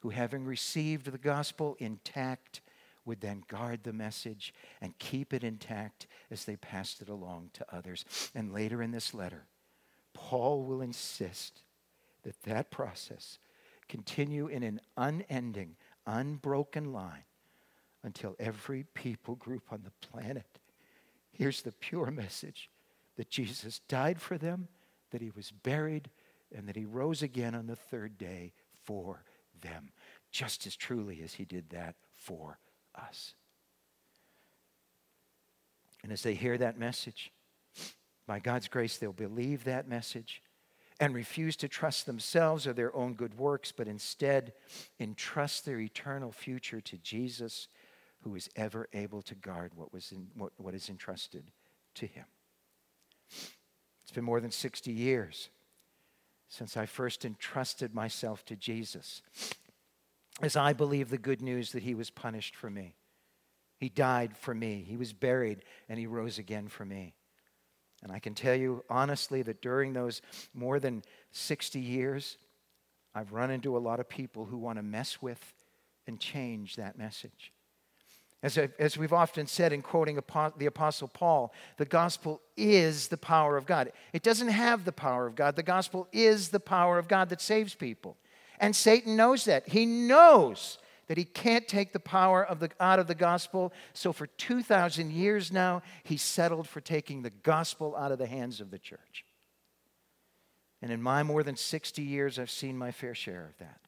who, 0.00 0.10
having 0.10 0.44
received 0.44 1.10
the 1.10 1.18
gospel 1.18 1.76
intact, 1.78 2.60
would 3.04 3.20
then 3.20 3.42
guard 3.48 3.82
the 3.82 3.92
message 3.92 4.54
and 4.80 4.98
keep 4.98 5.34
it 5.34 5.44
intact 5.44 6.06
as 6.30 6.44
they 6.44 6.56
passed 6.56 7.02
it 7.02 7.08
along 7.08 7.50
to 7.54 7.66
others. 7.74 8.04
And 8.34 8.52
later 8.52 8.82
in 8.82 8.92
this 8.92 9.12
letter, 9.14 9.44
Paul 10.14 10.62
will 10.62 10.80
insist 10.80 11.62
that 12.22 12.42
that 12.44 12.70
process 12.70 13.38
continue 13.88 14.46
in 14.46 14.62
an 14.62 14.80
unending, 14.96 15.76
unbroken 16.06 16.92
line 16.92 17.24
until 18.02 18.36
every 18.38 18.84
people 18.94 19.34
group 19.34 19.64
on 19.70 19.82
the 19.84 20.08
planet 20.08 20.46
hears 21.32 21.62
the 21.62 21.72
pure 21.72 22.10
message 22.10 22.70
that 23.16 23.30
Jesus 23.30 23.80
died 23.88 24.20
for 24.20 24.38
them 24.38 24.68
that 25.14 25.22
he 25.22 25.30
was 25.30 25.52
buried, 25.52 26.10
and 26.52 26.66
that 26.66 26.74
he 26.74 26.84
rose 26.84 27.22
again 27.22 27.54
on 27.54 27.68
the 27.68 27.76
third 27.76 28.18
day 28.18 28.52
for 28.82 29.22
them, 29.62 29.90
just 30.32 30.66
as 30.66 30.74
truly 30.74 31.22
as 31.22 31.34
he 31.34 31.44
did 31.44 31.70
that 31.70 31.94
for 32.16 32.58
us. 33.00 33.34
And 36.02 36.10
as 36.10 36.22
they 36.24 36.34
hear 36.34 36.58
that 36.58 36.76
message, 36.76 37.30
by 38.26 38.40
God's 38.40 38.66
grace, 38.66 38.98
they'll 38.98 39.12
believe 39.12 39.62
that 39.62 39.86
message 39.86 40.42
and 40.98 41.14
refuse 41.14 41.54
to 41.58 41.68
trust 41.68 42.06
themselves 42.06 42.66
or 42.66 42.72
their 42.72 42.94
own 42.96 43.14
good 43.14 43.38
works, 43.38 43.70
but 43.70 43.86
instead 43.86 44.52
entrust 44.98 45.64
their 45.64 45.78
eternal 45.78 46.32
future 46.32 46.80
to 46.80 46.98
Jesus, 46.98 47.68
who 48.22 48.34
is 48.34 48.50
ever 48.56 48.88
able 48.92 49.22
to 49.22 49.36
guard 49.36 49.70
what, 49.76 49.92
was 49.92 50.10
in, 50.10 50.26
what, 50.34 50.50
what 50.56 50.74
is 50.74 50.88
entrusted 50.88 51.52
to 51.94 52.06
him. 52.08 52.24
Been 54.14 54.24
more 54.24 54.40
than 54.40 54.52
60 54.52 54.92
years 54.92 55.50
since 56.48 56.76
I 56.76 56.86
first 56.86 57.24
entrusted 57.24 57.94
myself 57.94 58.44
to 58.44 58.54
Jesus, 58.54 59.22
as 60.40 60.56
I 60.56 60.72
believe 60.72 61.10
the 61.10 61.18
good 61.18 61.42
news 61.42 61.72
that 61.72 61.82
he 61.82 61.94
was 61.94 62.10
punished 62.10 62.54
for 62.54 62.70
me. 62.70 62.94
He 63.76 63.88
died 63.88 64.36
for 64.36 64.54
me, 64.54 64.84
he 64.86 64.96
was 64.96 65.12
buried, 65.12 65.64
and 65.88 65.98
he 65.98 66.06
rose 66.06 66.38
again 66.38 66.68
for 66.68 66.84
me. 66.84 67.14
And 68.04 68.12
I 68.12 68.20
can 68.20 68.34
tell 68.34 68.54
you 68.54 68.84
honestly 68.88 69.42
that 69.42 69.62
during 69.62 69.94
those 69.94 70.22
more 70.52 70.78
than 70.78 71.02
60 71.32 71.80
years, 71.80 72.36
I've 73.16 73.32
run 73.32 73.50
into 73.50 73.76
a 73.76 73.80
lot 73.80 73.98
of 73.98 74.08
people 74.08 74.44
who 74.44 74.58
want 74.58 74.78
to 74.78 74.82
mess 74.82 75.20
with 75.20 75.54
and 76.06 76.20
change 76.20 76.76
that 76.76 76.96
message. 76.96 77.53
As, 78.44 78.58
as 78.58 78.98
we've 78.98 79.14
often 79.14 79.46
said 79.46 79.72
in 79.72 79.80
quoting 79.80 80.16
the 80.58 80.66
Apostle 80.66 81.08
Paul, 81.08 81.54
the 81.78 81.86
gospel 81.86 82.42
is 82.58 83.08
the 83.08 83.16
power 83.16 83.56
of 83.56 83.64
God. 83.64 83.90
It 84.12 84.22
doesn't 84.22 84.48
have 84.48 84.84
the 84.84 84.92
power 84.92 85.26
of 85.26 85.34
God. 85.34 85.56
The 85.56 85.62
gospel 85.62 86.08
is 86.12 86.50
the 86.50 86.60
power 86.60 86.98
of 86.98 87.08
God 87.08 87.30
that 87.30 87.40
saves 87.40 87.74
people. 87.74 88.18
And 88.60 88.76
Satan 88.76 89.16
knows 89.16 89.46
that. 89.46 89.70
He 89.70 89.86
knows 89.86 90.76
that 91.06 91.16
he 91.16 91.24
can't 91.24 91.66
take 91.66 91.94
the 91.94 92.00
power 92.00 92.44
of 92.44 92.60
the, 92.60 92.68
out 92.80 92.98
of 92.98 93.06
the 93.06 93.14
gospel. 93.14 93.72
So 93.94 94.12
for 94.12 94.26
2,000 94.26 95.10
years 95.10 95.50
now, 95.50 95.80
he's 96.02 96.20
settled 96.20 96.68
for 96.68 96.82
taking 96.82 97.22
the 97.22 97.30
gospel 97.30 97.96
out 97.96 98.12
of 98.12 98.18
the 98.18 98.26
hands 98.26 98.60
of 98.60 98.70
the 98.70 98.78
church. 98.78 99.24
And 100.82 100.92
in 100.92 101.00
my 101.00 101.22
more 101.22 101.42
than 101.42 101.56
60 101.56 102.02
years, 102.02 102.38
I've 102.38 102.50
seen 102.50 102.76
my 102.76 102.90
fair 102.90 103.14
share 103.14 103.46
of 103.46 103.56
that. 103.56 103.80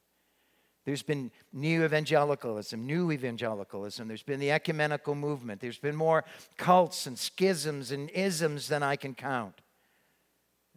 There's 0.87 1.03
been 1.03 1.31
new 1.51 1.83
evangelicalism, 1.83 2.85
new 2.85 3.11
evangelicalism. 3.11 4.07
There's 4.07 4.23
been 4.23 4.39
the 4.39 4.51
ecumenical 4.51 5.15
movement. 5.15 5.59
There's 5.59 5.77
been 5.77 5.97
more 5.97 6.23
cults 6.55 7.07
and 7.07 7.19
schisms 7.19 7.91
and 7.91 8.09
isms 8.11 8.69
than 8.69 8.83
I 8.83 8.95
can 8.95 9.13
count. 9.13 9.59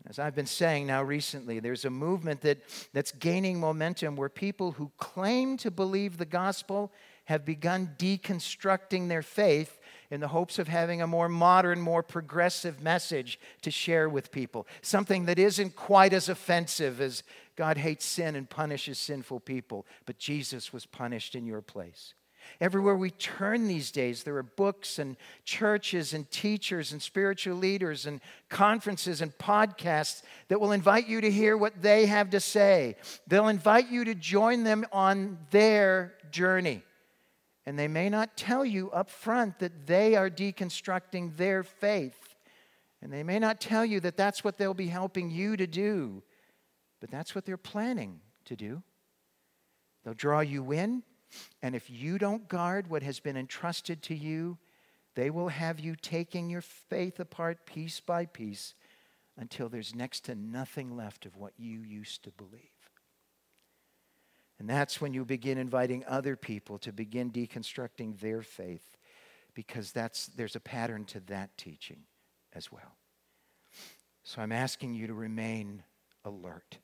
As 0.09 0.19
I've 0.19 0.35
been 0.35 0.47
saying 0.47 0.89
now 0.89 1.05
recently, 1.05 1.61
there's 1.61 1.85
a 1.85 1.91
movement 1.91 2.41
that, 2.41 2.59
that's 2.93 3.13
gaining 3.13 3.61
momentum 3.61 4.17
where 4.17 4.29
people 4.29 4.73
who 4.73 4.91
claim 4.99 5.57
to 5.59 5.71
believe 5.71 6.19
the 6.19 6.25
gospel 6.25 6.91
have 7.27 7.45
begun 7.45 7.95
deconstructing 7.97 9.09
their 9.09 9.23
faith 9.23 9.79
in 10.11 10.19
the 10.19 10.27
hopes 10.27 10.59
of 10.59 10.67
having 10.67 11.01
a 11.01 11.07
more 11.07 11.29
modern, 11.29 11.81
more 11.81 12.03
progressive 12.03 12.83
message 12.83 13.39
to 13.63 13.71
share 13.71 14.09
with 14.09 14.33
people. 14.33 14.67
Something 14.83 15.27
that 15.27 15.39
isn't 15.39 15.77
quite 15.77 16.13
as 16.13 16.29
offensive 16.29 17.01
as 17.01 17.23
God 17.61 17.77
hates 17.77 18.07
sin 18.07 18.37
and 18.37 18.49
punishes 18.49 18.99
sinful 18.99 19.41
people, 19.41 19.85
but 20.07 20.17
Jesus 20.17 20.73
was 20.73 20.87
punished 20.87 21.35
in 21.35 21.45
your 21.45 21.61
place. 21.61 22.15
Everywhere 22.59 22.97
we 22.97 23.11
turn 23.11 23.69
these 23.69 23.91
days, 23.91 24.23
there 24.23 24.39
are 24.39 24.43
books 24.43 24.99
and 24.99 25.15
churches 25.45 26.15
and 26.15 26.31
teachers 26.31 26.93
and 26.93 27.03
spiritual 27.03 27.57
leaders 27.57 28.07
and 28.07 28.23
conferences 28.49 29.21
and 29.21 29.37
podcasts 29.37 30.23
that 30.49 30.59
will 30.59 30.73
invite 30.73 31.07
you 31.07 31.21
to 31.21 31.31
hear 31.31 31.55
what 31.55 31.83
they 31.83 32.07
have 32.07 32.31
to 32.31 32.41
say. 32.41 32.97
They'll 33.27 33.49
invite 33.49 33.91
you 33.91 34.07
to 34.07 34.15
join 34.15 34.65
them 34.65 34.87
on 34.91 35.37
their 35.51 36.15
journey. 36.31 36.83
And 37.67 37.79
they 37.79 37.89
may 37.89 38.09
not 38.09 38.39
tell 38.39 38.65
you 38.65 38.91
up 38.91 39.11
front 39.11 39.59
that 39.59 39.87
they 39.87 40.17
are 40.17 40.31
deconstructing 40.31 41.37
their 41.37 41.63
faith. 41.63 42.35
And 43.03 43.13
they 43.13 43.23
may 43.23 43.39
not 43.39 43.61
tell 43.61 43.85
you 43.85 44.01
that 44.01 44.17
that's 44.17 44.43
what 44.43 44.57
they'll 44.57 44.73
be 44.73 44.89
helping 44.89 45.31
you 45.31 45.59
to 45.59 45.67
do, 45.67 46.23
but 47.01 47.11
that's 47.11 47.35
what 47.35 47.45
they're 47.45 47.57
planning 47.57 48.21
to 48.45 48.57
do. 48.57 48.83
They'll 50.05 50.15
draw 50.15 50.41
you 50.41 50.73
in 50.73 51.03
and 51.63 51.75
if 51.75 51.91
you 51.91 52.19
don't 52.19 52.49
guard 52.49 52.89
what 52.89 53.03
has 53.03 53.21
been 53.21 53.37
entrusted 53.37 54.03
to 54.05 54.15
you, 54.15 54.59
they 55.15 55.31
will 55.31 55.49
have 55.49 55.81
you 55.81 55.97
taking 55.97 56.49
your 56.51 56.61
faith 56.61 57.21
apart 57.21 57.67
piece 57.67 58.01
by 58.01 58.27
piece 58.27 58.75
until 59.37 59.69
there's 59.69 59.95
next 59.95 60.25
to 60.25 60.35
nothing 60.35 60.97
left 60.97 61.27
of 61.27 61.37
what 61.37 61.53
you 61.57 61.81
used 61.81 62.25
to 62.25 62.33
believe. 62.33 62.61
And 64.59 64.69
that's 64.69 65.01
when 65.01 65.15
you 65.15 65.25
begin 65.25 65.57
inviting 65.57 66.05
other 66.07 66.37
people 66.37 66.79
to 66.81 66.93
begin 66.93 67.31
deconstructing 67.31 68.21
their 68.21 68.43
faith 68.43 68.99
because 69.55 69.93
that's, 69.93 70.27
there's 70.27 70.57
a 70.57 70.61
pattern 70.61 71.05
to 71.07 71.21
that 71.21 71.57
teaching 71.57 72.03
as 72.53 72.71
well. 72.71 72.97
So 74.23 74.43
I'm 74.43 74.53
asking 74.53 74.95
you 74.95 75.07
to 75.07 75.15
remain 75.15 75.83
alert 76.25 76.79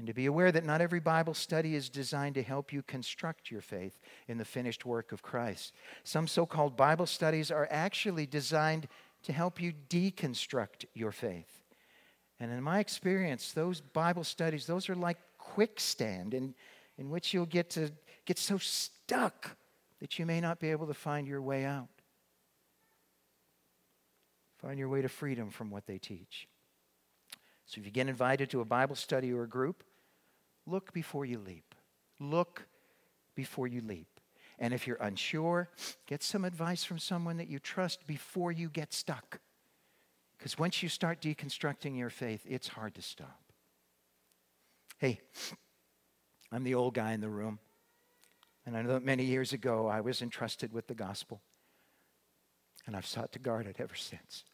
and 0.00 0.06
to 0.06 0.14
be 0.14 0.24
aware 0.24 0.50
that 0.50 0.64
not 0.64 0.80
every 0.80 0.98
Bible 0.98 1.34
study 1.34 1.74
is 1.74 1.90
designed 1.90 2.34
to 2.34 2.42
help 2.42 2.72
you 2.72 2.80
construct 2.80 3.50
your 3.50 3.60
faith 3.60 4.00
in 4.28 4.38
the 4.38 4.46
finished 4.46 4.86
work 4.86 5.12
of 5.12 5.20
Christ. 5.20 5.74
Some 6.04 6.26
so 6.26 6.46
called 6.46 6.74
Bible 6.74 7.04
studies 7.04 7.50
are 7.50 7.68
actually 7.70 8.24
designed 8.24 8.88
to 9.24 9.34
help 9.34 9.60
you 9.60 9.74
deconstruct 9.90 10.86
your 10.94 11.12
faith. 11.12 11.64
And 12.40 12.50
in 12.50 12.62
my 12.62 12.78
experience, 12.78 13.52
those 13.52 13.82
Bible 13.82 14.24
studies, 14.24 14.66
those 14.66 14.88
are 14.88 14.94
like 14.94 15.18
quicksand 15.36 16.32
in, 16.32 16.54
in 16.96 17.10
which 17.10 17.34
you'll 17.34 17.44
get 17.44 17.68
to 17.72 17.92
get 18.24 18.38
so 18.38 18.56
stuck 18.56 19.54
that 20.00 20.18
you 20.18 20.24
may 20.24 20.40
not 20.40 20.60
be 20.60 20.70
able 20.70 20.86
to 20.86 20.94
find 20.94 21.28
your 21.28 21.42
way 21.42 21.66
out. 21.66 21.90
Find 24.62 24.78
your 24.78 24.88
way 24.88 25.02
to 25.02 25.10
freedom 25.10 25.50
from 25.50 25.70
what 25.70 25.86
they 25.86 25.98
teach. 25.98 26.48
So 27.66 27.80
if 27.80 27.84
you 27.84 27.92
get 27.92 28.08
invited 28.08 28.48
to 28.48 28.62
a 28.62 28.64
Bible 28.64 28.96
study 28.96 29.30
or 29.30 29.42
a 29.42 29.48
group, 29.48 29.84
Look 30.70 30.92
before 30.92 31.24
you 31.24 31.38
leap. 31.38 31.74
Look 32.20 32.66
before 33.34 33.66
you 33.66 33.80
leap. 33.80 34.20
And 34.58 34.72
if 34.74 34.86
you're 34.86 34.96
unsure, 34.96 35.70
get 36.06 36.22
some 36.22 36.44
advice 36.44 36.84
from 36.84 36.98
someone 36.98 37.38
that 37.38 37.48
you 37.48 37.58
trust 37.58 38.06
before 38.06 38.52
you 38.52 38.68
get 38.68 38.92
stuck. 38.92 39.40
Because 40.36 40.58
once 40.58 40.82
you 40.82 40.88
start 40.88 41.20
deconstructing 41.20 41.98
your 41.98 42.10
faith, 42.10 42.42
it's 42.48 42.68
hard 42.68 42.94
to 42.94 43.02
stop. 43.02 43.40
Hey, 44.98 45.20
I'm 46.52 46.62
the 46.62 46.74
old 46.74 46.94
guy 46.94 47.12
in 47.12 47.20
the 47.20 47.28
room. 47.28 47.58
And 48.66 48.76
I 48.76 48.82
know 48.82 48.92
that 48.92 49.04
many 49.04 49.24
years 49.24 49.52
ago 49.52 49.86
I 49.86 50.02
was 50.02 50.22
entrusted 50.22 50.72
with 50.72 50.86
the 50.86 50.94
gospel. 50.94 51.40
And 52.86 52.94
I've 52.94 53.06
sought 53.06 53.32
to 53.32 53.38
guard 53.38 53.66
it 53.66 53.76
ever 53.78 53.94
since. 53.94 54.44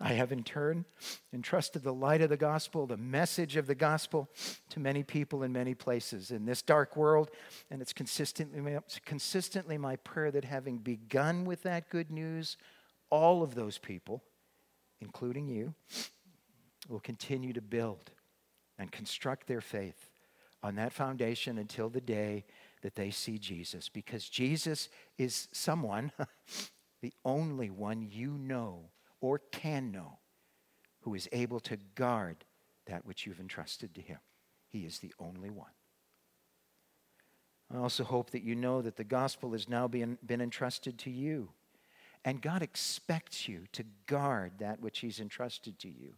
I 0.00 0.12
have 0.12 0.30
in 0.30 0.44
turn 0.44 0.84
entrusted 1.32 1.82
the 1.82 1.92
light 1.92 2.20
of 2.20 2.30
the 2.30 2.36
gospel, 2.36 2.86
the 2.86 2.96
message 2.96 3.56
of 3.56 3.66
the 3.66 3.74
gospel, 3.74 4.28
to 4.70 4.80
many 4.80 5.02
people 5.02 5.42
in 5.42 5.52
many 5.52 5.74
places 5.74 6.30
in 6.30 6.44
this 6.44 6.62
dark 6.62 6.96
world. 6.96 7.30
And 7.70 7.82
it's 7.82 7.92
consistently, 7.92 8.78
consistently 9.04 9.76
my 9.76 9.96
prayer 9.96 10.30
that 10.30 10.44
having 10.44 10.78
begun 10.78 11.44
with 11.44 11.64
that 11.64 11.90
good 11.90 12.12
news, 12.12 12.56
all 13.10 13.42
of 13.42 13.56
those 13.56 13.78
people, 13.78 14.22
including 15.00 15.48
you, 15.48 15.74
will 16.88 17.00
continue 17.00 17.52
to 17.52 17.60
build 17.60 18.12
and 18.78 18.92
construct 18.92 19.48
their 19.48 19.60
faith 19.60 20.10
on 20.62 20.76
that 20.76 20.92
foundation 20.92 21.58
until 21.58 21.88
the 21.88 22.00
day 22.00 22.44
that 22.82 22.94
they 22.94 23.10
see 23.10 23.36
Jesus. 23.36 23.88
Because 23.88 24.28
Jesus 24.28 24.88
is 25.18 25.48
someone, 25.50 26.12
the 27.02 27.12
only 27.24 27.68
one 27.68 28.08
you 28.08 28.30
know 28.30 28.90
or 29.20 29.38
can 29.50 29.90
know 29.90 30.18
who 31.00 31.14
is 31.14 31.28
able 31.32 31.60
to 31.60 31.78
guard 31.94 32.44
that 32.86 33.04
which 33.04 33.26
you've 33.26 33.40
entrusted 33.40 33.94
to 33.94 34.00
him. 34.00 34.18
He 34.68 34.80
is 34.80 34.98
the 34.98 35.14
only 35.18 35.50
one. 35.50 35.70
I 37.72 37.78
also 37.78 38.04
hope 38.04 38.30
that 38.30 38.42
you 38.42 38.54
know 38.54 38.80
that 38.82 38.96
the 38.96 39.04
gospel 39.04 39.52
has 39.52 39.68
now 39.68 39.88
been, 39.88 40.18
been 40.24 40.40
entrusted 40.40 40.98
to 41.00 41.10
you. 41.10 41.50
And 42.24 42.42
God 42.42 42.62
expects 42.62 43.46
you 43.46 43.64
to 43.72 43.84
guard 44.06 44.52
that 44.58 44.80
which 44.80 45.00
He's 45.00 45.20
entrusted 45.20 45.78
to 45.80 45.88
you. 45.88 46.14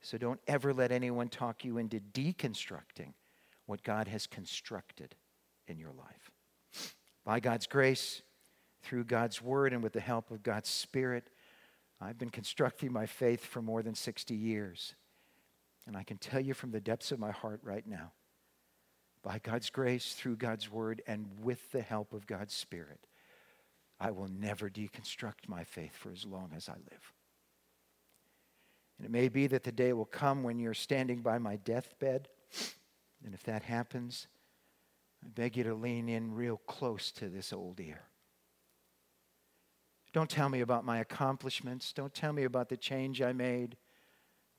So 0.00 0.16
don't 0.16 0.40
ever 0.46 0.72
let 0.72 0.92
anyone 0.92 1.28
talk 1.28 1.64
you 1.64 1.78
into 1.78 2.00
deconstructing 2.00 3.12
what 3.66 3.82
God 3.82 4.08
has 4.08 4.26
constructed 4.26 5.16
in 5.66 5.78
your 5.78 5.92
life. 5.92 6.92
By 7.24 7.40
God's 7.40 7.66
grace, 7.66 8.22
through 8.82 9.04
God's 9.04 9.42
word, 9.42 9.72
and 9.72 9.82
with 9.82 9.92
the 9.92 10.00
help 10.00 10.30
of 10.30 10.42
God's 10.42 10.68
Spirit, 10.68 11.24
I've 12.00 12.18
been 12.18 12.30
constructing 12.30 12.92
my 12.92 13.06
faith 13.06 13.44
for 13.44 13.60
more 13.60 13.82
than 13.82 13.94
60 13.94 14.34
years. 14.34 14.94
And 15.86 15.96
I 15.96 16.04
can 16.04 16.18
tell 16.18 16.40
you 16.40 16.54
from 16.54 16.70
the 16.70 16.80
depths 16.80 17.12
of 17.12 17.18
my 17.18 17.30
heart 17.30 17.60
right 17.62 17.86
now, 17.86 18.12
by 19.22 19.38
God's 19.38 19.70
grace, 19.70 20.12
through 20.12 20.36
God's 20.36 20.70
word, 20.70 21.02
and 21.06 21.26
with 21.40 21.72
the 21.72 21.82
help 21.82 22.12
of 22.12 22.26
God's 22.26 22.54
Spirit, 22.54 23.00
I 23.98 24.10
will 24.12 24.28
never 24.28 24.70
deconstruct 24.70 25.48
my 25.48 25.64
faith 25.64 25.96
for 25.96 26.12
as 26.12 26.24
long 26.24 26.52
as 26.54 26.68
I 26.68 26.74
live. 26.74 27.12
And 28.98 29.06
it 29.06 29.10
may 29.10 29.28
be 29.28 29.46
that 29.48 29.64
the 29.64 29.72
day 29.72 29.92
will 29.92 30.04
come 30.04 30.42
when 30.42 30.58
you're 30.58 30.74
standing 30.74 31.20
by 31.20 31.38
my 31.38 31.56
deathbed. 31.56 32.28
And 33.24 33.34
if 33.34 33.42
that 33.44 33.62
happens, 33.62 34.28
I 35.24 35.28
beg 35.28 35.56
you 35.56 35.64
to 35.64 35.74
lean 35.74 36.08
in 36.08 36.34
real 36.34 36.58
close 36.66 37.10
to 37.12 37.28
this 37.28 37.52
old 37.52 37.80
ear. 37.80 38.07
Don't 40.12 40.30
tell 40.30 40.48
me 40.48 40.60
about 40.60 40.84
my 40.84 40.98
accomplishments. 40.98 41.92
Don't 41.92 42.14
tell 42.14 42.32
me 42.32 42.44
about 42.44 42.68
the 42.68 42.76
change 42.76 43.20
I 43.20 43.32
made. 43.32 43.76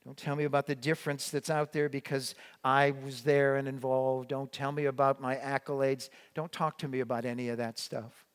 Don't 0.06 0.18
tell 0.18 0.36
me 0.36 0.46
about 0.46 0.66
the 0.66 0.76
difference 0.76 1.30
that's 1.30 1.50
out 1.50 1.74
there 1.74 1.90
because 1.90 2.36
I 2.64 2.92
was 3.04 3.24
there 3.24 3.58
and 3.58 3.68
involved. 3.68 4.30
Don't 4.30 4.52
tell 4.52 4.72
me 4.72 4.86
about 4.86 5.22
my 5.22 5.36
accolades. 5.36 6.10
Don't 6.34 6.52
talk 6.52 6.78
to 6.80 6.88
me 6.88 7.02
about 7.02 7.26
any 7.26 7.50
of 7.50 7.58
that 7.58 7.78
stuff. 7.78 8.26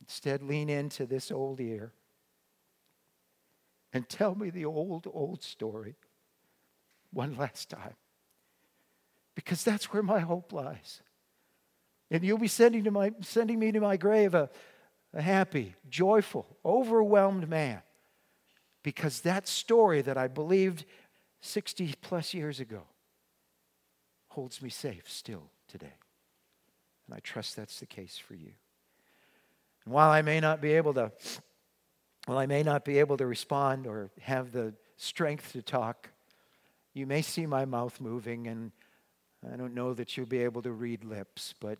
Instead, 0.00 0.42
lean 0.42 0.68
into 0.68 1.06
this 1.06 1.30
old 1.30 1.60
ear 1.60 1.92
and 3.92 4.08
tell 4.08 4.34
me 4.34 4.50
the 4.50 4.66
old, 4.66 5.08
old 5.10 5.42
story 5.42 5.94
one 7.12 7.36
last 7.36 7.70
time. 7.70 7.94
Because 9.34 9.64
that's 9.64 9.92
where 9.92 10.02
my 10.02 10.20
hope 10.20 10.52
lies. 10.52 11.00
And 12.10 12.22
you'll 12.22 12.38
be 12.38 12.48
sending, 12.48 12.84
to 12.84 12.90
my, 12.90 13.12
sending 13.22 13.58
me 13.58 13.72
to 13.72 13.80
my 13.80 13.96
grave 13.96 14.34
a, 14.34 14.50
a 15.14 15.22
happy, 15.22 15.74
joyful, 15.88 16.46
overwhelmed 16.64 17.48
man. 17.48 17.80
Because 18.82 19.20
that 19.20 19.48
story 19.48 20.02
that 20.02 20.18
I 20.18 20.28
believed 20.28 20.84
60 21.40 21.94
plus 22.02 22.34
years 22.34 22.60
ago 22.60 22.82
holds 24.28 24.60
me 24.60 24.68
safe 24.68 25.08
still 25.08 25.50
today. 25.68 25.94
And 27.06 27.16
I 27.16 27.20
trust 27.20 27.56
that's 27.56 27.80
the 27.80 27.86
case 27.86 28.18
for 28.18 28.34
you. 28.34 28.52
And 29.84 29.94
while 29.94 30.10
I 30.10 30.22
may 30.22 30.40
not 30.40 30.60
be 30.60 30.72
able 30.72 30.94
to, 30.94 31.12
well, 32.26 32.38
I 32.38 32.46
may 32.46 32.62
not 32.62 32.84
be 32.84 32.98
able 32.98 33.16
to 33.18 33.26
respond 33.26 33.86
or 33.86 34.10
have 34.20 34.52
the 34.52 34.74
strength 34.96 35.52
to 35.52 35.62
talk, 35.62 36.10
you 36.92 37.06
may 37.06 37.22
see 37.22 37.46
my 37.46 37.64
mouth 37.64 38.00
moving, 38.00 38.46
and 38.46 38.72
I 39.52 39.56
don't 39.56 39.74
know 39.74 39.94
that 39.94 40.16
you'll 40.16 40.26
be 40.26 40.38
able 40.38 40.62
to 40.62 40.72
read 40.72 41.04
lips, 41.04 41.54
but, 41.58 41.78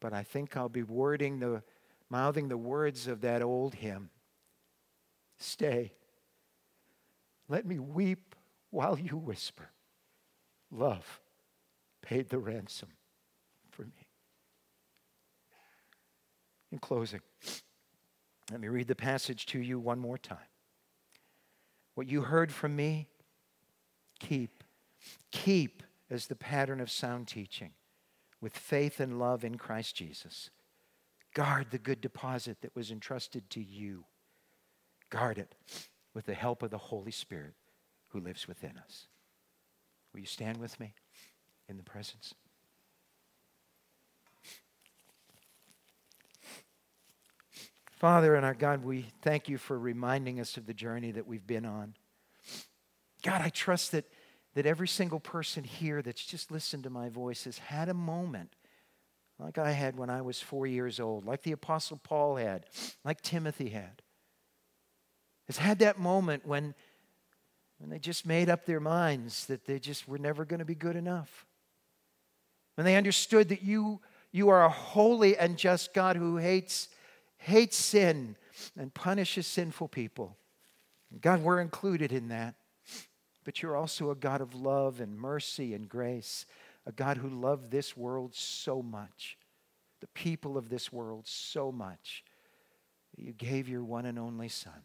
but 0.00 0.12
I 0.12 0.22
think 0.22 0.56
I'll 0.56 0.68
be 0.68 0.82
wording 0.82 1.40
the, 1.40 1.62
mouthing 2.10 2.48
the 2.48 2.58
words 2.58 3.06
of 3.06 3.20
that 3.22 3.42
old 3.42 3.74
hymn 3.74 4.10
Stay. 5.38 5.94
Let 7.48 7.64
me 7.64 7.78
weep 7.78 8.34
while 8.68 8.98
you 8.98 9.16
whisper. 9.16 9.70
Love 10.70 11.20
paid 12.02 12.28
the 12.28 12.38
ransom 12.38 12.90
for 13.70 13.82
me. 13.82 14.06
In 16.70 16.78
closing, 16.78 17.22
let 18.50 18.60
me 18.60 18.68
read 18.68 18.86
the 18.86 18.94
passage 18.94 19.46
to 19.46 19.58
you 19.58 19.78
one 19.78 19.98
more 19.98 20.18
time. 20.18 20.38
What 21.94 22.06
you 22.06 22.22
heard 22.22 22.52
from 22.52 22.76
me, 22.76 23.08
keep. 24.20 24.62
Keep 25.32 25.82
as 26.10 26.26
the 26.26 26.36
pattern 26.36 26.80
of 26.80 26.90
sound 26.90 27.26
teaching 27.28 27.70
with 28.40 28.56
faith 28.56 29.00
and 29.00 29.18
love 29.18 29.44
in 29.44 29.56
Christ 29.56 29.96
Jesus. 29.96 30.50
Guard 31.34 31.70
the 31.70 31.78
good 31.78 32.00
deposit 32.00 32.60
that 32.62 32.74
was 32.74 32.90
entrusted 32.90 33.48
to 33.50 33.62
you. 33.62 34.04
Guard 35.10 35.38
it 35.38 35.54
with 36.14 36.26
the 36.26 36.34
help 36.34 36.62
of 36.62 36.70
the 36.70 36.78
Holy 36.78 37.12
Spirit 37.12 37.54
who 38.08 38.20
lives 38.20 38.48
within 38.48 38.78
us. 38.84 39.06
Will 40.12 40.20
you 40.20 40.26
stand 40.26 40.56
with 40.58 40.78
me 40.80 40.94
in 41.68 41.76
the 41.76 41.82
presence? 41.82 42.34
Father 48.00 48.34
and 48.34 48.46
our 48.46 48.54
God, 48.54 48.82
we 48.82 49.06
thank 49.20 49.48
you 49.48 49.58
for 49.58 49.78
reminding 49.78 50.40
us 50.40 50.56
of 50.56 50.66
the 50.66 50.72
journey 50.72 51.12
that 51.12 51.26
we've 51.26 51.46
been 51.46 51.66
on. 51.66 51.94
God, 53.22 53.42
I 53.42 53.50
trust 53.50 53.92
that, 53.92 54.06
that 54.54 54.64
every 54.64 54.88
single 54.88 55.20
person 55.20 55.64
here 55.64 56.00
that's 56.00 56.24
just 56.24 56.50
listened 56.50 56.84
to 56.84 56.90
my 56.90 57.10
voice 57.10 57.44
has 57.44 57.58
had 57.58 57.90
a 57.90 57.94
moment 57.94 58.54
like 59.40 59.58
I 59.58 59.72
had 59.72 59.96
when 59.96 60.10
I 60.10 60.22
was 60.22 60.40
four 60.40 60.66
years 60.66 61.00
old, 61.00 61.24
like 61.24 61.42
the 61.42 61.52
Apostle 61.52 62.00
Paul 62.02 62.36
had, 62.36 62.66
like 63.04 63.20
Timothy 63.22 63.70
had. 63.70 64.02
Has 65.46 65.56
had 65.56 65.78
that 65.80 65.98
moment 65.98 66.46
when, 66.46 66.74
when 67.78 67.90
they 67.90 67.98
just 67.98 68.26
made 68.26 68.48
up 68.48 68.66
their 68.66 68.80
minds 68.80 69.46
that 69.46 69.64
they 69.66 69.78
just 69.78 70.06
were 70.06 70.18
never 70.18 70.44
going 70.44 70.60
to 70.60 70.64
be 70.64 70.74
good 70.74 70.96
enough. 70.96 71.46
When 72.76 72.84
they 72.84 72.96
understood 72.96 73.48
that 73.48 73.62
you, 73.62 74.00
you 74.30 74.48
are 74.50 74.64
a 74.64 74.70
holy 74.70 75.36
and 75.36 75.56
just 75.56 75.92
God 75.92 76.16
who 76.16 76.36
hates 76.36 76.88
hates 77.40 77.76
sin 77.76 78.36
and 78.78 78.92
punishes 78.92 79.46
sinful 79.46 79.88
people. 79.88 80.36
God, 81.20 81.42
we're 81.42 81.60
included 81.60 82.12
in 82.12 82.28
that. 82.28 82.54
But 83.44 83.62
you're 83.62 83.76
also 83.76 84.10
a 84.10 84.14
God 84.14 84.42
of 84.42 84.54
love 84.54 85.00
and 85.00 85.18
mercy 85.18 85.72
and 85.72 85.88
grace, 85.88 86.44
a 86.90 86.92
God 86.92 87.18
who 87.18 87.28
loved 87.28 87.70
this 87.70 87.96
world 87.96 88.34
so 88.34 88.82
much, 88.82 89.38
the 90.00 90.08
people 90.08 90.58
of 90.58 90.68
this 90.68 90.92
world 90.92 91.22
so 91.24 91.70
much, 91.70 92.24
that 93.14 93.24
you 93.24 93.32
gave 93.32 93.68
your 93.68 93.84
one 93.84 94.06
and 94.06 94.18
only 94.18 94.48
Son, 94.48 94.82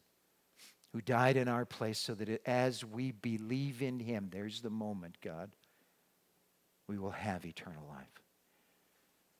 who 0.94 1.02
died 1.02 1.36
in 1.36 1.48
our 1.48 1.66
place 1.66 1.98
so 1.98 2.14
that 2.14 2.48
as 2.48 2.86
we 2.86 3.12
believe 3.12 3.82
in 3.82 4.00
him, 4.00 4.30
there's 4.32 4.62
the 4.62 4.70
moment, 4.70 5.18
God, 5.24 5.50
we 6.88 7.00
will 7.00 7.10
have 7.10 7.44
eternal 7.44 7.84
life. 7.90 8.06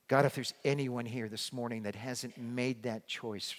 God, 0.08 0.24
if 0.24 0.34
there's 0.34 0.54
anyone 0.64 1.06
here 1.06 1.28
this 1.28 1.52
morning 1.52 1.84
that 1.84 1.94
hasn't 1.94 2.36
made 2.36 2.82
that 2.82 3.06
choice 3.06 3.54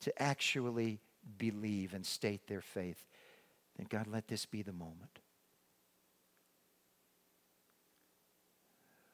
to 0.00 0.22
actually 0.22 1.00
believe 1.36 1.92
and 1.92 2.06
state 2.06 2.46
their 2.46 2.62
faith, 2.62 3.06
then 3.76 3.86
God, 3.90 4.06
let 4.06 4.26
this 4.26 4.46
be 4.46 4.62
the 4.62 4.72
moment. 4.72 5.18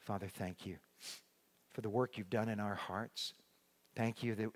Father, 0.09 0.27
thank 0.27 0.65
you 0.65 0.77
for 1.75 1.83
the 1.83 1.91
work 1.91 2.17
you've 2.17 2.31
done 2.31 2.49
in 2.49 2.61
our 2.61 2.75
hearts. 2.75 3.35
Thank 3.95 4.23
you 4.23 4.35
that, 4.37 4.49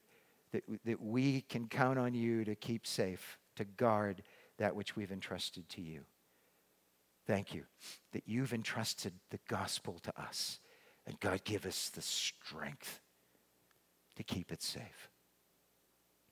that, 0.52 0.62
that 0.86 1.02
we 1.02 1.42
can 1.42 1.68
count 1.68 1.98
on 1.98 2.14
you 2.14 2.42
to 2.46 2.54
keep 2.54 2.86
safe, 2.86 3.38
to 3.56 3.66
guard 3.66 4.22
that 4.56 4.74
which 4.74 4.96
we've 4.96 5.12
entrusted 5.12 5.68
to 5.68 5.82
you. 5.82 6.00
Thank 7.26 7.52
you 7.52 7.64
that 8.14 8.22
you've 8.24 8.54
entrusted 8.54 9.12
the 9.28 9.40
gospel 9.46 9.98
to 10.04 10.18
us 10.18 10.58
and 11.06 11.20
God, 11.20 11.44
give 11.44 11.66
us 11.66 11.90
the 11.90 12.00
strength 12.00 13.02
to 14.16 14.22
keep 14.22 14.52
it 14.52 14.62
safe, 14.62 15.10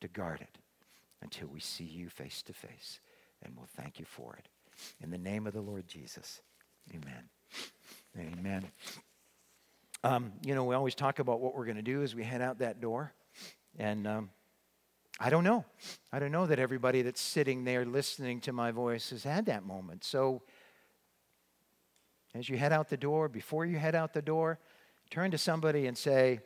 to 0.01 0.09
guard 0.09 0.41
it 0.41 0.57
until 1.21 1.49
we 1.49 1.61
see 1.61 1.85
you 1.85 2.09
face 2.09 2.41
to 2.45 2.55
face. 2.55 3.01
And 3.43 3.53
we'll 3.55 3.69
thank 3.77 3.99
you 3.99 4.07
for 4.07 4.35
it. 4.37 4.49
In 5.03 5.11
the 5.11 5.19
name 5.19 5.47
of 5.47 5.53
the 5.53 5.61
Lord 5.61 5.87
Jesus, 5.87 6.41
amen. 6.95 7.29
Amen. 8.19 8.65
Um, 10.03 10.33
you 10.45 10.55
know, 10.55 10.65
we 10.65 10.75
always 10.75 10.95
talk 10.95 11.19
about 11.19 11.41
what 11.41 11.55
we're 11.55 11.67
going 11.67 11.77
to 11.77 11.83
do 11.83 12.03
as 12.03 12.15
we 12.15 12.25
head 12.25 12.41
out 12.41 12.59
that 12.61 12.81
door. 12.81 13.13
And 13.79 14.07
um, 14.07 14.31
I 15.19 15.29
don't 15.29 15.45
know. 15.45 15.65
I 16.13 16.19
don't 16.19 16.33
know 16.33 16.47
that 16.47 16.59
everybody 16.59 17.03
that's 17.03 17.21
sitting 17.21 17.65
there 17.65 17.85
listening 17.85 18.41
to 18.43 18.53
my 18.53 18.71
voice 18.71 19.11
has 19.11 19.23
had 19.23 19.47
that 19.47 19.67
moment. 19.67 20.05
So, 20.05 20.43
as 22.35 22.49
you 22.49 22.57
head 22.57 22.73
out 22.73 22.89
the 22.89 22.97
door, 22.97 23.29
before 23.29 23.67
you 23.67 23.77
head 23.77 23.95
out 23.95 24.15
the 24.15 24.23
door, 24.23 24.59
turn 25.11 25.33
to 25.33 25.39
somebody 25.39 25.87
and 25.87 25.99
say, 25.99 26.41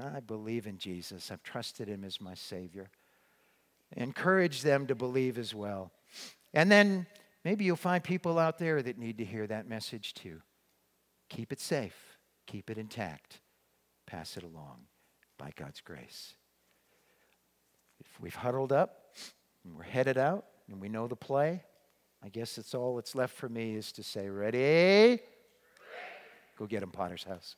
I 0.00 0.20
believe 0.20 0.66
in 0.66 0.78
Jesus. 0.78 1.30
I've 1.30 1.42
trusted 1.42 1.88
him 1.88 2.04
as 2.04 2.20
my 2.20 2.34
Savior. 2.34 2.88
Encourage 3.96 4.62
them 4.62 4.86
to 4.86 4.94
believe 4.94 5.38
as 5.38 5.54
well. 5.54 5.92
And 6.52 6.70
then 6.70 7.06
maybe 7.44 7.64
you'll 7.64 7.76
find 7.76 8.02
people 8.02 8.38
out 8.38 8.58
there 8.58 8.80
that 8.82 8.96
need 8.96 9.18
to 9.18 9.24
hear 9.24 9.46
that 9.46 9.68
message 9.68 10.14
too. 10.14 10.40
Keep 11.28 11.52
it 11.52 11.60
safe, 11.60 12.13
keep 12.46 12.70
it 12.70 12.78
intact, 12.78 13.40
pass 14.06 14.36
it 14.36 14.42
along 14.42 14.86
by 15.38 15.52
God's 15.56 15.80
grace. 15.80 16.34
If 18.00 18.20
we've 18.20 18.34
huddled 18.34 18.72
up 18.72 19.14
and 19.64 19.74
we're 19.76 19.82
headed 19.82 20.18
out 20.18 20.44
and 20.68 20.80
we 20.80 20.88
know 20.88 21.06
the 21.06 21.16
play, 21.16 21.62
I 22.22 22.28
guess 22.28 22.58
it's 22.58 22.74
all 22.74 22.96
that's 22.96 23.14
left 23.14 23.34
for 23.34 23.48
me 23.48 23.74
is 23.74 23.92
to 23.92 24.02
say, 24.02 24.28
ready? 24.28 25.20
Go 26.58 26.66
get 26.66 26.82
him, 26.82 26.90
Potter's 26.90 27.24
house. 27.24 27.56